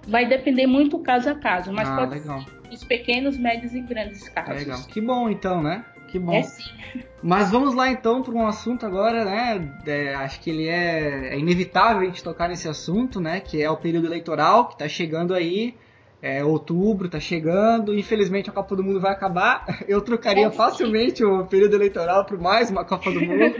vai 0.07 0.27
depender 0.27 0.67
muito 0.67 0.99
caso 0.99 1.31
a 1.31 1.35
caso, 1.35 1.73
mas 1.73 1.88
ah, 1.88 1.97
pode 1.97 2.15
legal. 2.15 2.41
ser 2.41 2.75
os 2.75 2.85
pequenos, 2.85 3.37
médios 3.37 3.75
e 3.75 3.81
grandes 3.81 4.29
casos. 4.29 4.55
Legal. 4.55 4.83
Que 4.85 5.01
bom 5.01 5.29
então, 5.29 5.62
né? 5.62 5.85
Que 6.09 6.19
bom. 6.19 6.33
É 6.33 6.43
sim. 6.43 6.71
Mas 7.23 7.51
vamos 7.51 7.75
lá 7.75 7.88
então 7.88 8.21
para 8.21 8.35
um 8.35 8.47
assunto 8.47 8.85
agora, 8.85 9.25
né? 9.25 9.73
É, 9.87 10.15
acho 10.15 10.41
que 10.41 10.51
ele 10.51 10.69
é, 10.69 11.35
é, 11.35 11.38
inevitável 11.38 12.03
a 12.03 12.05
gente 12.05 12.23
tocar 12.23 12.49
nesse 12.49 12.69
assunto, 12.69 13.21
né? 13.21 13.41
Que 13.41 13.62
é 13.62 13.71
o 13.71 13.77
período 13.77 14.09
eleitoral 14.09 14.67
que 14.67 14.75
está 14.75 14.88
chegando 14.88 15.33
aí. 15.33 15.75
É, 16.23 16.45
outubro 16.45 17.07
está 17.07 17.19
chegando, 17.19 17.93
infelizmente 17.99 18.49
a 18.49 18.53
Copa 18.53 18.77
do 18.77 18.85
Mundo 18.85 19.01
vai 19.01 19.11
acabar. 19.11 19.83
Eu 19.89 20.01
trocaria 20.01 20.47
é 20.47 20.51
facilmente 20.53 21.25
o 21.25 21.45
período 21.47 21.75
eleitoral 21.75 22.25
por 22.25 22.39
mais 22.39 22.71
uma 22.71 22.85
Copa 22.85 23.11
do 23.11 23.21
Mundo. 23.21 23.57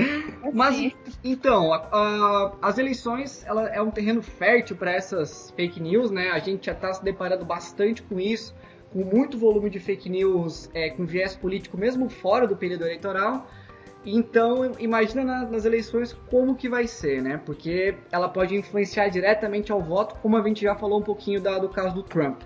Mas 0.54 0.94
então, 1.22 1.74
a, 1.74 1.76
a, 1.92 2.52
as 2.62 2.78
eleições 2.78 3.44
ela 3.46 3.68
é 3.68 3.82
um 3.82 3.90
terreno 3.90 4.22
fértil 4.22 4.76
para 4.76 4.92
essas 4.92 5.50
fake 5.50 5.78
news, 5.78 6.10
né? 6.10 6.30
A 6.30 6.38
gente 6.38 6.64
já 6.64 6.72
está 6.72 6.90
se 6.94 7.04
deparando 7.04 7.44
bastante 7.44 8.02
com 8.02 8.18
isso, 8.18 8.54
com 8.90 9.04
muito 9.04 9.36
volume 9.36 9.68
de 9.68 9.78
fake 9.78 10.08
news 10.08 10.70
é, 10.72 10.88
com 10.88 11.04
viés 11.04 11.36
político, 11.36 11.76
mesmo 11.76 12.08
fora 12.08 12.46
do 12.46 12.56
período 12.56 12.84
eleitoral. 12.84 13.46
Então, 14.06 14.72
imagina 14.78 15.24
na, 15.24 15.44
nas 15.46 15.64
eleições 15.64 16.12
como 16.30 16.54
que 16.54 16.68
vai 16.68 16.86
ser, 16.86 17.20
né? 17.20 17.40
Porque 17.44 17.96
ela 18.12 18.28
pode 18.28 18.54
influenciar 18.54 19.08
diretamente 19.08 19.72
ao 19.72 19.82
voto, 19.82 20.14
como 20.22 20.36
a 20.36 20.42
gente 20.46 20.62
já 20.62 20.76
falou 20.76 21.00
um 21.00 21.02
pouquinho 21.02 21.40
da, 21.40 21.58
do 21.58 21.68
caso 21.68 21.92
do 21.92 22.04
Trump. 22.04 22.40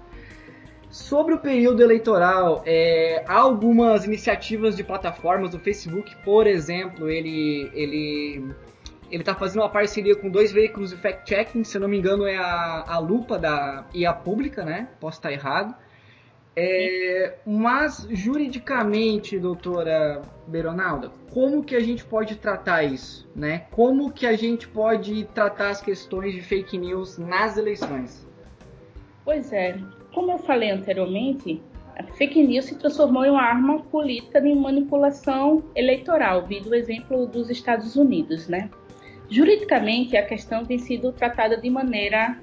Sobre 0.88 1.34
o 1.34 1.38
período 1.38 1.82
eleitoral, 1.82 2.62
é, 2.66 3.22
há 3.28 3.38
algumas 3.38 4.06
iniciativas 4.06 4.74
de 4.74 4.82
plataformas, 4.82 5.54
o 5.54 5.58
Facebook, 5.58 6.16
por 6.24 6.46
exemplo, 6.46 7.08
ele, 7.08 7.70
ele 7.74 8.52
ele 9.10 9.22
está 9.22 9.34
fazendo 9.34 9.62
uma 9.62 9.68
parceria 9.68 10.14
com 10.16 10.30
dois 10.30 10.52
veículos 10.52 10.90
de 10.90 10.96
fact-checking, 10.96 11.64
se 11.64 11.78
não 11.78 11.88
me 11.88 11.98
engano 11.98 12.26
é 12.26 12.36
a, 12.36 12.84
a 12.86 12.98
Lupa 12.98 13.38
da, 13.38 13.84
e 13.92 14.06
a 14.06 14.12
Pública, 14.12 14.64
né? 14.64 14.88
Posso 15.00 15.18
estar 15.18 15.32
errado. 15.32 15.74
É, 16.62 17.38
mas 17.46 18.06
juridicamente, 18.10 19.38
doutora 19.38 20.20
Beronalda, 20.46 21.10
como 21.32 21.64
que 21.64 21.74
a 21.74 21.80
gente 21.80 22.04
pode 22.04 22.36
tratar 22.36 22.82
isso, 22.82 23.26
né? 23.34 23.66
Como 23.70 24.12
que 24.12 24.26
a 24.26 24.36
gente 24.36 24.68
pode 24.68 25.24
tratar 25.34 25.70
as 25.70 25.80
questões 25.80 26.34
de 26.34 26.42
fake 26.42 26.76
news 26.76 27.16
nas 27.16 27.56
eleições? 27.56 28.28
Pois 29.24 29.50
é, 29.54 29.78
como 30.12 30.32
eu 30.32 30.38
falei 30.38 30.70
anteriormente, 30.70 31.62
a 31.96 32.02
fake 32.02 32.42
news 32.46 32.66
se 32.66 32.76
transformou 32.76 33.24
em 33.24 33.30
uma 33.30 33.42
arma 33.42 33.80
política 33.84 34.38
de 34.38 34.54
manipulação 34.54 35.64
eleitoral, 35.74 36.46
vindo 36.46 36.68
o 36.68 36.74
exemplo 36.74 37.26
dos 37.26 37.48
Estados 37.48 37.96
Unidos, 37.96 38.48
né? 38.48 38.68
Juridicamente, 39.30 40.14
a 40.14 40.26
questão 40.26 40.66
tem 40.66 40.76
sido 40.76 41.10
tratada 41.10 41.56
de 41.56 41.70
maneira 41.70 42.38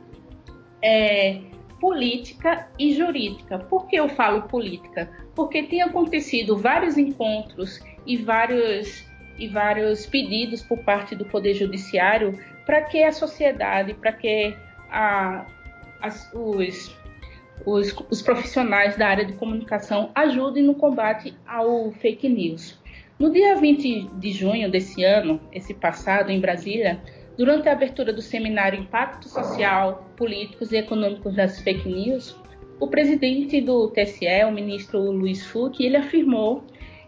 é, 0.82 1.42
política 1.80 2.68
e 2.78 2.94
jurídica. 2.94 3.60
Por 3.60 3.88
que 3.88 3.96
eu 3.96 4.10
falo 4.10 4.44
política? 4.44 5.10
Porque 5.36 5.64
tem 5.64 5.82
acontecido 5.82 6.58
vários 6.58 6.98
encontros 6.98 7.80
e 8.06 8.18
vários, 8.18 9.06
e 9.38 9.48
vários 9.48 10.06
pedidos 10.06 10.62
por 10.62 10.80
parte 10.80 11.16
do 11.16 11.26
Poder 11.26 11.54
Judiciário 11.54 12.38
para 12.66 12.82
que 12.82 13.04
a 13.04 13.12
sociedade, 13.12 13.94
para 13.94 14.12
que 14.12 14.56
a, 14.90 15.46
as, 16.02 16.32
os, 16.34 16.96
os, 17.66 17.96
os 18.10 18.22
profissionais 18.22 18.98
da 18.98 19.08
área 19.08 19.26
de 19.26 19.34
comunicação 19.34 20.12
ajudem 20.14 20.64
no 20.64 20.76
combate 20.76 21.34
ao 21.48 21.92
fake 21.92 22.28
news. 22.28 22.80
No 23.20 23.32
dia 23.32 23.56
20 23.56 24.10
de 24.14 24.32
junho 24.32 24.70
desse 24.70 25.04
ano, 25.04 25.42
esse 25.52 25.74
passado, 25.74 26.30
em 26.30 26.40
Brasília, 26.40 27.02
Durante 27.38 27.70
a 27.70 27.74
abertura 27.74 28.12
do 28.12 28.22
seminário 28.22 28.80
Impacto 28.80 29.30
Social, 29.30 30.04
Políticos 30.16 30.72
e 30.72 30.78
Econômicos 30.78 31.36
das 31.36 31.62
Fake 31.62 31.88
News, 31.88 32.36
o 32.80 32.88
presidente 32.88 33.62
do 33.62 33.90
TSE, 33.90 34.44
o 34.48 34.52
ministro 34.52 35.00
Luiz 35.12 35.46
Fux, 35.46 35.80
ele 35.80 35.98
afirmou 35.98 36.64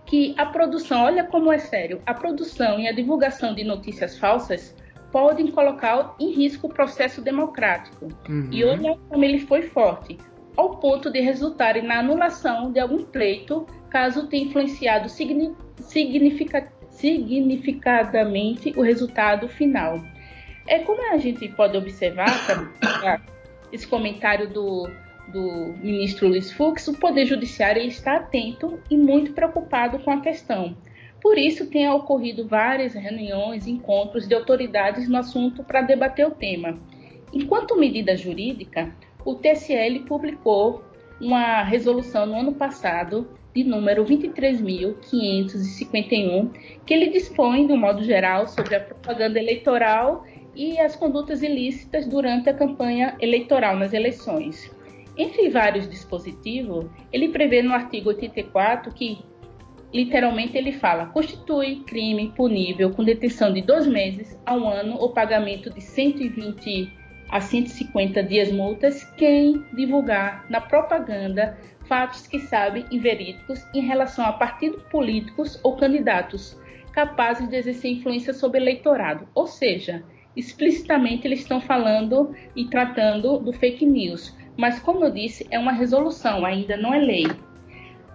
que 0.05 0.35
a 0.37 0.45
produção, 0.45 1.01
olha 1.03 1.23
como 1.23 1.51
é 1.51 1.57
sério, 1.57 1.99
a 2.05 2.13
produção 2.13 2.79
e 2.79 2.87
a 2.87 2.91
divulgação 2.91 3.55
de 3.55 3.63
notícias 3.63 4.19
falsas 4.19 4.75
podem 5.11 5.47
colocar 5.51 6.15
em 6.19 6.31
risco 6.31 6.67
o 6.67 6.73
processo 6.73 7.21
democrático. 7.21 8.07
Uhum. 8.27 8.49
E 8.51 8.63
olha 8.63 8.97
como 9.09 9.23
ele 9.23 9.39
foi 9.39 9.63
forte, 9.63 10.15
ao 10.55 10.77
ponto 10.77 11.11
de 11.11 11.19
resultarem 11.21 11.83
na 11.83 11.99
anulação 11.99 12.71
de 12.71 12.79
algum 12.79 13.03
pleito, 13.03 13.65
caso 13.89 14.27
tenha 14.27 14.45
influenciado 14.45 15.09
significa 15.09 16.71
significadamente 16.89 18.73
o 18.75 18.81
resultado 18.81 19.47
final. 19.47 20.03
É 20.69 20.77
como 20.77 21.01
a 21.11 21.17
gente 21.17 21.47
pode 21.47 21.75
observar, 21.75 22.27
esse 23.73 23.87
comentário 23.87 24.47
do, 24.47 24.87
do 25.27 25.73
ministro 25.81 26.27
Luiz 26.27 26.51
Fux, 26.51 26.87
o 26.87 26.93
Poder 26.93 27.25
Judiciário 27.25 27.81
está 27.81 28.17
atento 28.17 28.79
e 28.87 28.95
muito 28.95 29.33
preocupado 29.33 29.97
com 29.97 30.11
a 30.11 30.21
questão. 30.21 30.77
Por 31.19 31.39
isso, 31.39 31.71
tem 31.71 31.89
ocorrido 31.89 32.47
várias 32.47 32.93
reuniões, 32.93 33.65
encontros 33.65 34.27
de 34.27 34.35
autoridades 34.35 35.09
no 35.09 35.17
assunto 35.17 35.63
para 35.63 35.81
debater 35.81 36.27
o 36.27 36.31
tema. 36.31 36.79
Enquanto 37.33 37.75
medida 37.75 38.15
jurídica, 38.15 38.93
o 39.25 39.33
TSL 39.33 40.01
publicou 40.01 40.83
uma 41.19 41.63
resolução 41.63 42.27
no 42.27 42.39
ano 42.39 42.53
passado, 42.53 43.27
de 43.55 43.63
número 43.63 44.05
23.551, 44.05 46.51
que 46.85 46.93
ele 46.93 47.09
dispõe, 47.09 47.65
de 47.65 47.73
um 47.73 47.77
modo 47.77 48.03
geral, 48.03 48.47
sobre 48.47 48.75
a 48.75 48.79
propaganda 48.79 49.39
eleitoral 49.39 50.23
e 50.59 50.77
as 50.77 50.93
condutas 50.93 51.41
ilícitas 51.41 52.05
durante 52.05 52.49
a 52.49 52.53
campanha 52.53 53.15
eleitoral 53.21 53.77
nas 53.77 53.93
eleições. 53.93 54.69
Entre 55.17 55.49
vários 55.49 55.89
dispositivos, 55.89 56.85
ele 57.13 57.29
prevê 57.29 57.61
no 57.61 57.73
artigo 57.73 58.09
84 58.09 58.91
que, 58.91 59.19
literalmente, 59.93 60.57
ele 60.57 60.73
fala: 60.73 61.05
constitui 61.05 61.77
crime 61.87 62.33
punível 62.35 62.91
com 62.91 63.05
detenção 63.05 63.53
de 63.53 63.61
dois 63.61 63.87
meses 63.87 64.37
a 64.45 64.53
um 64.53 64.67
ano 64.67 64.97
ou 64.99 65.13
pagamento 65.13 65.69
de 65.69 65.79
120 65.79 66.91
a 67.29 67.39
150 67.39 68.21
dias 68.23 68.51
multas 68.51 69.05
quem 69.15 69.63
divulgar 69.73 70.45
na 70.49 70.59
propaganda 70.59 71.57
fatos 71.87 72.27
que 72.27 72.37
sabem 72.37 72.85
inverídicos 72.91 73.65
em 73.73 73.79
relação 73.79 74.25
a 74.25 74.33
partidos 74.33 74.83
políticos 74.91 75.57
ou 75.63 75.77
candidatos 75.77 76.59
capazes 76.91 77.47
de 77.47 77.55
exercer 77.55 77.91
influência 77.91 78.33
sobre 78.33 78.59
eleitorado, 78.59 79.27
ou 79.33 79.47
seja, 79.47 80.03
explicitamente 80.39 81.27
eles 81.27 81.39
estão 81.39 81.59
falando 81.59 82.33
e 82.55 82.65
tratando 82.65 83.37
do 83.37 83.51
fake 83.53 83.85
news. 83.85 84.35
Mas 84.57 84.79
como 84.79 85.05
eu 85.05 85.11
disse, 85.11 85.47
é 85.51 85.59
uma 85.59 85.71
resolução, 85.71 86.45
ainda 86.45 86.75
não 86.75 86.93
é 86.93 86.99
lei. 86.99 87.27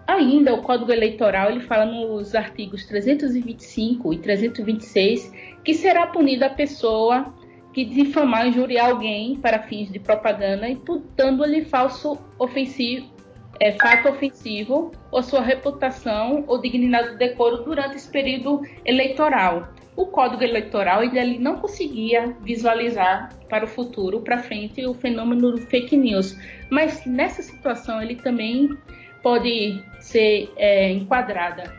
Ainda 0.07 0.53
o 0.53 0.61
Código 0.61 0.93
Eleitoral 0.93 1.51
ele 1.51 1.61
fala 1.61 1.87
nos 1.87 2.35
artigos 2.35 2.85
325 2.85 4.13
e 4.13 4.19
326 4.19 5.33
que 5.65 5.73
será 5.73 6.07
punida 6.07 6.47
a 6.47 6.51
pessoa 6.51 7.33
que 7.73 7.85
difamar, 7.85 8.47
injuriar 8.47 8.91
alguém 8.91 9.37
para 9.37 9.63
fins 9.63 9.91
de 9.91 9.99
propaganda, 9.99 10.69
imputando-lhe 10.69 11.65
falso 11.65 12.19
ofensivo, 12.39 13.11
é, 13.59 13.73
fato 13.73 14.09
ofensivo 14.09 14.93
ou 15.11 15.23
sua 15.23 15.41
reputação 15.41 16.45
ou 16.47 16.61
dignidade 16.61 17.13
do 17.13 17.19
decoro 17.19 17.65
durante 17.65 17.97
esse 17.97 18.11
período 18.11 18.63
eleitoral 18.85 19.74
o 19.97 20.07
Código 20.07 20.43
Eleitoral 20.43 21.01
ainda 21.01 21.21
ele 21.21 21.39
não 21.39 21.57
conseguia 21.57 22.37
visualizar 22.41 23.31
para 23.49 23.65
o 23.65 23.69
futuro, 23.69 24.21
para 24.21 24.39
frente, 24.39 24.85
o 24.87 24.95
fenômeno 24.95 25.53
do 25.53 25.59
fake 25.59 25.97
news. 25.97 26.37
Mas 26.71 27.05
nessa 27.07 27.43
situação 27.43 28.03
ele 28.03 28.17
também 28.17 28.77
pode 29.23 29.83
ser 30.01 30.53
é, 30.57 30.91
enquadrada. 30.91 31.73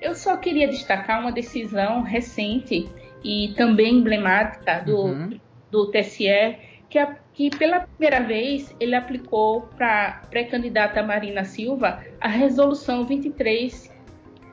Eu 0.00 0.14
só 0.14 0.36
queria 0.36 0.68
destacar 0.68 1.20
uma 1.20 1.32
decisão 1.32 2.02
recente 2.02 2.86
e 3.24 3.54
também 3.56 3.94
emblemática 3.94 4.80
do, 4.80 5.06
uhum. 5.06 5.40
do 5.70 5.90
TSE, 5.90 6.58
que, 6.90 6.98
a, 6.98 7.16
que 7.32 7.48
pela 7.56 7.80
primeira 7.80 8.20
vez 8.20 8.76
ele 8.78 8.94
aplicou 8.94 9.62
para 9.76 10.08
a 10.08 10.26
pré-candidata 10.26 11.02
Marina 11.02 11.44
Silva 11.44 12.04
a 12.20 12.28
resolução 12.28 13.04
23 13.04 13.93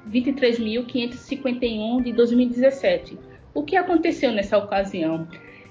23.551 0.09 2.03
de 2.03 2.13
2017. 2.13 3.17
O 3.53 3.63
que 3.63 3.75
aconteceu 3.75 4.31
nessa 4.31 4.57
ocasião? 4.57 5.27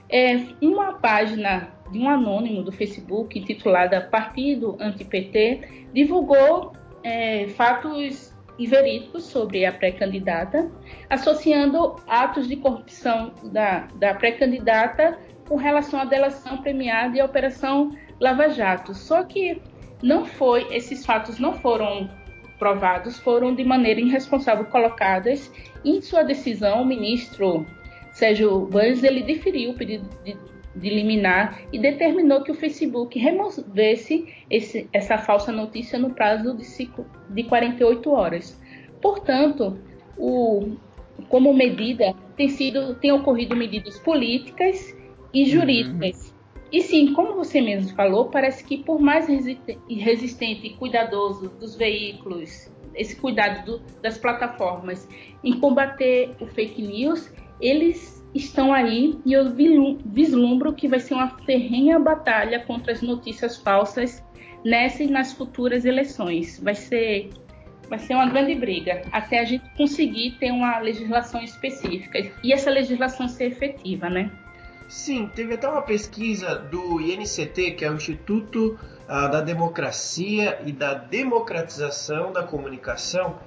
É, 0.09 0.37
uma 0.61 0.95
página 0.95 1.71
de 1.91 1.99
um 1.99 2.09
anônimo 2.09 2.63
do 2.63 2.73
Facebook, 2.73 3.39
intitulada 3.39 4.01
Partido 4.01 4.77
Anti-PT, 4.81 5.87
divulgou 5.93 6.73
é, 7.03 7.49
fatos 7.49 8.35
inverídicos 8.59 9.25
sobre 9.25 9.65
a 9.65 9.73
pré-candidata, 9.73 10.71
associando 11.09 11.97
atos 12.07 12.47
de 12.47 12.57
corrupção 12.57 13.33
da, 13.45 13.89
da 13.95 14.15
pré-candidata 14.15 15.19
com 15.49 15.57
relação 15.57 16.01
à 16.01 16.05
delação 16.05 16.59
premiada 16.59 17.17
e 17.17 17.21
à 17.21 17.25
Operação 17.25 17.91
Lava 18.21 18.51
Jato. 18.51 18.95
Só 18.95 19.25
que 19.25 19.61
não 20.03 20.25
foi, 20.25 20.67
esses 20.75 21.05
fatos 21.05 21.39
não 21.39 21.55
foram 21.55 22.09
provados 22.61 23.19
foram 23.19 23.55
de 23.55 23.65
maneira 23.65 24.01
irresponsável 24.01 24.67
colocadas. 24.67 25.51
Em 25.83 26.01
sua 26.03 26.23
decisão, 26.23 26.83
o 26.83 26.87
ministro 26.87 27.67
Sérgio 28.13 28.67
Vans 28.67 29.03
ele 29.03 29.23
deferiu 29.23 29.71
o 29.71 29.75
pedido 29.75 30.07
de, 30.23 30.37
de 30.77 30.91
liminar 30.91 31.63
e 31.73 31.79
determinou 31.79 32.43
que 32.43 32.53
o 32.53 32.55
Facebook 32.55 33.19
removesse 33.19 34.29
esse, 34.51 34.87
essa 34.93 35.17
falsa 35.17 35.51
notícia 35.51 35.99
no 35.99 36.13
prazo 36.13 36.55
de, 36.55 36.65
cinco, 36.65 37.07
de 37.31 37.45
48 37.45 38.11
horas. 38.11 38.61
Portanto, 39.01 39.79
o, 40.19 40.77
como 41.31 41.55
medida 41.55 42.15
tem 42.37 42.49
sido 42.49 42.95
tem 42.97 43.11
ocorrido 43.11 43.57
medidas 43.57 43.99
políticas 43.99 44.95
e 45.33 45.47
jurídicas 45.47 46.29
uhum. 46.29 46.40
E 46.73 46.83
sim, 46.83 47.13
como 47.13 47.35
você 47.35 47.61
mesmo 47.61 47.95
falou, 47.97 48.27
parece 48.27 48.63
que 48.65 48.79
por 48.79 49.01
mais 49.01 49.27
resistente 49.27 50.67
e 50.67 50.71
cuidadoso 50.75 51.49
dos 51.59 51.75
veículos, 51.75 52.71
esse 52.95 53.17
cuidado 53.17 53.65
do, 53.65 53.79
das 54.01 54.19
plataformas 54.19 55.09
em 55.43 55.59
combater 55.59 56.35
o 56.41 56.47
fake 56.47 56.83
news, 56.83 57.33
eles 57.61 58.25
estão 58.35 58.73
aí 58.73 59.19
e 59.27 59.33
eu 59.33 59.53
vislumbro 60.05 60.73
que 60.73 60.87
vai 60.87 61.01
ser 61.01 61.15
uma 61.15 61.37
ferrenha 61.45 61.99
batalha 61.99 62.61
contra 62.61 62.93
as 62.93 63.03
notícias 63.03 63.57
falsas 63.57 64.25
nessa 64.65 65.03
e 65.03 65.11
nas 65.11 65.33
futuras 65.33 65.85
eleições. 65.85 66.61
Vai 66.63 66.75
ser 66.75 67.31
vai 67.89 67.99
ser 67.99 68.15
uma 68.15 68.31
grande 68.31 68.55
briga 68.55 69.03
até 69.11 69.41
a 69.41 69.45
gente 69.45 69.69
conseguir 69.77 70.37
ter 70.39 70.53
uma 70.53 70.79
legislação 70.79 71.43
específica 71.43 72.31
e 72.45 72.53
essa 72.53 72.71
legislação 72.71 73.27
ser 73.27 73.47
efetiva, 73.47 74.09
né? 74.09 74.31
Sim, 74.91 75.31
teve 75.33 75.55
até 75.55 75.69
uma 75.69 75.83
pesquisa 75.83 76.57
do 76.57 77.01
INCT, 77.01 77.77
que 77.77 77.85
é 77.85 77.91
o 77.91 77.95
Instituto 77.95 78.77
uh, 79.05 79.31
da 79.31 79.41
Democracia 79.41 80.61
e 80.67 80.73
da 80.73 80.95
Democratização 80.95 82.33
da 82.33 82.43
Comunicação, 82.43 83.39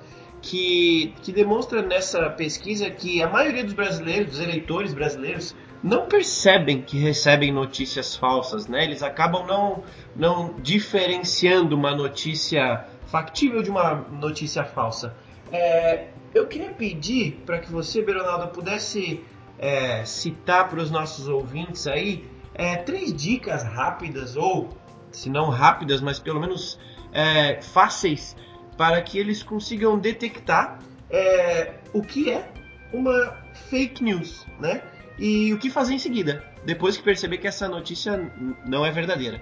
que, 0.41 1.13
que 1.21 1.34
demonstra 1.34 1.82
nessa 1.82 2.29
pesquisa 2.29 2.89
que 2.89 3.21
a 3.21 3.27
maioria 3.27 3.62
dos 3.62 3.73
brasileiros, 3.73 4.32
dos 4.32 4.39
eleitores 4.39 4.93
brasileiros, 4.93 5.53
não 5.84 6.06
percebem 6.06 6.82
que 6.82 6.97
recebem 6.97 7.51
notícias 7.51 8.15
falsas, 8.15 8.65
né? 8.65 8.86
Eles 8.86 9.03
acabam 9.03 9.45
não, 9.45 9.84
não 10.15 10.56
diferenciando 10.62 11.75
uma 11.75 11.93
notícia 11.93 12.86
factível 13.08 13.62
de 13.62 13.69
uma 13.69 13.95
notícia 14.13 14.63
falsa. 14.63 15.13
É, 15.51 16.08
eu 16.34 16.47
queria 16.47 16.69
pedir 16.69 17.43
para 17.45 17.60
que 17.60 17.69
você, 17.69 18.01
Beronaldo, 18.01 18.47
pudesse 18.47 19.21
é, 19.58 20.04
citar 20.06 20.70
para 20.70 20.80
os 20.80 20.92
nossos 20.92 21.28
ouvintes 21.28 21.88
aí 21.88 22.28
é, 22.56 22.76
três 22.76 23.13
dicas 23.13 23.63
rápidas, 23.63 24.36
ou 24.36 24.70
se 25.12 25.30
não 25.30 25.50
rápidas, 25.50 26.02
mas 26.02 26.20
pelo 26.20 26.39
menos 26.39 26.80
é, 27.12 27.62
fáceis, 27.62 28.36
para 28.78 29.02
que 29.02 29.18
eles 29.18 29.44
consigam 29.44 29.98
detectar 29.98 30.80
é, 31.10 31.74
o 31.94 32.02
que 32.02 32.32
é 32.32 32.52
uma 32.92 33.38
fake 33.70 34.04
news, 34.04 34.46
né? 34.60 34.82
E 35.18 35.54
o 35.54 35.60
que 35.60 35.70
fazer 35.70 35.94
em 35.94 36.00
seguida, 36.00 36.44
depois 36.66 36.98
que 36.98 37.04
perceber 37.04 37.38
que 37.38 37.48
essa 37.48 37.68
notícia 37.68 38.32
não 38.66 38.86
é 38.86 38.92
verdadeira. 38.92 39.42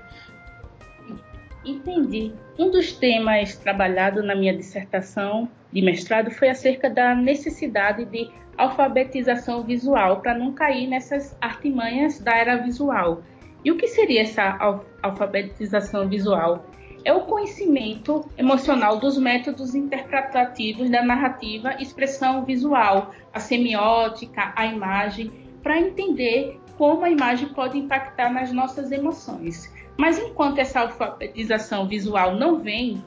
Entendi. 1.64 2.34
Um 2.58 2.72
dos 2.72 2.94
temas 2.94 3.56
trabalhado 3.56 4.24
na 4.24 4.36
minha 4.36 4.56
dissertação 4.56 5.50
de 5.72 5.82
mestrado 5.82 6.32
foi 6.32 6.50
acerca 6.50 6.90
da 6.90 7.16
necessidade 7.16 8.04
de 8.06 8.30
alfabetização 8.62 9.64
visual 9.64 10.22
para 10.22 10.38
não 10.38 10.54
cair 10.54 10.88
nessas 10.88 11.36
artimanhas 11.42 12.20
da 12.20 12.38
era 12.38 12.58
visual. 12.58 13.24
E 13.64 13.72
o 13.72 13.78
que 13.78 13.88
seria 13.88 14.22
essa 14.22 14.58
alfabetização 15.02 16.08
visual? 16.08 16.66
É 17.04 17.12
o 17.12 17.22
conhecimento 17.22 18.24
emocional 18.38 19.00
dos 19.00 19.18
métodos 19.18 19.74
interpretativos 19.74 20.90
da 20.90 21.04
narrativa, 21.04 21.76
expressão 21.80 22.46
visual, 22.46 23.12
a 23.34 23.40
semiótica, 23.40 24.54
a 24.56 24.68
imagem, 24.68 25.32
para 25.64 25.80
entender 25.80 26.60
como 26.78 27.04
a 27.04 27.10
imagem 27.10 27.50
pode 27.50 27.78
impactar 27.78 28.32
nas 28.32 28.52
nossas 28.52 28.92
emoções. 28.92 29.74
Mas 29.98 30.20
enquanto 30.20 30.60
essa 30.60 30.82
alfabetização 30.82 31.88
visual 31.88 32.36
não 32.36 32.60
vem, 32.60 33.04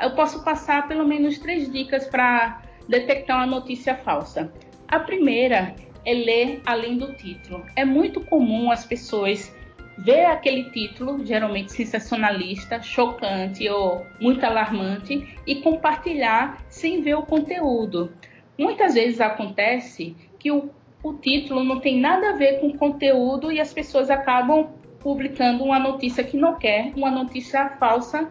eu 0.00 0.10
posso 0.12 0.42
passar 0.42 0.88
pelo 0.88 1.06
menos 1.06 1.38
três 1.38 1.70
dicas 1.70 2.06
para 2.08 2.62
detectar 2.88 3.36
uma 3.36 3.46
notícia 3.46 3.94
falsa. 3.96 4.52
A 4.88 4.98
primeira 5.00 5.74
é 6.02 6.14
ler 6.14 6.62
além 6.64 6.96
do 6.96 7.12
título. 7.12 7.62
É 7.76 7.84
muito 7.84 8.22
comum 8.22 8.70
as 8.70 8.86
pessoas 8.86 9.54
ver 9.98 10.24
aquele 10.24 10.70
título, 10.70 11.26
geralmente 11.26 11.72
sensacionalista, 11.72 12.80
chocante 12.80 13.68
ou 13.68 14.06
muito 14.18 14.42
alarmante, 14.46 15.36
e 15.46 15.56
compartilhar 15.56 16.64
sem 16.70 17.02
ver 17.02 17.16
o 17.16 17.22
conteúdo. 17.22 18.10
Muitas 18.56 18.94
vezes 18.94 19.20
acontece 19.20 20.16
que 20.38 20.50
o, 20.50 20.70
o 21.02 21.12
título 21.14 21.62
não 21.62 21.80
tem 21.80 22.00
nada 22.00 22.30
a 22.30 22.36
ver 22.36 22.58
com 22.60 22.68
o 22.68 22.78
conteúdo 22.78 23.52
e 23.52 23.60
as 23.60 23.74
pessoas 23.74 24.08
acabam 24.08 24.70
publicando 25.00 25.64
uma 25.64 25.78
notícia 25.78 26.24
que 26.24 26.36
não 26.36 26.58
quer, 26.58 26.92
uma 26.96 27.10
notícia 27.10 27.68
falsa, 27.78 28.30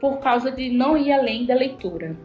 por 0.00 0.20
causa 0.20 0.50
de 0.50 0.70
não 0.70 0.96
ir 0.96 1.12
além 1.12 1.44
da 1.44 1.54
leitura. 1.54 2.16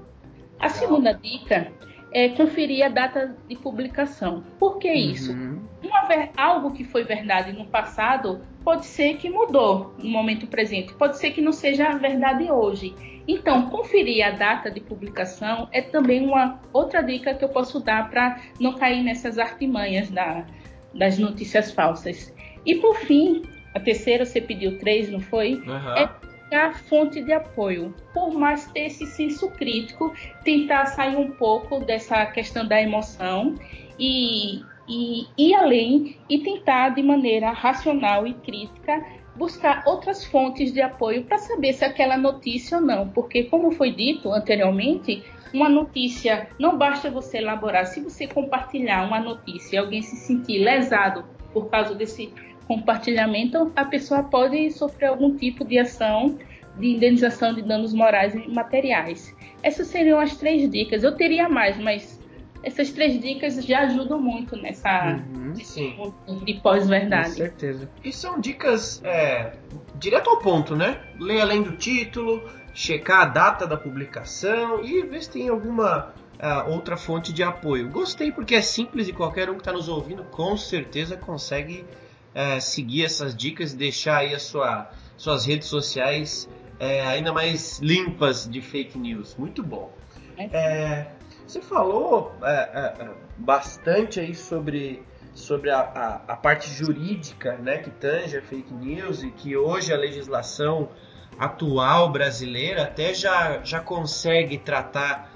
A 0.60 0.70
segunda 0.70 1.14
dica 1.14 1.72
é 2.14 2.30
conferir 2.30 2.86
a 2.86 2.90
data 2.90 3.36
de 3.50 3.56
publicação. 3.56 4.44
Por 4.60 4.78
que 4.78 4.92
isso? 4.92 5.34
Uhum. 5.34 5.62
Uma, 5.84 6.30
algo 6.38 6.72
que 6.72 6.84
foi 6.84 7.04
verdade 7.04 7.52
no 7.52 7.66
passado 7.66 8.42
pode 8.64 8.86
ser 8.86 9.18
que 9.18 9.30
mudou 9.30 9.94
no 9.98 10.10
momento 10.10 10.48
presente, 10.48 10.94
pode 10.94 11.18
ser 11.18 11.32
que 11.32 11.42
não 11.42 11.52
seja 11.52 11.98
verdade 11.98 12.50
hoje. 12.52 12.96
Então, 13.28 13.70
conferir 13.70 14.26
a 14.26 14.32
data 14.32 14.70
de 14.70 14.80
publicação 14.80 15.68
é 15.72 15.82
também 15.82 16.26
uma 16.26 16.62
outra 16.72 17.02
dica 17.02 17.34
que 17.34 17.44
eu 17.44 17.50
posso 17.50 17.80
dar 17.80 18.10
para 18.10 18.40
não 18.60 18.74
cair 18.74 19.02
nessas 19.02 19.40
artimanhas 19.40 20.10
da, 20.10 20.46
das 20.94 21.18
notícias 21.18 21.72
falsas. 21.72 22.34
E 22.66 22.76
por 22.76 22.96
fim, 22.98 23.44
a 23.74 23.80
terceira 23.80 24.26
você 24.26 24.40
pediu 24.40 24.78
três, 24.78 25.10
não 25.10 25.20
foi? 25.20 25.56
Uhum. 25.56 25.96
É 25.96 26.10
a 26.54 26.74
fonte 26.74 27.22
de 27.22 27.32
apoio. 27.32 27.94
Por 28.14 28.34
mais 28.34 28.66
ter 28.72 28.88
esse 28.88 29.06
senso 29.06 29.50
crítico, 29.52 30.14
tentar 30.44 30.88
sair 30.88 31.16
um 31.16 31.32
pouco 31.32 31.80
dessa 31.80 32.26
questão 32.28 32.68
da 32.68 32.82
emoção 32.82 33.56
e, 34.00 34.62
e 34.88 35.28
ir 35.38 35.54
além 35.56 36.18
e 36.30 36.40
tentar 36.40 36.90
de 36.90 37.02
maneira 37.04 37.52
racional 37.52 38.28
e 38.28 38.34
crítica 38.34 39.04
buscar 39.36 39.84
outras 39.86 40.26
fontes 40.26 40.72
de 40.72 40.82
apoio 40.82 41.24
para 41.24 41.38
saber 41.38 41.74
se 41.74 41.84
aquela 41.84 42.18
notícia 42.18 42.78
ou 42.78 42.84
não, 42.84 43.10
porque 43.10 43.46
como 43.46 43.72
foi 43.72 43.92
dito 43.92 44.32
anteriormente, 44.32 45.24
uma 45.54 45.70
notícia 45.70 46.50
não 46.60 46.78
basta 46.78 47.10
você 47.10 47.38
elaborar, 47.38 47.86
se 47.86 48.02
você 48.02 48.28
compartilhar 48.28 49.06
uma 49.06 49.20
notícia 49.20 49.76
e 49.76 49.80
alguém 49.80 50.02
se 50.02 50.16
sentir 50.16 50.60
lesado 50.60 51.26
por 51.52 51.70
causa 51.70 51.94
desse 51.94 52.34
compartilhamento, 52.68 53.72
a 53.76 53.86
pessoa 53.86 54.24
pode 54.24 54.72
sofrer 54.72 55.08
algum 55.08 55.36
tipo 55.36 55.66
de 55.66 55.78
ação 55.80 56.38
de 56.78 56.88
indenização 56.88 57.54
de 57.54 57.62
danos 57.62 57.94
morais 57.94 58.34
e 58.34 58.48
materiais. 58.50 59.36
Essas 59.62 59.88
seriam 59.88 60.20
as 60.20 60.36
três 60.38 60.70
dicas. 60.70 61.04
Eu 61.04 61.16
teria 61.16 61.48
mais, 61.48 61.78
mas 61.78 62.20
essas 62.64 62.92
três 62.92 63.20
dicas 63.20 63.64
já 63.64 63.82
ajudam 63.82 64.20
muito 64.20 64.56
nessa 64.56 65.20
uhum, 65.36 66.44
de 66.44 66.54
pós-verdade. 66.56 67.30
Com 67.30 67.36
certeza. 67.36 67.90
E 68.04 68.12
são 68.12 68.40
dicas 68.40 69.02
é, 69.04 69.54
direto 70.00 70.30
ao 70.30 70.40
ponto, 70.40 70.76
né? 70.76 71.00
Ler 71.20 71.42
além 71.42 71.62
do 71.62 71.76
título, 71.76 72.50
checar 72.74 73.22
a 73.22 73.26
data 73.26 73.68
da 73.68 73.78
publicação 73.78 74.84
e 74.84 75.04
ver 75.04 75.22
se 75.22 75.30
tem 75.30 75.50
alguma 75.50 76.14
uh, 76.40 76.72
outra 76.72 76.98
fonte 76.98 77.32
de 77.32 77.44
apoio. 77.44 77.90
Gostei 77.90 78.32
porque 78.32 78.56
é 78.56 78.62
simples 78.62 79.08
e 79.08 79.14
qualquer 79.14 79.50
um 79.50 79.56
que 79.56 79.62
está 79.62 79.74
nos 79.74 79.90
ouvindo 79.90 80.24
com 80.24 80.58
certeza 80.58 81.18
consegue 81.18 81.86
é, 82.34 82.60
seguir 82.60 83.06
essas 83.06 83.36
dicas 83.36 83.74
e 83.74 83.78
deixar 83.78 84.18
aí 84.18 84.34
a 84.34 84.40
sua, 84.40 84.90
suas 85.18 85.46
redes 85.46 85.68
sociais 85.68 86.50
é, 86.80 87.02
ainda 87.02 87.32
mais 87.32 87.80
limpas 87.80 88.50
de 88.50 88.62
fake 88.62 88.98
news. 88.98 89.36
Muito 89.36 89.64
bom. 89.64 89.92
É, 90.38 91.08
você 91.46 91.62
falou 91.62 92.34
é, 92.42 92.52
é, 92.52 93.04
é, 93.04 93.10
bastante 93.38 94.20
aí 94.20 94.34
sobre, 94.34 95.04
sobre 95.34 95.70
a, 95.70 95.80
a, 95.80 96.16
a, 96.34 96.36
parte 96.36 96.70
jurídica 96.72 97.56
né, 97.58 97.78
que 97.78 97.92
tange 97.92 98.38
a 98.38 98.42
fake 98.42 98.74
news 98.74 99.22
e 99.22 99.30
que 99.30 99.56
hoje 99.56 99.94
a 99.94 99.98
legislação 99.98 100.90
atual 101.38 102.12
brasileira 102.12 102.84
até 102.84 103.14
já, 103.14 103.64
já 103.64 103.80
consegue 103.80 104.58
tratar 104.58 105.32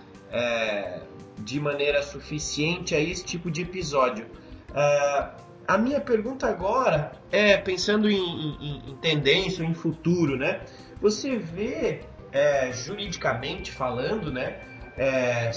de 1.39 1.59
maneira 1.59 2.03
suficiente 2.03 2.93
a 2.93 2.99
esse 2.99 3.23
tipo 3.23 3.49
de 3.49 3.61
episódio. 3.61 4.25
Uh, 4.69 5.46
a 5.67 5.77
minha 5.77 5.99
pergunta 5.99 6.47
agora 6.47 7.11
é, 7.31 7.57
pensando 7.57 8.09
em, 8.09 8.17
em, 8.17 8.89
em 8.89 8.95
tendência, 8.97 9.63
em 9.63 9.73
futuro, 9.73 10.37
né? 10.37 10.61
Você 11.01 11.37
vê, 11.37 12.01
é, 12.31 12.71
juridicamente 12.71 13.71
falando, 13.71 14.31
né? 14.31 14.59
É, 14.97 15.51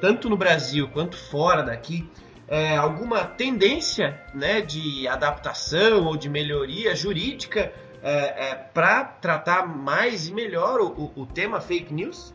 tanto 0.00 0.28
no 0.28 0.36
Brasil 0.36 0.88
quanto 0.88 1.16
fora 1.16 1.62
daqui, 1.62 2.08
é, 2.46 2.76
alguma 2.76 3.24
tendência 3.24 4.20
né, 4.32 4.60
de 4.60 5.08
adaptação 5.08 6.04
ou 6.04 6.16
de 6.16 6.28
melhoria 6.28 6.94
jurídica 6.94 7.72
é, 8.02 8.50
é 8.50 8.54
para 8.54 9.02
tratar 9.02 9.66
mais 9.66 10.28
e 10.28 10.32
melhor 10.32 10.80
o, 10.80 11.12
o, 11.16 11.26
tema 11.26 11.60
fake 11.60 11.92
news? 11.92 12.32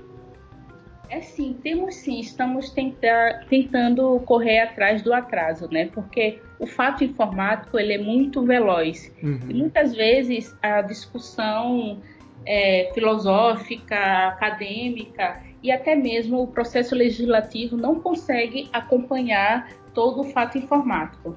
É 1.12 1.20
sim, 1.20 1.58
temos 1.62 1.96
sim, 1.96 2.22
estamos 2.22 2.70
tentar, 2.70 3.46
tentando 3.50 4.18
correr 4.22 4.60
atrás 4.60 5.02
do 5.02 5.14
atraso, 5.14 5.68
né? 5.70 5.90
Porque 5.94 6.40
o 6.58 6.66
fato 6.66 7.04
informático 7.04 7.78
ele 7.78 7.94
é 7.94 7.98
muito 7.98 8.42
veloz 8.46 9.14
uhum. 9.22 9.40
e 9.50 9.54
muitas 9.54 9.94
vezes 9.94 10.56
a 10.62 10.82
discussão 10.82 12.02
é, 12.46 12.90
filosófica, 12.94 14.30
acadêmica 14.30 15.44
e 15.62 15.70
até 15.70 15.96
mesmo 15.96 16.44
o 16.44 16.48
processo 16.48 16.96
legislativo 16.96 17.76
não 17.76 18.00
consegue 18.00 18.70
acompanhar 18.72 19.70
todo 19.94 20.22
o 20.22 20.24
fato 20.24 20.58
informático. 20.58 21.36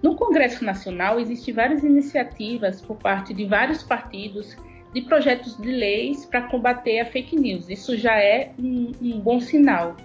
No 0.00 0.14
Congresso 0.14 0.64
Nacional 0.64 1.18
existem 1.18 1.52
várias 1.52 1.82
iniciativas 1.82 2.80
por 2.80 2.96
parte 2.96 3.34
de 3.34 3.44
vários 3.44 3.82
partidos 3.82 4.56
de 4.92 5.02
projetos 5.02 5.56
de 5.56 5.70
leis 5.70 6.24
para 6.24 6.42
combater 6.42 7.00
a 7.00 7.04
fake 7.04 7.36
news. 7.36 7.68
Isso 7.68 7.96
já 7.96 8.16
é 8.16 8.52
um, 8.58 8.92
um 9.00 9.20
bom 9.20 9.40
sinal. 9.40 9.96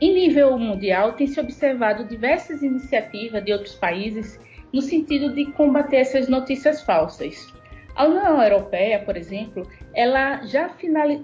Em 0.00 0.12
nível 0.12 0.58
mundial, 0.58 1.12
tem 1.12 1.26
se 1.26 1.40
observado 1.40 2.04
diversas 2.04 2.62
iniciativas 2.62 3.44
de 3.44 3.52
outros 3.52 3.74
países 3.74 4.40
no 4.72 4.82
sentido 4.82 5.32
de 5.32 5.46
combater 5.52 5.96
essas 5.96 6.28
notícias 6.28 6.82
falsas. 6.82 7.52
A 7.94 8.06
União 8.06 8.42
Europeia, 8.42 8.98
por 8.98 9.16
exemplo, 9.16 9.68
ela 9.94 10.44
já, 10.46 10.68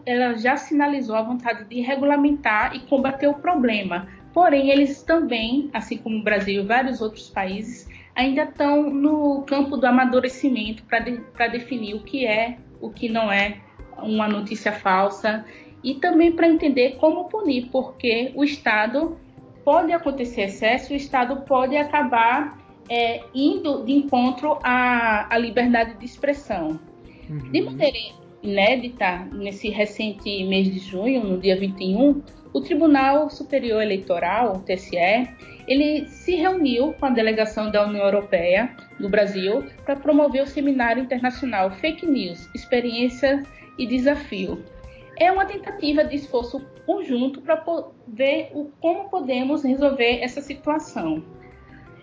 ela 0.07 0.35
já 0.35 0.57
sinalizou 0.57 1.17
a 1.17 1.23
vontade 1.23 1.65
de 1.65 1.81
regulamentar 1.81 2.77
e 2.77 2.81
combater 2.81 3.27
o 3.27 3.35
problema. 3.35 4.07
Porém, 4.33 4.71
eles 4.71 5.03
também, 5.03 5.69
assim 5.73 5.99
como 5.99 6.19
o 6.19 6.23
Brasil 6.23 6.63
e 6.63 6.67
vários 6.67 7.01
outros 7.01 7.29
países, 7.29 7.89
ainda 8.15 8.45
estão 8.45 8.85
no 8.85 9.43
campo 9.43 9.77
do 9.77 9.85
amadurecimento 9.85 10.85
para 10.85 11.01
de, 11.01 11.21
definir 11.51 11.95
o 11.95 12.05
que 12.05 12.25
é 12.25 12.57
o 12.81 12.91
que 12.91 13.09
não 13.09 13.31
é 13.31 13.59
uma 13.99 14.29
notícia 14.29 14.73
falsa 14.73 15.45
e 15.83 15.95
também 15.95 16.33
para 16.33 16.49
entender 16.49 16.97
como 16.97 17.29
punir, 17.29 17.69
porque 17.71 18.33
o 18.35 18.45
Estado 18.45 19.17
pode 19.65 19.93
acontecer 19.93 20.43
excesso, 20.43 20.93
o 20.93 20.97
Estado 20.97 21.43
pode 21.43 21.77
acabar 21.77 22.59
é, 22.89 23.23
indo 23.35 23.85
de 23.85 23.93
encontro 23.93 24.59
à, 24.63 25.33
à 25.35 25.39
liberdade 25.39 25.99
de 25.99 26.05
expressão. 26.05 26.79
Uhum. 27.29 27.51
De 27.51 27.63
maneira 27.63 27.99
inédita, 28.43 29.29
nesse 29.33 29.69
recente 29.69 30.45
mês 30.45 30.73
de 30.73 30.79
junho, 30.79 31.23
no 31.23 31.39
dia 31.39 31.57
21, 31.59 32.23
o 32.53 32.61
Tribunal 32.61 33.31
Superior 33.31 33.83
Eleitoral, 33.83 34.57
o 34.57 34.59
TSE, 34.61 34.97
ele 35.69 36.09
se 36.09 36.35
reuniu 36.35 36.93
com 36.95 37.07
a 37.07 37.11
delegação 37.11 37.71
da 37.71 37.87
União 37.87 38.05
Europeia 38.05 38.75
do 38.99 39.09
Brasil 39.09 39.65
para 39.85 39.97
promover 39.97 40.43
o 40.43 40.47
seminário 40.47 41.03
internacional 41.03 41.71
Fake 41.71 42.07
News, 42.07 42.49
Experiência 42.55 43.43
e 43.79 43.87
Desafio. 43.87 44.65
É 45.17 45.31
uma 45.31 45.45
tentativa 45.45 46.03
de 46.03 46.17
esforço 46.17 46.61
conjunto 46.87 47.41
para 47.41 47.63
ver 48.09 48.51
como 48.81 49.09
podemos 49.09 49.63
resolver 49.63 50.21
essa 50.23 50.41
situação. 50.41 51.23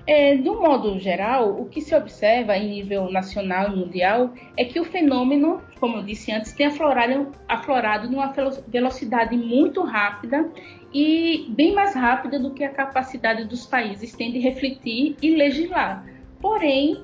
É, 0.08 0.36
um 0.36 0.62
modo 0.62 0.98
geral, 1.00 1.60
o 1.60 1.66
que 1.66 1.82
se 1.82 1.94
observa 1.94 2.56
em 2.56 2.70
nível 2.70 3.12
nacional 3.12 3.68
e 3.68 3.76
mundial 3.76 4.34
é 4.56 4.64
que 4.64 4.80
o 4.80 4.86
fenômeno, 4.86 5.62
como 5.82 5.98
eu 5.98 6.04
disse 6.04 6.32
antes, 6.32 6.54
tem 6.54 6.68
aflorado, 6.68 7.34
aflorado 7.46 8.10
numa 8.10 8.34
velocidade 8.70 9.36
muito 9.36 9.82
rápida 9.82 10.50
e 10.94 11.48
bem 11.50 11.76
mais 11.76 11.94
rápida 11.94 12.40
do 12.40 12.54
que 12.54 12.64
a 12.64 12.70
capacidade 12.70 13.44
dos 13.44 13.66
países 13.66 14.14
têm 14.14 14.32
de 14.32 14.40
refletir 14.40 15.18
e 15.22 15.36
legislar. 15.36 16.06
Porém, 16.40 17.04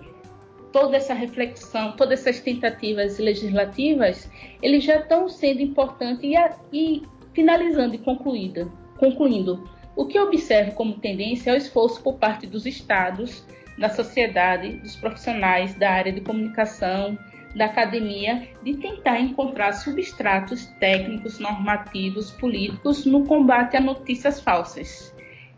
toda 0.72 0.96
essa 0.96 1.14
reflexão, 1.14 1.92
todas 1.98 2.22
essas 2.22 2.40
tentativas 2.40 3.20
legislativas, 3.20 4.32
eles 4.62 4.82
já 4.82 4.96
estão 4.96 5.28
sendo 5.28 5.62
importantes 5.62 6.24
e, 6.24 6.36
e 6.72 7.04
finalizando 7.34 7.96
e 7.96 7.98
concluída, 7.98 8.72
concluindo 8.98 9.70
o 9.96 10.06
que 10.06 10.20
observo 10.20 10.72
como 10.74 11.00
tendência 11.00 11.52
é 11.52 11.54
o 11.54 11.58
esforço 11.58 12.02
por 12.02 12.16
parte 12.16 12.48
dos 12.48 12.66
estados, 12.66 13.46
da 13.78 13.90
sociedade, 13.90 14.78
dos 14.78 14.96
profissionais 14.96 15.74
da 15.76 15.92
área 15.92 16.12
de 16.12 16.22
comunicação, 16.22 17.18
da 17.56 17.66
academia, 17.66 18.48
de 18.64 18.76
tentar 18.78 19.20
encontrar 19.20 19.74
substratos 19.74 20.66
técnicos, 20.80 21.40
normativos, 21.40 22.32
políticos 22.32 23.06
no 23.06 23.26
combate 23.26 23.78
a 23.78 23.82
notícias 23.82 24.40
falsas. 24.40 25.14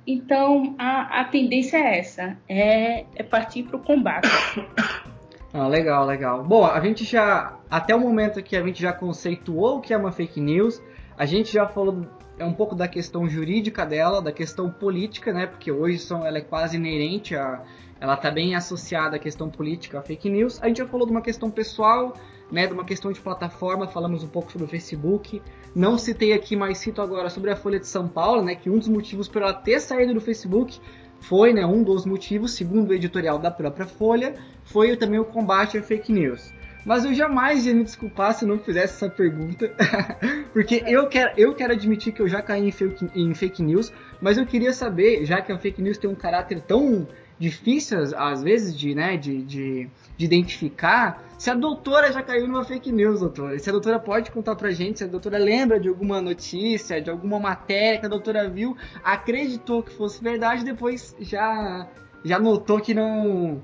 Então, 0.05 0.75
a, 0.77 1.21
a 1.21 1.25
tendência 1.25 1.77
é 1.77 1.99
essa, 1.99 2.37
é, 2.47 3.05
é 3.15 3.23
partir 3.23 3.63
para 3.63 3.77
o 3.77 3.79
combate. 3.79 4.27
Ah, 5.57 5.69
legal, 5.69 6.05
legal. 6.05 6.43
Bom, 6.43 6.65
a 6.65 6.81
gente 6.81 7.05
já, 7.05 7.57
até 7.71 7.95
o 7.95 7.99
momento 8.01 8.43
que 8.43 8.57
a 8.57 8.61
gente 8.61 8.81
já 8.81 8.91
conceituou 8.91 9.77
o 9.77 9.79
que 9.79 9.93
é 9.93 9.97
uma 9.97 10.11
fake 10.11 10.41
news, 10.41 10.83
a 11.17 11.25
gente 11.25 11.53
já 11.53 11.65
falou 11.65 12.01
é 12.37 12.45
um 12.45 12.53
pouco 12.53 12.75
da 12.75 12.87
questão 12.87 13.27
jurídica 13.29 13.85
dela, 13.85 14.21
da 14.21 14.31
questão 14.31 14.69
política, 14.69 15.31
né? 15.31 15.47
Porque 15.47 15.71
hoje 15.71 15.99
são, 15.99 16.25
ela 16.25 16.37
é 16.37 16.41
quase 16.41 16.75
inerente 16.77 17.35
a. 17.35 17.63
Ela 17.99 18.15
está 18.15 18.29
bem 18.29 18.55
associada 18.55 19.15
à 19.15 19.19
questão 19.19 19.49
política, 19.49 19.99
à 19.99 20.01
fake 20.01 20.29
news. 20.29 20.61
A 20.61 20.67
gente 20.67 20.77
já 20.77 20.85
falou 20.85 21.05
de 21.05 21.13
uma 21.13 21.21
questão 21.21 21.49
pessoal, 21.49 22.13
né? 22.51 22.67
De 22.67 22.73
uma 22.73 22.83
questão 22.83 23.11
de 23.11 23.21
plataforma, 23.21 23.87
falamos 23.87 24.21
um 24.21 24.27
pouco 24.27 24.51
sobre 24.51 24.65
o 24.65 24.69
Facebook. 24.69 25.41
Não 25.73 25.97
citei 25.97 26.33
aqui, 26.33 26.57
mas 26.57 26.77
cito 26.79 27.01
agora 27.01 27.29
sobre 27.29 27.51
a 27.51 27.55
Folha 27.55 27.79
de 27.79 27.87
São 27.87 28.07
Paulo, 28.07 28.41
né? 28.41 28.55
Que 28.55 28.69
um 28.69 28.77
dos 28.77 28.89
motivos 28.89 29.29
por 29.29 29.41
ela 29.41 29.53
ter 29.53 29.79
saído 29.79 30.13
do 30.13 30.19
Facebook 30.19 30.79
foi, 31.21 31.53
né? 31.53 31.65
Um 31.65 31.83
dos 31.83 32.05
motivos, 32.05 32.53
segundo 32.53 32.89
o 32.89 32.93
editorial 32.93 33.39
da 33.39 33.49
própria 33.49 33.87
Folha, 33.87 34.35
foi 34.65 34.95
também 34.97 35.19
o 35.19 35.25
combate 35.25 35.77
à 35.77 35.81
fake 35.81 36.11
news. 36.11 36.53
Mas 36.85 37.03
eu 37.03 37.15
jamais 37.15 37.65
ia 37.65 37.73
me 37.73 37.83
desculpar 37.83 38.35
se 38.35 38.45
não 38.45 38.59
fizesse 38.59 38.93
essa 38.93 39.09
pergunta. 39.09 39.73
Porque 40.53 40.83
eu 40.85 41.07
quero, 41.07 41.33
eu 41.35 41.55
quero 41.55 41.73
admitir 41.73 42.13
que 42.13 42.21
eu 42.21 42.27
já 42.27 42.43
caí 42.43 42.67
em 42.67 42.71
fake, 42.71 43.09
em 43.15 43.33
fake 43.33 43.63
news, 43.63 43.91
mas 44.21 44.37
eu 44.37 44.45
queria 44.45 44.71
saber, 44.71 45.25
já 45.25 45.41
que 45.41 45.51
a 45.51 45.57
fake 45.57 45.81
news 45.81 45.97
tem 45.97 46.07
um 46.07 46.15
caráter 46.15 46.61
tão 46.61 47.07
difícil, 47.39 47.97
às 48.15 48.43
vezes, 48.43 48.77
de, 48.77 48.93
né, 48.95 49.17
de, 49.17 49.41
de, 49.41 49.89
de, 50.15 50.25
identificar, 50.25 51.21
se 51.37 51.49
a 51.49 51.55
doutora 51.55 52.09
já 52.13 52.21
caiu 52.21 52.47
numa 52.47 52.63
fake 52.63 52.91
news, 52.91 53.19
doutora. 53.19 53.57
Se 53.59 53.67
a 53.67 53.71
doutora 53.73 53.99
pode 53.99 54.31
contar 54.31 54.55
pra 54.55 54.69
gente, 54.69 54.99
se 54.99 55.03
a 55.03 55.07
doutora 55.07 55.37
lembra 55.37 55.79
de 55.79 55.89
alguma 55.89 56.21
notícia, 56.21 57.01
de 57.01 57.09
alguma 57.09 57.39
matéria 57.39 57.99
que 57.99 58.05
a 58.05 58.09
doutora 58.09 58.47
viu, 58.47 58.77
acreditou 59.03 59.83
que 59.83 59.91
fosse 59.91 60.23
verdade, 60.23 60.63
depois 60.63 61.15
já, 61.19 61.89
já 62.23 62.39
notou 62.39 62.79
que 62.79 62.93
não, 62.93 63.61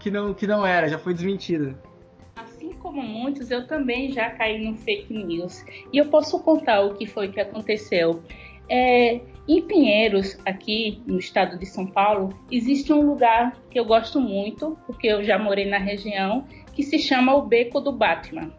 que 0.00 0.10
não, 0.10 0.34
que 0.34 0.46
não 0.46 0.66
era, 0.66 0.88
já 0.88 0.98
foi 0.98 1.14
desmentida 1.14 1.78
como 2.82 3.00
muitos, 3.00 3.50
eu 3.50 3.66
também 3.66 4.12
já 4.12 4.28
caí 4.30 4.62
no 4.62 4.76
fake 4.76 5.14
news. 5.14 5.64
E 5.92 5.96
eu 5.96 6.06
posso 6.06 6.38
contar 6.40 6.82
o 6.82 6.94
que 6.94 7.06
foi 7.06 7.28
que 7.28 7.40
aconteceu. 7.40 8.22
É, 8.68 9.20
em 9.48 9.62
Pinheiros, 9.62 10.38
aqui 10.44 11.02
no 11.06 11.18
estado 11.18 11.58
de 11.58 11.64
São 11.64 11.86
Paulo, 11.86 12.38
existe 12.50 12.92
um 12.92 13.00
lugar 13.02 13.56
que 13.70 13.78
eu 13.78 13.84
gosto 13.84 14.20
muito, 14.20 14.76
porque 14.86 15.06
eu 15.06 15.24
já 15.24 15.38
morei 15.38 15.66
na 15.66 15.78
região, 15.78 16.46
que 16.74 16.82
se 16.82 16.98
chama 16.98 17.34
o 17.34 17.42
Beco 17.42 17.80
do 17.80 17.92
Batman. 17.92 18.52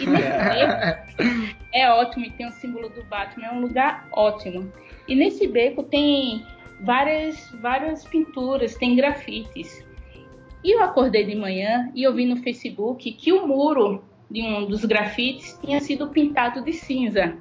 E 0.00 0.06
nesse 0.06 0.26
beco 0.48 1.54
é 1.72 1.90
ótimo 1.90 2.24
e 2.24 2.30
tem 2.30 2.46
o 2.46 2.52
símbolo 2.52 2.88
do 2.88 3.04
Batman, 3.04 3.46
é 3.46 3.52
um 3.52 3.60
lugar 3.60 4.08
ótimo. 4.12 4.72
E 5.06 5.14
nesse 5.14 5.46
beco 5.46 5.82
tem 5.82 6.44
várias, 6.80 7.50
várias 7.60 8.04
pinturas, 8.04 8.74
tem 8.76 8.96
grafites. 8.96 9.83
E 10.64 10.74
eu 10.74 10.82
acordei 10.82 11.24
de 11.24 11.36
manhã 11.36 11.92
e 11.94 12.02
eu 12.02 12.14
vi 12.14 12.24
no 12.24 12.38
Facebook 12.38 13.12
que 13.12 13.32
o 13.32 13.46
muro 13.46 14.02
de 14.30 14.42
um 14.42 14.64
dos 14.64 14.82
grafites 14.86 15.58
tinha 15.62 15.78
sido 15.78 16.08
pintado 16.08 16.64
de 16.64 16.72
cinza. 16.72 17.36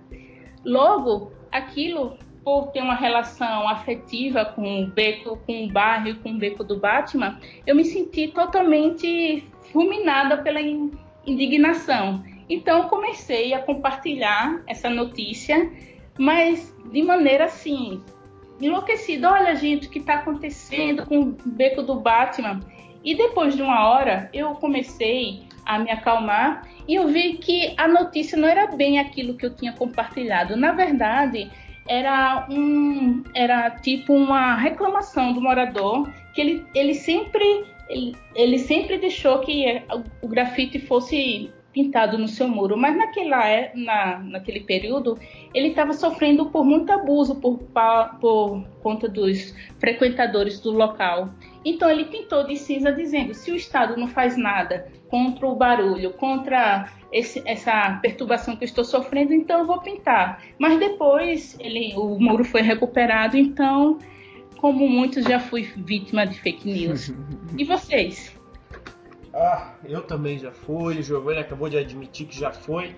Logo, 0.66 1.32
aquilo, 1.50 2.18
por 2.44 2.68
ter 2.68 2.82
uma 2.82 2.96
relação 2.96 3.70
afetiva 3.70 4.44
com 4.44 4.84
o 4.84 4.88
beco, 4.88 5.40
com 5.46 5.64
o 5.64 5.72
bairro, 5.72 6.20
com 6.20 6.32
o 6.32 6.38
beco 6.38 6.66
do 6.66 6.78
Batman, 6.78 7.40
eu 7.66 7.74
me 7.74 7.86
senti 7.86 8.28
totalmente 8.28 9.48
fulminada 9.72 10.38
pela 10.38 10.60
indignação. 11.26 12.22
Então, 12.50 12.90
comecei 12.90 13.54
a 13.54 13.60
compartilhar 13.60 14.62
essa 14.68 14.90
notícia, 14.90 15.72
mas 16.20 16.76
de 16.92 17.02
maneira 17.02 17.46
assim, 17.46 18.02
enlouquecida. 18.60 19.32
Olha, 19.32 19.56
gente, 19.56 19.88
o 19.88 19.90
que 19.90 20.00
está 20.00 20.16
acontecendo 20.16 21.06
com 21.06 21.20
o 21.22 21.38
beco 21.46 21.82
do 21.82 21.96
Batman? 21.96 22.60
E 23.04 23.16
depois 23.16 23.56
de 23.56 23.62
uma 23.62 23.88
hora, 23.88 24.30
eu 24.34 24.52
comecei 24.52 25.44
a 25.66 25.80
me 25.80 25.92
acalmar 25.92 26.68
e 26.88 26.96
eu 26.96 27.08
vi 27.08 27.34
que 27.38 27.74
a 27.78 27.88
notícia 27.88 28.38
não 28.38 28.48
era 28.48 28.68
bem 28.68 29.00
aquilo 29.00 29.36
que 29.36 29.46
eu 29.46 29.56
tinha 29.56 29.74
compartilhado. 29.74 30.56
Na 30.56 30.72
verdade, 30.72 31.50
era 31.88 32.48
um 32.50 33.24
era 33.36 33.72
tipo 33.72 34.14
uma 34.14 34.56
reclamação 34.56 35.34
do 35.34 35.42
morador 35.42 36.10
que 36.34 36.42
ele, 36.42 36.66
ele 36.74 36.94
sempre 36.94 37.66
ele, 37.90 38.16
ele 38.36 38.58
sempre 38.58 38.98
deixou 38.98 39.40
que 39.40 39.84
o 40.22 40.28
grafite 40.28 40.80
fosse 40.80 41.52
pintado 41.74 42.18
no 42.18 42.28
seu 42.28 42.48
muro, 42.48 42.78
mas 42.78 42.96
naquela, 42.96 43.48
é, 43.48 43.72
na, 43.76 44.20
naquele 44.20 44.62
período 44.62 45.18
ele 45.54 45.70
estava 45.70 45.94
sofrendo 45.94 46.48
por 46.48 46.66
muito 46.66 46.92
abuso 46.92 47.36
por, 47.36 47.60
por 48.20 48.64
conta 48.82 49.08
dos 49.08 49.54
frequentadores 49.80 50.60
do 50.60 50.72
local. 50.72 51.30
Então 51.64 51.90
ele 51.90 52.06
pintou 52.06 52.46
de 52.46 52.58
cinza 52.58 52.92
dizendo: 52.92 53.34
se 53.34 53.52
o 53.52 53.56
Estado 53.56 53.96
não 53.96 54.08
faz 54.08 54.36
nada 54.36 54.88
contra 55.10 55.48
o 55.48 55.56
barulho, 55.56 56.12
contra 56.14 56.90
esse, 57.12 57.42
essa 57.46 58.00
perturbação 58.02 58.56
que 58.56 58.64
eu 58.64 58.68
estou 58.68 58.84
sofrendo, 58.84 59.34
então 59.34 59.60
eu 59.60 59.66
vou 59.66 59.80
pintar. 59.80 60.44
Mas 60.58 60.80
depois 60.80 61.56
ele, 61.60 61.94
o 61.96 62.20
muro 62.20 62.44
foi 62.44 62.62
recuperado, 62.62 63.38
então, 63.38 64.00
como 64.58 64.90
muitos, 64.90 65.24
já 65.24 65.40
fui 65.40 65.64
vítima 65.78 66.26
de 66.26 66.40
fake 66.40 66.68
news. 66.68 67.14
e 67.58 67.64
vocês? 67.64 68.36
Ah, 69.34 69.74
eu 69.86 70.02
também 70.02 70.38
já 70.38 70.52
fui, 70.52 71.00
o 71.00 71.02
Giovanni 71.02 71.40
acabou 71.40 71.70
de 71.70 71.78
admitir 71.78 72.28
que 72.28 72.40
já 72.40 72.52
foi. 72.52 72.96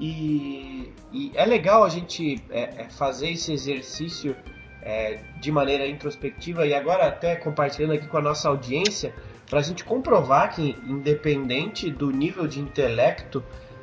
E, 0.00 0.92
e 1.12 1.30
é 1.34 1.44
legal 1.46 1.84
a 1.84 1.88
gente 1.88 2.42
é, 2.50 2.82
é 2.82 2.84
fazer 2.88 3.30
esse 3.30 3.52
exercício 3.52 4.36
é, 4.82 5.18
de 5.40 5.50
maneira 5.50 5.86
introspectiva 5.86 6.66
e 6.66 6.74
agora 6.74 7.06
até 7.06 7.36
compartilhando 7.36 7.94
aqui 7.94 8.06
com 8.06 8.18
a 8.18 8.22
nossa 8.22 8.48
audiência 8.48 9.14
para 9.48 9.60
a 9.60 9.62
gente 9.62 9.84
comprovar 9.84 10.54
que 10.54 10.76
independente 10.86 11.90
do 11.90 12.10
nível 12.10 12.46
de 12.46 12.60
intelecto 12.60 13.42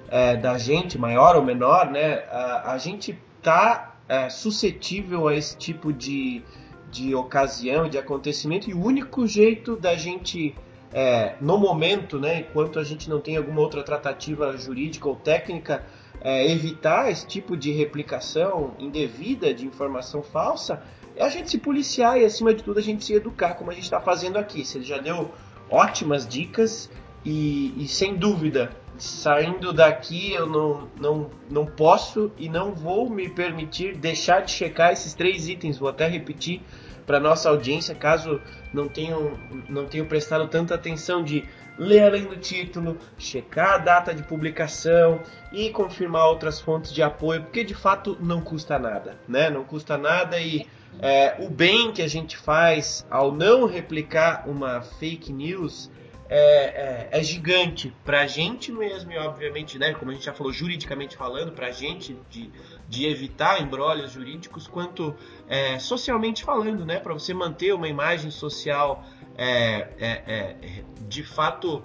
é, 0.09 0.36
da 0.36 0.57
gente, 0.57 0.97
maior 0.97 1.36
ou 1.36 1.43
menor, 1.43 1.89
né, 1.89 2.26
a, 2.30 2.74
a 2.74 2.78
gente 2.78 3.18
tá 3.41 3.95
é, 4.07 4.30
suscetível 4.30 5.28
a 5.28 5.36
esse 5.36 5.57
tipo 5.57 5.93
de, 5.93 6.43
de 6.91 7.16
ocasião, 7.16 7.88
de 7.88 7.97
acontecimento 7.97 8.70
e 8.70 8.74
o 8.74 8.84
único 8.84 9.26
jeito 9.26 9.78
da 9.78 9.95
gente 9.95 10.53
é, 10.93 11.36
no 11.39 11.57
momento, 11.57 12.20
né, 12.20 12.41
enquanto 12.41 12.78
a 12.78 12.84
gente 12.84 13.09
não 13.09 13.22
tem 13.22 13.38
alguma 13.38 13.62
outra 13.62 13.82
tratativa 13.82 14.55
jurídica 14.57 15.07
ou 15.07 15.16
técnica, 15.16 15.84
é, 16.22 16.49
evitar 16.49 17.11
esse 17.11 17.26
tipo 17.26 17.57
de 17.57 17.72
replicação 17.72 18.74
indevida 18.80 19.53
de 19.53 19.65
informação 19.65 20.22
falsa, 20.22 20.82
é 21.15 21.24
a 21.24 21.30
gente 21.30 21.49
se 21.49 21.57
policiar 21.57 22.19
e, 22.19 22.26
acima 22.26 22.53
de 22.53 22.63
tudo, 22.63 22.80
a 22.80 22.82
gente 22.82 23.03
se 23.03 23.13
educar, 23.13 23.55
como 23.55 23.72
a 23.72 23.74
gente 23.74 23.84
está 23.84 23.99
fazendo 23.99 24.38
aqui. 24.38 24.63
Você 24.63 24.82
já 24.82 24.97
deu 24.97 25.32
ótimas 25.69 26.28
dicas 26.28 26.89
e, 27.26 27.74
e, 27.78 27.88
sem 27.88 28.15
dúvida, 28.15 28.72
saindo 28.97 29.74
daqui 29.74 30.32
eu 30.34 30.45
não, 30.45 30.88
não, 30.99 31.30
não 31.49 31.65
posso 31.65 32.32
e 32.38 32.47
não 32.47 32.74
vou 32.74 33.09
me 33.09 33.30
permitir 33.30 33.95
deixar 33.95 34.41
de 34.41 34.51
checar 34.51 34.93
esses 34.93 35.13
três 35.13 35.47
itens. 35.47 35.78
Vou 35.78 35.89
até 35.89 36.07
repetir 36.07 36.61
para 37.06 37.20
nossa 37.20 37.49
audiência, 37.49 37.93
caso 37.95 38.41
não 38.74 38.88
tenham, 38.88 39.38
não 39.70 39.86
tenham 39.86 40.06
prestado 40.06 40.47
tanta 40.47 40.76
atenção 40.76 41.24
de 41.24 41.43
ler 41.78 42.04
além 42.04 42.26
do 42.26 42.36
título, 42.36 42.97
checar 43.18 43.76
a 43.76 43.78
data 43.78 44.14
de 44.14 44.24
publicação 44.24 45.20
e 45.52 45.70
confirmar 45.70 46.28
outras 46.28 46.60
fontes 46.60 46.93
de 46.93 47.02
apoio, 47.02 47.41
porque 47.43 47.64
de 47.64 47.74
fato 47.74 48.18
não 48.20 48.41
custa 48.41 48.78
nada, 48.78 49.18
né? 49.28 49.49
Não 49.49 49.64
custa 49.64 49.97
nada 49.97 50.39
e 50.39 50.68
é, 50.99 51.36
o 51.39 51.49
bem 51.49 51.91
que 51.91 52.02
a 52.02 52.08
gente 52.08 52.38
faz 52.38 53.06
ao 53.10 53.32
não 53.32 53.66
replicar 53.66 54.47
uma 54.47 54.82
fake 54.82 55.32
news 55.32 55.89
é, 56.34 57.10
é, 57.12 57.20
é 57.20 57.24
gigante 57.24 57.94
para 58.06 58.22
a 58.22 58.26
gente 58.26 58.72
mesmo 58.72 59.12
e 59.12 59.18
obviamente, 59.18 59.78
né, 59.78 59.94
como 59.94 60.12
a 60.12 60.14
gente 60.14 60.24
já 60.24 60.34
falou 60.34 60.54
juridicamente 60.54 61.18
falando, 61.18 61.52
para 61.52 61.68
a 61.68 61.72
gente 61.72 62.18
de, 62.30 62.50
de 62.88 63.06
evitar 63.06 63.62
embrólios 63.62 64.14
jurídicos, 64.14 64.66
quanto 64.66 65.14
é, 65.50 65.78
socialmente 65.78 66.42
falando, 66.46 66.86
né, 66.86 67.02
para 67.02 67.14
você 67.14 67.34
manter 67.34 67.74
uma 67.74 67.90
imagem 67.90 68.32
social 68.32 69.06
é, 69.38 69.90
é, 70.00 70.24
é, 70.26 70.84
de 71.02 71.22
fato 71.24 71.84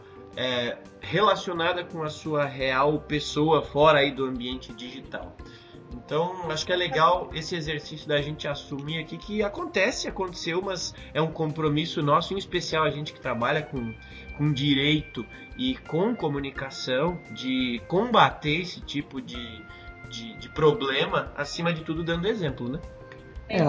relacionada 1.00 1.82
com 1.82 2.02
a 2.02 2.10
sua 2.10 2.44
real 2.44 3.00
pessoa 3.00 3.62
fora 3.62 4.00
aí 4.00 4.10
do 4.10 4.26
ambiente 4.26 4.70
digital. 4.74 5.34
Então, 6.04 6.50
acho 6.50 6.66
que 6.66 6.72
é 6.72 6.76
legal 6.76 7.30
esse 7.32 7.56
exercício 7.56 8.06
da 8.06 8.20
gente 8.20 8.46
assumir 8.46 8.98
aqui 8.98 9.16
que 9.16 9.42
acontece, 9.42 10.06
aconteceu, 10.06 10.60
mas 10.62 10.94
é 11.14 11.20
um 11.20 11.32
compromisso 11.32 12.02
nosso, 12.02 12.34
em 12.34 12.38
especial 12.38 12.84
a 12.84 12.90
gente 12.90 13.12
que 13.12 13.20
trabalha 13.20 13.62
com, 13.62 13.94
com 14.36 14.52
direito 14.52 15.24
e 15.56 15.76
com 15.76 16.14
comunicação, 16.14 17.18
de 17.30 17.80
combater 17.88 18.60
esse 18.60 18.80
tipo 18.80 19.20
de, 19.20 19.62
de, 20.08 20.34
de 20.34 20.48
problema, 20.50 21.32
acima 21.36 21.72
de 21.72 21.82
tudo 21.82 22.04
dando 22.04 22.28
exemplo, 22.28 22.68
né? 22.68 22.80
É, 23.48 23.62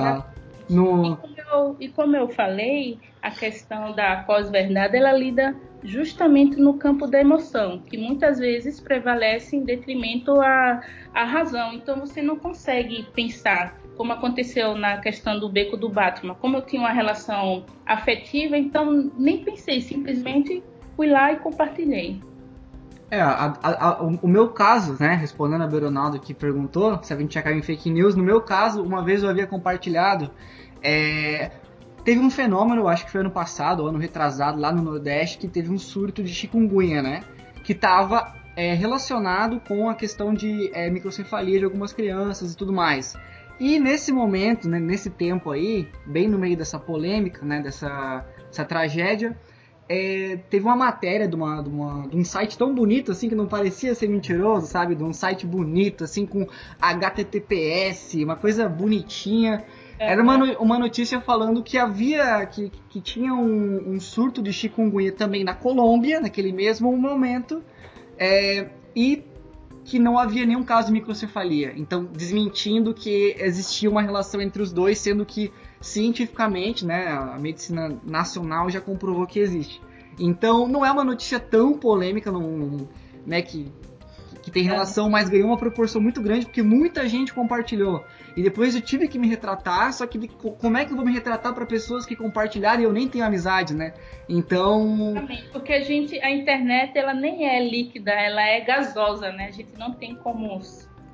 no... 0.69 1.17
eu, 1.51 1.75
e 1.79 1.89
como 1.89 2.15
eu 2.15 2.27
falei, 2.29 2.99
a 3.21 3.31
questão 3.31 3.93
da 3.93 4.17
pós-verdade, 4.17 4.97
ela 4.97 5.11
lida 5.13 5.55
justamente 5.83 6.57
no 6.57 6.73
campo 6.75 7.07
da 7.07 7.19
emoção, 7.19 7.79
que 7.79 7.97
muitas 7.97 8.39
vezes 8.39 8.79
prevalece 8.79 9.55
em 9.55 9.63
detrimento 9.63 10.39
à, 10.41 10.81
à 11.13 11.23
razão. 11.23 11.73
Então 11.73 11.99
você 11.99 12.21
não 12.21 12.35
consegue 12.35 13.07
pensar, 13.13 13.77
como 13.95 14.11
aconteceu 14.13 14.75
na 14.75 14.97
questão 14.97 15.39
do 15.39 15.49
beco 15.49 15.77
do 15.77 15.89
Batman, 15.89 16.35
como 16.35 16.57
eu 16.57 16.61
tinha 16.61 16.81
uma 16.81 16.91
relação 16.91 17.65
afetiva, 17.85 18.57
então 18.57 19.11
nem 19.17 19.43
pensei, 19.43 19.81
simplesmente 19.81 20.63
fui 20.95 21.07
lá 21.07 21.31
e 21.31 21.37
compartilhei. 21.37 22.19
É, 23.09 23.21
a, 23.21 23.53
a, 23.63 23.87
a, 23.87 24.03
o 24.03 24.27
meu 24.27 24.49
caso, 24.49 24.97
né, 24.99 25.15
respondendo 25.15 25.63
a 25.63 25.67
Beronaldo 25.67 26.19
que 26.19 26.33
perguntou 26.33 27.01
se 27.01 27.13
a 27.13 27.17
gente 27.17 27.29
tinha 27.29 27.41
caído 27.41 27.59
em 27.59 27.63
fake 27.63 27.89
news, 27.89 28.15
no 28.15 28.23
meu 28.23 28.41
caso, 28.41 28.83
uma 28.83 29.01
vez 29.01 29.23
eu 29.23 29.29
havia 29.29 29.47
compartilhado 29.47 30.29
é, 30.81 31.51
Teve 32.07 32.21
um 32.21 32.29
fenômeno, 32.29 32.87
acho 32.87 33.03
que 33.03 33.11
foi 33.11 33.19
ano 33.19 33.29
passado, 33.29 33.85
ano 33.85 33.99
retrasado, 33.99 34.57
lá 34.57 34.71
no 34.71 34.81
Nordeste, 34.81 35.37
que 35.37 35.45
teve 35.45 35.69
um 35.69 35.77
surto 35.77 36.23
de 36.23 36.33
chikungunya, 36.33 37.01
né? 37.01 37.21
Que 37.65 37.73
estava 37.73 38.33
é, 38.55 38.73
relacionado 38.73 39.59
com 39.67 39.89
a 39.89 39.93
questão 39.93 40.33
de 40.33 40.71
é, 40.73 40.89
microcefalia 40.89 41.59
de 41.59 41.65
algumas 41.65 41.91
crianças 41.91 42.53
e 42.53 42.55
tudo 42.55 42.71
mais. 42.71 43.13
E 43.59 43.77
nesse 43.77 44.13
momento, 44.13 44.69
né, 44.69 44.79
nesse 44.79 45.09
tempo 45.09 45.51
aí, 45.51 45.89
bem 46.05 46.29
no 46.29 46.39
meio 46.39 46.55
dessa 46.55 46.79
polêmica, 46.79 47.45
né, 47.45 47.59
dessa, 47.61 48.25
dessa 48.45 48.63
tragédia, 48.63 49.37
é, 49.89 50.39
teve 50.49 50.65
uma 50.65 50.77
matéria 50.77 51.27
de, 51.27 51.35
uma, 51.35 51.61
de, 51.61 51.69
uma, 51.69 52.07
de, 52.07 52.15
um 52.15 52.23
site 52.23 52.57
tão 52.57 52.73
bonito 52.73 53.11
assim 53.11 53.27
que 53.27 53.35
não 53.35 53.47
parecia 53.47 53.93
ser 53.93 54.07
mentiroso, 54.07 54.65
sabe? 54.65 54.95
De 54.95 55.03
um 55.03 55.11
site 55.11 55.45
bonito, 55.45 56.05
assim, 56.05 56.25
com 56.25 56.47
HTTPS, 56.79 58.23
uma 58.23 58.37
coisa 58.37 58.69
bonitinha. 58.69 59.65
É, 59.99 60.11
Era 60.11 60.21
uma, 60.21 60.37
uma 60.59 60.79
notícia 60.79 61.19
falando 61.19 61.63
que 61.63 61.77
havia, 61.77 62.45
que, 62.45 62.71
que 62.89 63.01
tinha 63.01 63.33
um, 63.33 63.95
um 63.95 63.99
surto 63.99 64.41
de 64.41 64.53
chikungunya 64.53 65.11
também 65.11 65.43
na 65.43 65.53
Colômbia, 65.53 66.19
naquele 66.19 66.51
mesmo 66.51 66.95
momento, 66.95 67.63
é, 68.17 68.69
e 68.95 69.23
que 69.83 69.97
não 69.97 70.19
havia 70.19 70.45
nenhum 70.45 70.63
caso 70.63 70.87
de 70.87 70.93
microcefalia. 70.93 71.73
Então, 71.77 72.03
desmentindo 72.03 72.93
que 72.93 73.35
existia 73.39 73.89
uma 73.89 74.01
relação 74.01 74.41
entre 74.41 74.61
os 74.61 74.73
dois, 74.73 74.99
sendo 74.99 75.25
que 75.25 75.51
cientificamente, 75.79 76.85
né, 76.85 77.07
a 77.07 77.39
medicina 77.39 77.97
nacional 78.03 78.69
já 78.69 78.81
comprovou 78.81 79.25
que 79.25 79.39
existe. 79.39 79.81
Então, 80.19 80.67
não 80.67 80.85
é 80.85 80.91
uma 80.91 81.05
notícia 81.05 81.39
tão 81.39 81.73
polêmica, 81.73 82.29
não, 82.29 82.87
né, 83.25 83.41
que, 83.41 83.71
que 84.43 84.51
tem 84.51 84.63
relação, 84.63 85.09
mas 85.09 85.29
ganhou 85.29 85.47
uma 85.47 85.57
proporção 85.57 86.01
muito 86.01 86.21
grande 86.21 86.45
porque 86.45 86.61
muita 86.61 87.07
gente 87.07 87.33
compartilhou. 87.33 88.03
E 88.37 88.43
depois 88.43 88.75
eu 88.75 88.81
tive 88.81 89.07
que 89.07 89.17
me 89.17 89.27
retratar, 89.27 89.91
só 89.91 90.05
que 90.05 90.27
como 90.27 90.77
é 90.77 90.85
que 90.85 90.91
eu 90.91 90.95
vou 90.95 91.03
me 91.03 91.11
retratar 91.11 91.55
para 91.55 91.65
pessoas 91.65 92.05
que 92.05 92.15
compartilharam 92.15 92.81
e 92.81 92.83
eu 92.83 92.93
nem 92.93 93.07
tenho 93.07 93.25
amizade, 93.25 93.73
né? 93.73 93.95
Então. 94.29 95.15
Porque 95.51 95.73
a 95.73 95.81
gente, 95.81 96.19
a 96.19 96.29
internet, 96.29 96.95
ela 96.95 97.15
nem 97.15 97.49
é 97.49 97.67
líquida, 97.67 98.11
ela 98.11 98.43
é 98.43 98.61
gasosa, 98.61 99.31
né? 99.31 99.47
A 99.47 99.51
gente 99.51 99.75
não 99.75 99.91
tem 99.91 100.13
como 100.13 100.61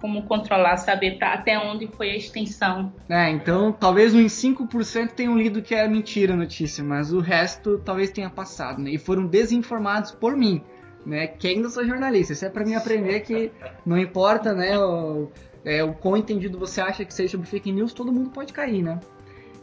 como 0.01 0.23
controlar, 0.23 0.75
saber 0.75 1.17
pra, 1.17 1.31
até 1.31 1.57
onde 1.57 1.87
foi 1.87 2.11
a 2.11 2.17
extensão. 2.17 2.91
É, 3.07 3.29
então 3.29 3.71
talvez 3.71 4.13
uns 4.13 4.33
5% 4.33 5.11
tenham 5.11 5.37
lido 5.37 5.61
que 5.61 5.73
era 5.73 5.87
mentira 5.87 6.33
a 6.33 6.35
notícia, 6.35 6.83
mas 6.83 7.13
o 7.13 7.21
resto 7.21 7.79
talvez 7.85 8.11
tenha 8.11 8.29
passado, 8.29 8.81
né? 8.81 8.91
E 8.91 8.97
foram 8.97 9.25
desinformados 9.25 10.11
por 10.11 10.35
mim, 10.35 10.61
né? 11.05 11.27
Que 11.27 11.47
ainda 11.47 11.69
sou 11.69 11.85
jornalista, 11.85 12.33
isso 12.33 12.43
é 12.43 12.49
para 12.49 12.65
mim 12.65 12.75
aprender 12.75 13.21
que 13.21 13.49
não 13.85 13.97
importa, 13.97 14.51
né? 14.53 14.77
O, 14.77 15.31
é, 15.65 15.83
o 15.83 15.93
quão 15.93 16.17
entendido 16.17 16.57
você 16.57 16.81
acha 16.81 17.05
que 17.05 17.13
seja 17.13 17.31
sobre 17.31 17.47
fake 17.47 17.71
news, 17.71 17.93
todo 17.93 18.11
mundo 18.11 18.29
pode 18.29 18.53
cair, 18.53 18.81
né? 18.81 18.99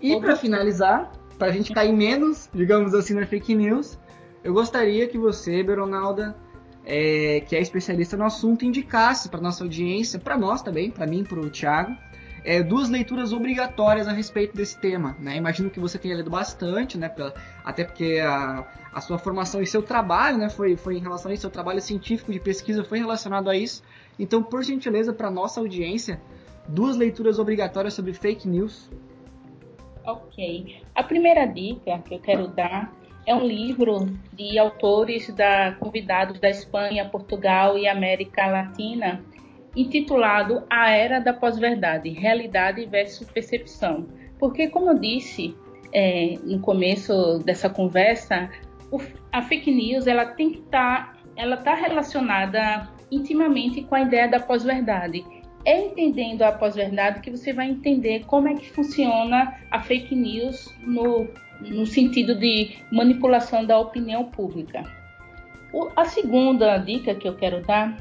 E 0.00 0.18
para 0.18 0.34
finalizar, 0.34 1.12
para 1.38 1.48
a 1.48 1.50
gente 1.50 1.72
cair 1.72 1.92
menos, 1.92 2.48
digamos 2.54 2.94
assim, 2.94 3.14
na 3.14 3.26
fake 3.26 3.54
news, 3.54 3.98
eu 4.42 4.54
gostaria 4.54 5.06
que 5.06 5.18
você, 5.18 5.62
Beronalda, 5.62 6.34
é, 6.84 7.40
que 7.46 7.54
é 7.54 7.60
especialista 7.60 8.16
no 8.16 8.24
assunto, 8.24 8.64
indicasse 8.64 9.28
para 9.28 9.40
nossa 9.40 9.62
audiência, 9.62 10.18
para 10.18 10.38
nós 10.38 10.62
também, 10.62 10.90
para 10.90 11.06
mim, 11.06 11.22
para 11.22 11.38
o 11.38 11.50
Thiago, 11.50 11.94
é, 12.42 12.62
duas 12.62 12.88
leituras 12.88 13.32
obrigatórias 13.32 14.08
a 14.08 14.12
respeito 14.12 14.56
desse 14.56 14.78
tema. 14.78 15.16
Né? 15.20 15.36
Imagino 15.36 15.68
que 15.70 15.78
você 15.78 15.98
tenha 15.98 16.14
lido 16.16 16.30
bastante, 16.30 16.96
né? 16.96 17.10
até 17.64 17.84
porque 17.84 18.18
a, 18.18 18.66
a 18.92 19.00
sua 19.00 19.18
formação 19.18 19.60
e 19.60 19.66
seu 19.66 19.82
trabalho 19.82 20.38
né? 20.38 20.48
foi, 20.48 20.76
foi 20.76 20.96
em 20.96 21.00
relação 21.00 21.30
a 21.30 21.34
isso, 21.34 21.42
seu 21.42 21.50
trabalho 21.50 21.80
científico 21.80 22.32
de 22.32 22.40
pesquisa 22.40 22.82
foi 22.82 22.98
relacionado 22.98 23.50
a 23.50 23.56
isso. 23.56 23.82
Então, 24.20 24.42
por 24.42 24.62
gentileza, 24.62 25.14
para 25.14 25.30
nossa 25.30 25.60
audiência, 25.60 26.20
duas 26.68 26.94
leituras 26.94 27.38
obrigatórias 27.38 27.94
sobre 27.94 28.12
fake 28.12 28.46
news. 28.46 28.90
Ok. 30.04 30.82
A 30.94 31.02
primeira 31.02 31.46
dica 31.46 31.98
que 32.00 32.14
eu 32.14 32.20
quero 32.20 32.48
dar 32.48 32.92
é 33.26 33.34
um 33.34 33.46
livro 33.46 34.06
de 34.34 34.58
autores 34.58 35.30
da, 35.34 35.72
convidados 35.72 36.38
da 36.38 36.50
Espanha, 36.50 37.08
Portugal 37.08 37.78
e 37.78 37.88
América 37.88 38.46
Latina, 38.46 39.24
intitulado 39.74 40.64
A 40.68 40.90
Era 40.90 41.18
da 41.18 41.32
Pós-Verdade: 41.32 42.10
Realidade 42.10 42.84
versus 42.84 43.30
Percepção. 43.30 44.06
Porque, 44.38 44.68
como 44.68 44.90
eu 44.90 44.98
disse 44.98 45.56
é, 45.92 46.34
no 46.42 46.60
começo 46.60 47.38
dessa 47.38 47.70
conversa, 47.70 48.50
o, 48.90 49.00
a 49.32 49.40
fake 49.40 49.70
news 49.70 50.06
ela 50.06 50.26
tem 50.26 50.50
que 50.50 50.58
estar, 50.58 51.14
tá, 51.14 51.18
ela 51.36 51.56
está 51.56 51.74
relacionada 51.74 52.99
intimamente 53.10 53.82
com 53.82 53.94
a 53.94 54.02
ideia 54.02 54.28
da 54.28 54.40
pós-verdade. 54.40 55.24
É 55.64 55.78
entendendo 55.86 56.42
a 56.42 56.52
pós-verdade 56.52 57.20
que 57.20 57.30
você 57.30 57.52
vai 57.52 57.68
entender 57.68 58.24
como 58.26 58.48
é 58.48 58.54
que 58.54 58.70
funciona 58.70 59.58
a 59.70 59.80
fake 59.80 60.14
news 60.14 60.74
no, 60.80 61.28
no 61.60 61.84
sentido 61.84 62.34
de 62.34 62.78
manipulação 62.90 63.64
da 63.64 63.78
opinião 63.78 64.24
pública. 64.24 64.82
O, 65.72 65.88
a 65.94 66.04
segunda 66.04 66.78
dica 66.78 67.14
que 67.14 67.28
eu 67.28 67.36
quero 67.36 67.62
dar 67.62 67.96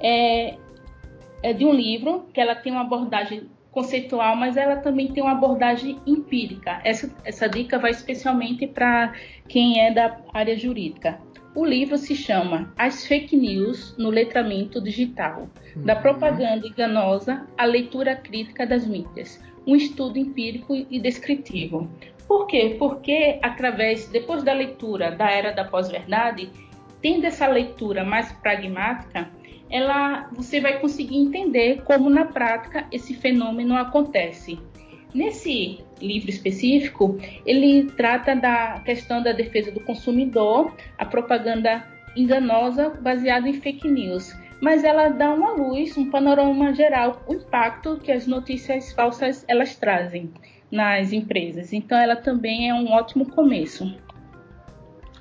é, 0.00 0.56
é 1.42 1.52
de 1.52 1.64
um 1.64 1.72
livro 1.72 2.26
que 2.32 2.40
ela 2.40 2.54
tem 2.54 2.72
uma 2.72 2.82
abordagem 2.82 3.48
conceitual, 3.70 4.34
mas 4.34 4.56
ela 4.56 4.76
também 4.76 5.08
tem 5.08 5.22
uma 5.22 5.32
abordagem 5.32 5.98
empírica. 6.06 6.80
Essa, 6.84 7.14
essa 7.24 7.48
dica 7.48 7.78
vai 7.78 7.90
especialmente 7.90 8.66
para 8.66 9.12
quem 9.48 9.80
é 9.80 9.92
da 9.92 10.18
área 10.32 10.56
jurídica. 10.56 11.20
O 11.58 11.64
livro 11.64 11.98
se 11.98 12.14
chama 12.14 12.72
As 12.78 13.04
Fake 13.04 13.36
News 13.36 13.92
no 13.98 14.10
Letramento 14.10 14.80
Digital, 14.80 15.48
uhum. 15.74 15.82
da 15.82 15.96
propaganda 15.96 16.64
enganosa 16.64 17.48
à 17.58 17.64
leitura 17.64 18.14
crítica 18.14 18.64
das 18.64 18.86
mídias, 18.86 19.42
um 19.66 19.74
estudo 19.74 20.20
empírico 20.20 20.72
e 20.88 21.00
descritivo. 21.00 21.90
Por 22.28 22.46
quê? 22.46 22.76
Porque 22.78 23.40
através, 23.42 24.08
depois 24.08 24.44
da 24.44 24.52
leitura 24.52 25.10
da 25.10 25.32
era 25.32 25.50
da 25.50 25.64
pós-verdade, 25.64 26.48
tendo 27.02 27.24
essa 27.24 27.48
leitura 27.48 28.04
mais 28.04 28.30
pragmática, 28.34 29.28
ela, 29.68 30.30
você 30.30 30.60
vai 30.60 30.78
conseguir 30.78 31.16
entender 31.16 31.82
como 31.82 32.08
na 32.08 32.24
prática 32.24 32.86
esse 32.92 33.14
fenômeno 33.14 33.76
acontece. 33.76 34.60
Nesse 35.14 35.84
livro 36.00 36.28
específico, 36.28 37.18
ele 37.46 37.84
trata 37.92 38.36
da 38.36 38.80
questão 38.80 39.22
da 39.22 39.32
defesa 39.32 39.72
do 39.72 39.80
consumidor, 39.80 40.74
a 40.98 41.04
propaganda 41.04 41.86
enganosa 42.14 42.90
baseada 42.90 43.48
em 43.48 43.54
fake 43.54 43.88
news, 43.88 44.34
mas 44.60 44.84
ela 44.84 45.08
dá 45.08 45.32
uma 45.32 45.52
luz, 45.52 45.96
um 45.96 46.10
panorama 46.10 46.74
geral, 46.74 47.22
o 47.26 47.34
impacto 47.34 47.98
que 47.98 48.12
as 48.12 48.26
notícias 48.26 48.92
falsas 48.92 49.44
elas 49.48 49.76
trazem 49.76 50.32
nas 50.70 51.12
empresas. 51.12 51.72
Então 51.72 51.96
ela 51.96 52.16
também 52.16 52.68
é 52.68 52.74
um 52.74 52.90
ótimo 52.92 53.26
começo. 53.30 53.96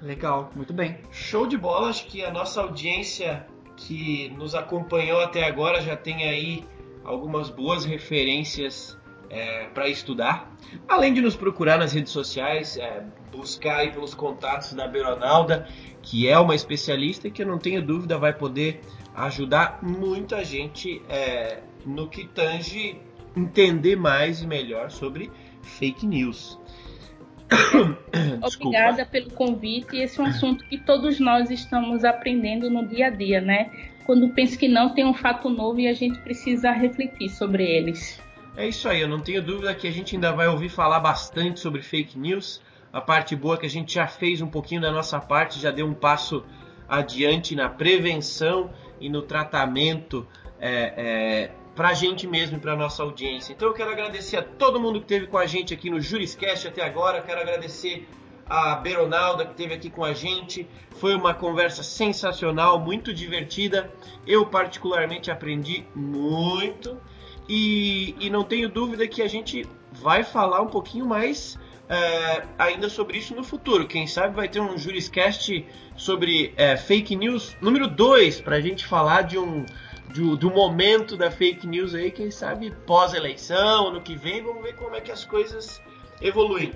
Legal, 0.02 0.52
muito 0.56 0.74
bem. 0.74 0.98
Show 1.12 1.48
de 1.48 1.58
bola, 1.58 1.90
acho 1.90 2.06
que 2.08 2.24
a 2.24 2.32
nossa 2.32 2.62
audiência 2.62 3.48
que 3.76 4.30
nos 4.38 4.54
acompanhou 4.54 5.22
até 5.22 5.46
agora 5.46 5.82
já 5.82 5.96
tem 5.96 6.28
aí 6.28 6.66
algumas 7.04 7.50
boas 7.50 7.86
referências 7.86 8.98
é, 9.30 9.66
para 9.74 9.88
estudar. 9.88 10.56
Além 10.88 11.14
de 11.14 11.22
nos 11.22 11.36
procurar 11.36 11.78
nas 11.78 11.94
redes 11.94 12.12
sociais, 12.12 12.78
é, 12.78 13.04
buscar 13.32 13.78
aí 13.78 13.92
pelos 13.92 14.14
contatos 14.14 14.74
da 14.74 14.88
Beronalda, 14.88 15.68
que 16.02 16.28
é 16.28 16.38
uma 16.38 16.56
especialista 16.56 17.30
que 17.30 17.42
eu 17.42 17.48
não 17.48 17.58
tenho 17.58 17.82
dúvida 17.82 18.18
vai 18.18 18.34
poder 18.34 18.82
ajudar 19.16 19.80
muita 19.82 20.44
gente 20.44 21.02
é, 21.10 21.60
no 21.86 22.08
que 22.08 22.28
tange 22.28 23.00
entender 23.36 23.96
mais 23.96 24.42
e 24.42 24.48
melhor 24.48 24.90
sobre 24.90 25.32
fake 25.62 26.06
news. 26.06 26.60
Obrigada 28.42 29.06
pelo 29.06 29.32
convite. 29.32 29.98
Esse 29.98 30.20
é 30.20 30.24
um 30.24 30.28
assunto 30.28 30.66
que 30.66 30.78
todos 30.78 31.20
nós 31.20 31.50
estamos 31.50 32.04
aprendendo 32.04 32.70
no 32.70 32.88
dia 32.88 33.08
a 33.08 33.10
dia, 33.10 33.40
né? 33.40 33.72
Quando 34.06 34.30
penso 34.30 34.58
que 34.58 34.68
não 34.68 34.94
tem 34.94 35.06
um 35.06 35.14
fato 35.14 35.50
novo 35.50 35.80
e 35.80 35.88
a 35.88 35.94
gente 35.94 36.20
precisa 36.20 36.72
refletir 36.72 37.30
sobre 37.30 37.64
eles. 37.64 38.22
É 38.58 38.68
isso 38.68 38.90
aí, 38.90 39.02
eu 39.02 39.08
não 39.08 39.20
tenho 39.20 39.40
dúvida 39.40 39.76
que 39.76 39.88
a 39.88 39.92
gente 39.92 40.16
ainda 40.16 40.32
vai 40.32 40.48
ouvir 40.48 40.70
falar 40.70 41.00
bastante 41.00 41.60
sobre 41.60 41.84
fake 41.84 42.18
news. 42.18 42.60
A 42.92 43.00
parte 43.00 43.36
boa 43.36 43.54
é 43.54 43.60
que 43.60 43.68
a 43.68 43.70
gente 43.70 43.94
já 43.94 44.08
fez 44.08 44.42
um 44.42 44.48
pouquinho 44.48 44.82
da 44.82 44.92
nossa 44.92 45.20
parte, 45.20 45.60
já 45.60 45.70
deu 45.70 45.86
um 45.86 45.94
passo 45.94 46.44
adiante 46.90 47.54
na 47.54 47.70
prevenção 47.70 48.72
e 49.00 49.10
no 49.10 49.22
tratamento 49.22 50.28
é, 50.60 50.72
é, 50.98 51.52
para 51.76 51.90
a 51.90 51.94
gente 51.94 52.26
mesmo 52.26 52.58
e 52.58 52.60
para 52.60 52.76
nossa 52.76 53.04
audiência. 53.04 53.54
Então 53.54 53.68
eu 53.68 53.76
quero 53.76 53.92
agradecer 53.92 54.38
a 54.38 54.42
todo 54.42 54.80
mundo 54.80 54.98
que 55.02 55.06
esteve 55.06 55.28
com 55.28 55.38
a 55.38 55.46
gente 55.46 55.72
aqui 55.72 55.92
no 55.92 56.02
Juriscast 56.02 56.68
até 56.68 56.84
agora. 56.84 57.22
Quero 57.22 57.40
agradecer 57.40 58.10
a 58.50 58.74
Beronalda 58.74 59.46
que 59.46 59.52
esteve 59.52 59.76
aqui 59.76 59.92
com 59.92 60.04
a 60.04 60.14
gente. 60.14 60.68
Foi 60.96 61.14
uma 61.14 61.36
conversa 61.36 61.84
sensacional, 61.84 62.80
muito 62.80 63.14
divertida. 63.14 63.94
Eu 64.26 64.48
particularmente 64.48 65.30
aprendi 65.30 65.86
muito 65.94 67.00
e, 67.48 68.16
e 68.20 68.30
não 68.30 68.44
tenho 68.44 68.70
dúvida 68.70 69.08
que 69.08 69.22
a 69.22 69.28
gente 69.28 69.66
vai 69.92 70.24
falar 70.24 70.62
um 70.62 70.68
pouquinho 70.68 71.06
mais 71.06 71.58
é, 71.90 72.44
ainda 72.58 72.90
sobre 72.90 73.18
isso 73.18 73.36
no 73.36 73.44
futuro. 73.44 73.88
Quem 73.88 74.06
sabe 74.08 74.36
vai 74.36 74.48
ter 74.48 74.60
um 74.60 74.78
Juriscast 74.78 75.66
sobre 75.96 76.54
é, 76.58 76.76
fake 76.76 77.16
news 77.16 77.56
número 77.62 77.88
2 77.88 78.42
para 78.42 78.58
a 78.58 78.62
gente 78.62 78.86
falar 78.86 79.24
de 79.24 79.38
um 79.38 79.66
do, 80.14 80.36
do, 80.38 80.50
momento 80.50 81.18
da 81.18 81.30
fake 81.30 81.68
news 81.68 81.94
aí, 81.94 82.12
quem 82.12 82.32
sabe 82.32 82.72
pós-eleição, 82.86 83.88
ano 83.88 84.02
que 84.02 84.16
vem, 84.16 84.42
vamos 84.42 84.64
ver 84.64 84.74
como 84.76 84.96
é 84.96 85.02
que 85.02 85.12
as 85.12 85.26
coisas 85.26 85.82
evoluem. 86.22 86.72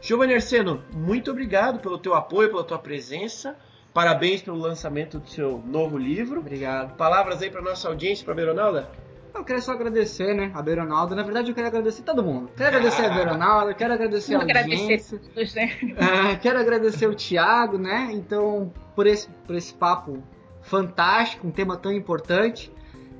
Giovanni 0.00 0.34
Arseno, 0.34 0.82
muito 0.92 1.30
obrigado 1.30 1.80
pelo 1.80 1.98
teu 1.98 2.14
apoio, 2.14 2.48
pela 2.48 2.64
tua 2.64 2.78
presença. 2.78 3.56
Parabéns 3.92 4.42
pelo 4.42 4.58
lançamento 4.58 5.18
do 5.18 5.28
seu 5.28 5.62
novo 5.66 5.98
livro. 5.98 6.40
Obrigado. 6.40 6.96
Palavras 6.96 7.42
aí 7.42 7.50
para 7.50 7.62
nossa 7.62 7.88
audiência, 7.88 8.24
para 8.24 8.34
a 8.34 8.36
Beronalda? 8.36 9.05
Eu 9.36 9.44
quero 9.44 9.60
só 9.60 9.72
agradecer, 9.72 10.34
né, 10.34 10.50
a 10.54 10.62
Beronalda. 10.62 11.14
Na 11.14 11.22
verdade, 11.22 11.50
eu 11.50 11.54
quero 11.54 11.66
agradecer 11.66 12.02
todo 12.02 12.22
mundo. 12.22 12.50
Quero 12.56 12.68
agradecer 12.76 13.04
a 13.04 13.10
Beronalda, 13.10 13.74
quero 13.74 13.92
agradecer 13.92 14.34
a 14.34 14.38
audiência. 14.38 15.20
Agradecer, 15.30 15.56
né? 15.56 16.32
é, 16.32 16.36
quero 16.36 16.58
agradecer 16.58 17.06
o 17.06 17.14
Thiago, 17.14 17.76
né? 17.76 18.08
Então, 18.12 18.72
por 18.94 19.06
esse, 19.06 19.28
por 19.46 19.54
esse 19.54 19.74
papo 19.74 20.22
fantástico, 20.62 21.46
um 21.46 21.50
tema 21.50 21.76
tão 21.76 21.92
importante. 21.92 22.72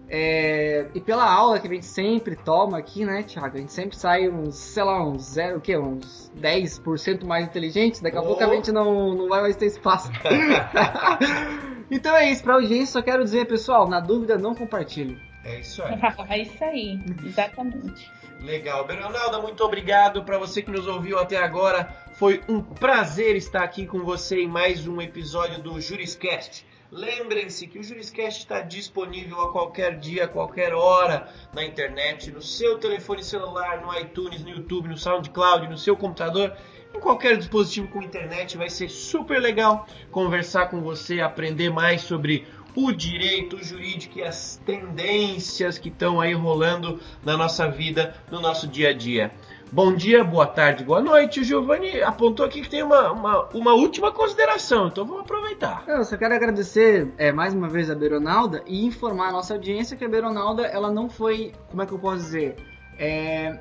É, 0.09 0.87
e 0.95 1.01
pela 1.01 1.29
aula 1.29 1.59
que 1.59 1.67
a 1.67 1.71
gente 1.71 1.85
sempre 1.85 2.37
toma 2.37 2.79
aqui, 2.79 3.05
né, 3.05 3.23
Thiago? 3.25 3.57
A 3.57 3.61
gente 3.61 3.73
sempre 3.73 3.97
sai 3.97 4.29
uns, 4.29 4.55
sei 4.55 4.85
lá, 4.85 5.05
uns 5.05 5.23
zero, 5.23 5.59
o 5.59 5.61
quê? 5.61 5.77
Uns 5.77 6.33
10% 6.41 7.25
mais 7.25 7.45
inteligentes. 7.45 8.01
Daqui 8.01 8.17
a 8.17 8.23
oh. 8.23 8.27
pouco 8.27 8.43
a 8.43 8.55
gente 8.55 8.73
não, 8.73 9.15
não 9.15 9.29
vai 9.29 9.43
mais 9.43 9.57
ter 9.57 9.67
espaço. 9.67 10.11
então 11.91 12.17
é 12.17 12.31
isso, 12.31 12.43
pra 12.43 12.55
audiência 12.55 12.87
só 12.87 13.03
quero 13.03 13.23
dizer, 13.23 13.47
pessoal, 13.47 13.89
na 13.89 14.01
dúvida 14.01 14.39
não 14.39 14.55
compartilhe. 14.55 15.26
É 15.47 15.61
isso 15.61 15.83
aí. 15.83 15.95
é 16.29 16.43
isso 16.43 16.65
aí, 16.65 17.01
exatamente. 17.25 18.11
Legal. 18.41 18.85
Bernalda, 18.85 19.41
muito 19.41 19.63
obrigado 19.65 20.25
para 20.25 20.39
você 20.39 20.61
que 20.61 20.71
nos 20.71 20.89
ouviu 20.89 21.19
até 21.19 21.37
agora. 21.37 21.89
Foi 22.15 22.43
um 22.49 22.61
prazer 22.61 23.37
estar 23.37 23.63
aqui 23.63 23.87
com 23.87 24.01
você 24.01 24.43
em 24.43 24.49
mais 24.49 24.87
um 24.89 25.01
episódio 25.01 25.63
do 25.63 25.81
Juriscast. 25.81 26.67
Lembrem-se 26.91 27.67
que 27.67 27.79
o 27.79 27.83
Juriscast 27.83 28.41
está 28.41 28.61
disponível 28.61 29.41
a 29.41 29.53
qualquer 29.53 29.99
dia, 29.99 30.25
a 30.25 30.29
qualquer 30.29 30.73
hora 30.73 31.29
na 31.53 31.65
internet, 31.65 32.31
no 32.31 32.41
seu 32.41 32.79
telefone 32.79 33.23
celular, 33.23 33.81
no 33.81 33.97
iTunes, 33.99 34.43
no 34.43 34.51
YouTube, 34.51 34.89
no 34.89 34.97
SoundCloud, 34.97 35.69
no 35.69 35.77
seu 35.77 35.97
computador, 35.97 36.57
em 36.95 37.01
qualquer 37.01 37.37
dispositivo 37.37 37.89
com 37.89 38.03
internet. 38.03 38.57
Vai 38.57 38.71
ser 38.71 38.89
super 38.89 39.41
legal 39.41 39.87
conversar 40.11 40.71
com 40.71 40.81
você, 40.81 41.21
aprender 41.21 41.71
mais 41.71 42.03
sobre 42.03 42.47
o 42.77 42.93
direito 42.93 43.65
jurídico 43.65 44.19
e 44.19 44.23
as 44.23 44.61
tendências 44.67 45.79
que 45.79 45.89
estão 45.89 46.21
aí 46.21 46.35
rolando 46.35 47.01
na 47.25 47.35
nossa 47.35 47.67
vida, 47.69 48.15
no 48.31 48.39
nosso 48.39 48.69
dia 48.69 48.91
a 48.91 48.93
dia. 48.93 49.33
Bom 49.73 49.95
dia, 49.95 50.23
boa 50.23 50.47
tarde, 50.47 50.85
boa 50.85 51.01
noite. 51.01 51.41
O 51.41 51.45
Giovanni 51.45 52.01
apontou 52.03 52.45
aqui 52.45 52.61
que 52.61 52.69
tem 52.69 52.83
uma, 52.83 53.11
uma, 53.11 53.49
uma 53.49 53.73
última 53.73 54.13
consideração, 54.13 54.89
então 54.89 55.05
vamos 55.05 55.23
aproveitar. 55.23 55.83
Eu 55.89 56.05
só 56.05 56.17
quero 56.17 56.35
agradecer 56.35 57.13
é, 57.17 57.33
mais 57.33 57.53
uma 57.55 57.69
vez 57.69 57.91
a 57.91 57.95
Beronalda 57.95 58.63
e 58.67 58.85
informar 58.85 59.29
a 59.29 59.33
nossa 59.33 59.55
audiência 59.55 59.97
que 59.97 60.05
a 60.05 60.09
Beronalda 60.09 60.63
ela 60.67 60.93
não 60.93 61.09
foi, 61.09 61.53
como 61.71 61.83
é 61.83 61.87
que 61.87 61.93
eu 61.93 61.99
posso 61.99 62.19
dizer, 62.19 62.57
é, 62.99 63.59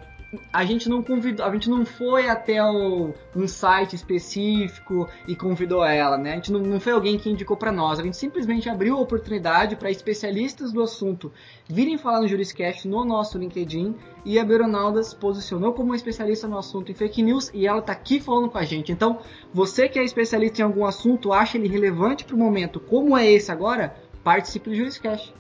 a 0.52 0.66
gente 0.66 0.90
não 0.90 1.02
convidou, 1.02 1.46
a 1.46 1.52
gente 1.52 1.70
não 1.70 1.86
foi 1.86 2.28
até 2.28 2.64
o, 2.64 3.14
um 3.36 3.48
site 3.48 3.96
específico 3.96 5.08
e 5.28 5.36
convidou 5.36 5.84
ela, 5.84 6.18
né? 6.18 6.34
A 6.34 6.36
gente 6.36 6.52
não, 6.52 6.60
não 6.60 6.80
foi 6.80 6.94
alguém 6.94 7.18
que 7.18 7.30
indicou 7.30 7.56
para 7.56 7.72
nós, 7.72 8.00
a 8.00 8.04
gente 8.04 8.18
simplesmente 8.18 8.70
abriu 8.70 8.98
a 8.98 9.02
oportunidade 9.02 9.76
para 9.76 9.90
especialistas 9.90 10.72
do 10.72 10.82
assunto 10.82 11.32
virem 11.68 11.98
falar 11.98 12.22
no 12.22 12.28
Juriscast 12.28 12.88
no 12.88 13.04
nosso 13.04 13.38
LinkedIn 13.38 13.96
e 14.24 14.40
a 14.40 14.44
Beronalda 14.44 15.02
se 15.04 15.16
posicionou 15.16 15.74
como 15.74 15.90
uma 15.90 15.96
especialista 15.96 16.48
no 16.48 16.58
assunto 16.58 16.92
em 16.92 16.96
fake 16.96 17.22
news 17.22 17.52
e 17.54 17.68
ela 17.68 17.80
está 17.80 17.94
aqui 17.94 18.20
falando 18.20 18.50
com 18.50 18.58
a 18.58 18.64
gente. 18.64 18.92
Então, 18.92 19.20
você 19.54 19.88
que 19.88 20.00
é 20.00 20.04
especialista 20.04 20.62
em 20.62 20.66
algum 20.66 20.86
assunto, 20.86 21.32
acha 21.32 21.58
ele 21.58 21.68
relevante 21.68 22.24
para 22.24 22.36
o 22.36 22.40
momento, 22.40 22.80
como 22.80 23.18
é 23.18 23.32
esse 23.32 23.52
agora, 23.52 23.96
participe 24.24 24.70
do 24.70 24.76
Juriscast. 24.76 25.34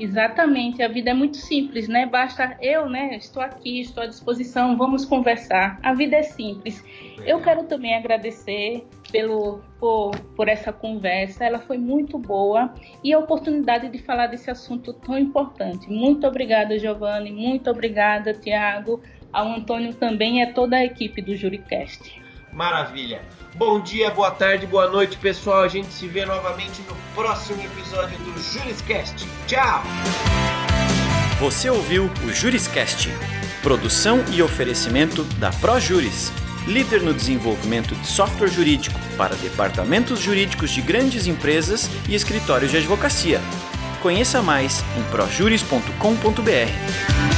Exatamente, 0.00 0.82
a 0.82 0.88
vida 0.88 1.10
é 1.10 1.14
muito 1.14 1.36
simples, 1.36 1.86
né? 1.86 2.06
Basta 2.06 2.56
eu, 2.62 2.88
né? 2.88 3.16
Estou 3.16 3.42
aqui, 3.42 3.82
estou 3.82 4.02
à 4.02 4.06
disposição, 4.06 4.74
vamos 4.74 5.04
conversar. 5.04 5.78
A 5.82 5.92
vida 5.92 6.16
é 6.16 6.22
simples. 6.22 6.82
Eu 7.26 7.42
quero 7.42 7.64
também 7.64 7.94
agradecer 7.94 8.88
pelo, 9.12 9.60
por, 9.78 10.12
por 10.34 10.48
essa 10.48 10.72
conversa, 10.72 11.44
ela 11.44 11.58
foi 11.58 11.76
muito 11.76 12.18
boa 12.18 12.72
e 13.04 13.12
a 13.12 13.18
oportunidade 13.18 13.90
de 13.90 13.98
falar 13.98 14.28
desse 14.28 14.50
assunto 14.50 14.94
tão 14.94 15.18
importante. 15.18 15.90
Muito 15.90 16.26
obrigada, 16.26 16.78
Giovanni, 16.78 17.30
muito 17.30 17.70
obrigada, 17.70 18.32
Tiago, 18.32 19.02
ao 19.30 19.48
Antônio 19.48 19.92
também 19.92 20.38
e 20.38 20.42
a 20.44 20.54
toda 20.54 20.76
a 20.76 20.84
equipe 20.84 21.20
do 21.20 21.36
Juricast. 21.36 22.22
Maravilha! 22.50 23.20
Bom 23.54 23.80
dia, 23.80 24.10
boa 24.10 24.30
tarde, 24.30 24.66
boa 24.66 24.88
noite, 24.88 25.18
pessoal. 25.18 25.62
A 25.62 25.68
gente 25.68 25.92
se 25.92 26.06
vê 26.06 26.24
novamente 26.24 26.82
no 26.88 26.96
próximo 27.14 27.62
episódio 27.62 28.16
do 28.18 28.40
Juriscast. 28.40 29.26
Tchau! 29.46 29.82
Você 31.40 31.68
ouviu 31.68 32.10
o 32.24 32.32
Juriscast, 32.32 33.10
produção 33.62 34.24
e 34.30 34.42
oferecimento 34.42 35.24
da 35.38 35.50
ProJuris, 35.50 36.32
líder 36.66 37.02
no 37.02 37.12
desenvolvimento 37.12 37.94
de 37.94 38.06
software 38.06 38.48
jurídico 38.48 38.98
para 39.16 39.34
departamentos 39.36 40.20
jurídicos 40.20 40.70
de 40.70 40.82
grandes 40.82 41.26
empresas 41.26 41.90
e 42.08 42.14
escritórios 42.14 42.70
de 42.70 42.76
advocacia. 42.76 43.40
Conheça 44.00 44.42
mais 44.42 44.84
em 44.96 45.02
projuris.com.br. 45.10 47.29